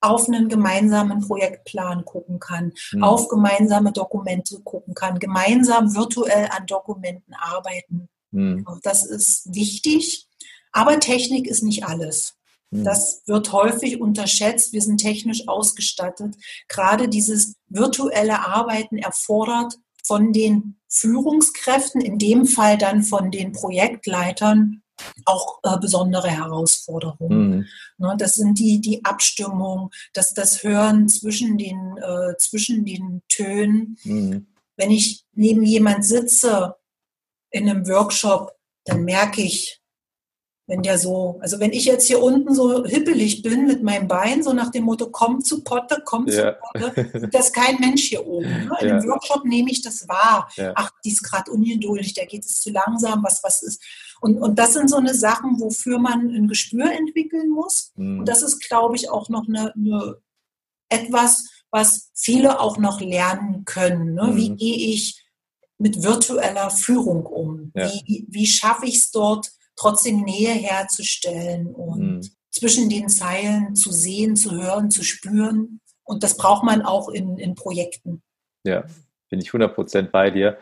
auf 0.00 0.28
einen 0.28 0.48
gemeinsamen 0.48 1.20
Projektplan 1.20 2.04
gucken 2.04 2.38
kann, 2.38 2.72
mhm. 2.92 3.02
auf 3.02 3.28
gemeinsame 3.28 3.92
Dokumente 3.92 4.60
gucken 4.60 4.94
kann, 4.94 5.18
gemeinsam 5.18 5.94
virtuell 5.94 6.48
an 6.50 6.66
Dokumenten 6.66 7.34
arbeiten. 7.34 8.08
Mhm. 8.30 8.66
Das 8.82 9.04
ist 9.04 9.54
wichtig, 9.54 10.28
aber 10.72 11.00
Technik 11.00 11.46
ist 11.46 11.62
nicht 11.62 11.84
alles. 11.84 12.34
Mhm. 12.70 12.84
Das 12.84 13.22
wird 13.26 13.52
häufig 13.52 14.00
unterschätzt. 14.00 14.72
Wir 14.72 14.82
sind 14.82 14.98
technisch 14.98 15.48
ausgestattet. 15.48 16.36
Gerade 16.68 17.08
dieses 17.08 17.54
virtuelle 17.68 18.46
Arbeiten 18.46 18.98
erfordert 18.98 19.74
von 20.04 20.32
den 20.32 20.76
Führungskräften, 20.88 22.00
in 22.00 22.18
dem 22.18 22.46
Fall 22.46 22.78
dann 22.78 23.02
von 23.02 23.30
den 23.30 23.52
Projektleitern, 23.52 24.82
auch 25.24 25.60
äh, 25.62 25.78
besondere 25.78 26.28
Herausforderungen. 26.28 27.50
Mhm. 27.50 27.66
Ne, 27.98 28.14
das 28.18 28.34
sind 28.34 28.58
die, 28.58 28.80
die 28.80 29.04
Abstimmung, 29.04 29.90
das, 30.12 30.34
das 30.34 30.62
Hören 30.62 31.08
zwischen 31.08 31.58
den, 31.58 31.96
äh, 31.98 32.36
zwischen 32.38 32.84
den 32.84 33.22
Tönen. 33.28 33.98
Mhm. 34.04 34.46
Wenn 34.76 34.90
ich 34.90 35.24
neben 35.32 35.62
jemand 35.62 36.04
sitze 36.04 36.76
in 37.50 37.68
einem 37.68 37.86
Workshop, 37.88 38.52
dann 38.84 39.04
merke 39.04 39.42
ich, 39.42 39.80
wenn 40.68 40.82
der 40.82 40.98
so, 40.98 41.38
also 41.40 41.58
wenn 41.60 41.72
ich 41.72 41.86
jetzt 41.86 42.06
hier 42.06 42.22
unten 42.22 42.54
so 42.54 42.84
hippelig 42.84 43.40
bin 43.40 43.66
mit 43.66 43.82
meinem 43.82 44.06
Bein, 44.06 44.42
so 44.42 44.52
nach 44.52 44.70
dem 44.70 44.84
Motto, 44.84 45.08
komm 45.10 45.42
zu 45.42 45.64
Potte, 45.64 46.02
komm 46.04 46.28
ja. 46.28 46.34
zu 46.34 46.58
Potte, 46.60 47.28
das 47.32 47.46
ist 47.46 47.54
kein 47.54 47.80
Mensch 47.80 48.02
hier 48.02 48.26
oben. 48.26 48.48
Ne? 48.48 48.76
In 48.80 48.88
ja. 48.88 49.00
dem 49.00 49.08
Workshop 49.08 49.46
nehme 49.46 49.70
ich 49.70 49.80
das 49.80 50.06
wahr. 50.08 50.50
Ja. 50.56 50.74
Ach, 50.76 50.90
die 51.02 51.10
ist 51.10 51.22
gerade 51.22 51.50
ungeduldig, 51.50 52.12
da 52.12 52.26
geht 52.26 52.44
es 52.44 52.60
zu 52.60 52.70
langsam, 52.70 53.24
was, 53.24 53.42
was 53.42 53.62
ist. 53.62 53.82
Und, 54.20 54.36
und 54.36 54.58
das 54.58 54.74
sind 54.74 54.90
so 54.90 54.96
eine 54.96 55.14
Sachen, 55.14 55.58
wofür 55.58 55.98
man 55.98 56.28
ein 56.28 56.48
Gespür 56.48 56.92
entwickeln 56.92 57.48
muss. 57.48 57.92
Mhm. 57.96 58.20
Und 58.20 58.28
das 58.28 58.42
ist, 58.42 58.60
glaube 58.60 58.94
ich, 58.94 59.08
auch 59.08 59.30
noch 59.30 59.48
eine, 59.48 59.74
eine 59.74 60.18
etwas, 60.90 61.48
was 61.70 62.10
viele 62.14 62.60
auch 62.60 62.76
noch 62.76 63.00
lernen 63.00 63.64
können. 63.64 64.12
Ne? 64.12 64.24
Mhm. 64.24 64.36
Wie 64.36 64.50
gehe 64.50 64.76
ich 64.92 65.24
mit 65.78 66.02
virtueller 66.02 66.70
Führung 66.70 67.24
um? 67.24 67.70
Wie, 67.72 68.26
wie 68.28 68.46
schaffe 68.46 68.84
ich 68.84 68.96
es 68.96 69.10
dort, 69.12 69.50
trotzdem 69.78 70.22
Nähe 70.22 70.52
herzustellen 70.52 71.68
und 71.74 72.00
mhm. 72.00 72.30
zwischen 72.50 72.90
den 72.90 73.08
Zeilen 73.08 73.74
zu 73.74 73.92
sehen, 73.92 74.36
zu 74.36 74.52
hören, 74.52 74.90
zu 74.90 75.02
spüren. 75.02 75.80
Und 76.04 76.22
das 76.22 76.36
braucht 76.36 76.64
man 76.64 76.82
auch 76.82 77.08
in, 77.08 77.38
in 77.38 77.54
Projekten. 77.54 78.22
Ja, 78.64 78.84
bin 79.28 79.40
ich 79.40 79.50
100% 79.50 80.10
bei 80.10 80.30
dir. 80.30 80.58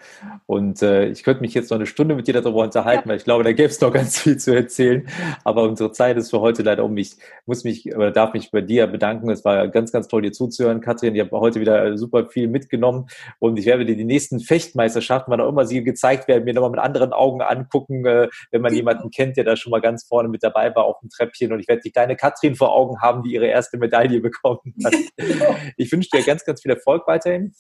Und 0.47 0.83
äh, 0.83 1.07
ich 1.07 1.23
könnte 1.23 1.41
mich 1.41 1.55
jetzt 1.55 1.71
noch 1.71 1.77
eine 1.77 1.87
Stunde 1.87 2.14
mit 2.14 2.27
dir 2.27 2.35
darüber 2.35 2.62
unterhalten, 2.62 3.03
ja. 3.05 3.11
weil 3.11 3.17
ich 3.17 3.25
glaube, 3.25 3.45
da 3.45 3.53
gäbe 3.53 3.69
es 3.69 3.81
noch 3.81 3.93
ganz 3.93 4.19
viel 4.19 4.37
zu 4.37 4.55
erzählen. 4.55 5.09
Aber 5.45 5.62
unsere 5.62 5.93
Zeit 5.93 6.17
ist 6.17 6.31
für 6.31 6.41
heute 6.41 6.62
leider 6.62 6.85
um. 6.85 6.97
Ich 6.97 7.17
muss 7.47 7.64
mich 7.64 7.95
oder 7.95 8.11
darf 8.11 8.33
mich 8.35 8.51
bei 8.51 8.61
dir 8.61 8.87
bedanken. 8.87 9.31
Es 9.31 9.45
war 9.45 9.69
ganz, 9.69 9.93
ganz 9.93 10.09
toll, 10.09 10.23
dir 10.23 10.33
zuzuhören, 10.33 10.81
Katrin. 10.81 11.14
Ich 11.14 11.21
habe 11.21 11.39
heute 11.39 11.61
wieder 11.61 11.97
super 11.97 12.27
viel 12.27 12.49
mitgenommen 12.49 13.07
und 13.39 13.59
ich 13.59 13.67
werde 13.67 13.85
dir 13.85 13.97
die 13.97 14.05
nächsten 14.05 14.41
Fechtmeisterschaften, 14.41 15.31
wann 15.31 15.41
auch 15.41 15.49
immer 15.49 15.67
sie 15.67 15.83
gezeigt 15.83 16.29
werden, 16.29 16.45
mir 16.45 16.55
nochmal 16.55 16.71
mit 16.71 16.81
anderen 16.81 17.12
Augen 17.12 17.43
angucken, 17.43 18.05
äh, 18.07 18.29
wenn 18.51 18.62
man 18.62 18.75
jemanden 18.75 19.11
kennt, 19.11 19.37
der 19.37 19.45
da 19.45 19.57
schon 19.57 19.71
mal 19.71 19.81
ganz 19.81 20.05
vorne 20.05 20.29
mit 20.29 20.43
dabei 20.43 20.75
war 20.75 20.85
auf 20.85 21.01
dem 21.01 21.11
Treppchen. 21.11 21.53
Und 21.53 21.61
ich 21.61 21.69
werde 21.69 21.83
die 21.83 21.91
kleine 21.91 22.17
Katrin 22.17 22.57
vor 22.57 22.73
Augen 22.73 23.01
haben, 23.01 23.23
die 23.23 23.33
ihre 23.33 23.47
erste 23.47 23.79
Medaille 23.79 24.21
bekommen 24.27 24.75
hat. 24.85 24.95
ich 25.77 25.91
wünsche 25.93 26.11
dir 26.12 26.23
ganz, 26.23 26.45
ganz 26.45 26.62
viel 26.62 26.73
Erfolg 26.73 27.07
weiterhin. 27.07 27.55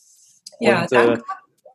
Ja, 0.60 0.82
und, 0.82 0.92
äh, 0.92 0.96
danke. 0.96 1.12
Äh, 1.12 1.24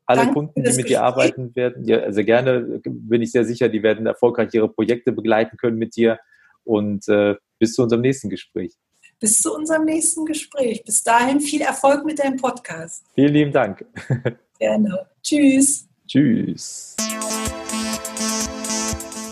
alle 0.05 0.17
danke 0.19 0.33
Kunden, 0.33 0.63
die 0.63 0.73
mit 0.73 0.89
dir 0.89 1.03
arbeiten 1.03 1.55
werden, 1.55 1.85
ja, 1.85 2.11
sehr 2.11 2.23
gerne, 2.23 2.81
bin 2.83 3.21
ich 3.21 3.31
sehr 3.31 3.45
sicher, 3.45 3.69
die 3.69 3.81
werden 3.81 4.05
erfolgreich 4.05 4.49
ihre 4.53 4.67
Projekte 4.67 5.11
begleiten 5.11 5.57
können 5.57 5.77
mit 5.77 5.95
dir. 5.95 6.19
Und 6.63 7.07
äh, 7.07 7.35
bis 7.59 7.73
zu 7.73 7.83
unserem 7.83 8.01
nächsten 8.01 8.29
Gespräch. 8.29 8.73
Bis 9.19 9.41
zu 9.41 9.55
unserem 9.55 9.85
nächsten 9.85 10.25
Gespräch. 10.25 10.83
Bis 10.83 11.03
dahin 11.03 11.39
viel 11.39 11.61
Erfolg 11.61 12.05
mit 12.05 12.19
deinem 12.19 12.37
Podcast. 12.37 13.05
Vielen 13.13 13.33
lieben 13.33 13.51
Dank. 13.51 13.85
Gerne. 14.59 15.07
Tschüss. 15.21 15.87
Tschüss. 16.07 16.95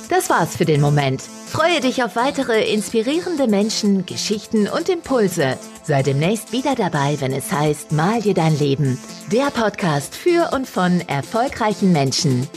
Das 0.10 0.30
war's 0.30 0.56
für 0.56 0.66
den 0.66 0.82
Moment. 0.82 1.39
Freue 1.50 1.80
dich 1.80 2.04
auf 2.04 2.16
weitere 2.16 2.72
inspirierende 2.72 3.48
Menschen, 3.48 4.06
Geschichten 4.06 4.68
und 4.68 4.88
Impulse. 4.88 5.58
Sei 5.84 6.04
demnächst 6.04 6.52
wieder 6.52 6.76
dabei, 6.76 7.18
wenn 7.22 7.34
es 7.34 7.52
heißt 7.52 7.92
Mal 7.92 8.22
dir 8.22 8.36
dein 8.36 8.58
Leben. 8.60 9.00
Der 9.32 9.50
Podcast 9.50 10.14
für 10.14 10.52
und 10.54 10.68
von 10.68 11.02
erfolgreichen 11.08 11.92
Menschen. 11.92 12.48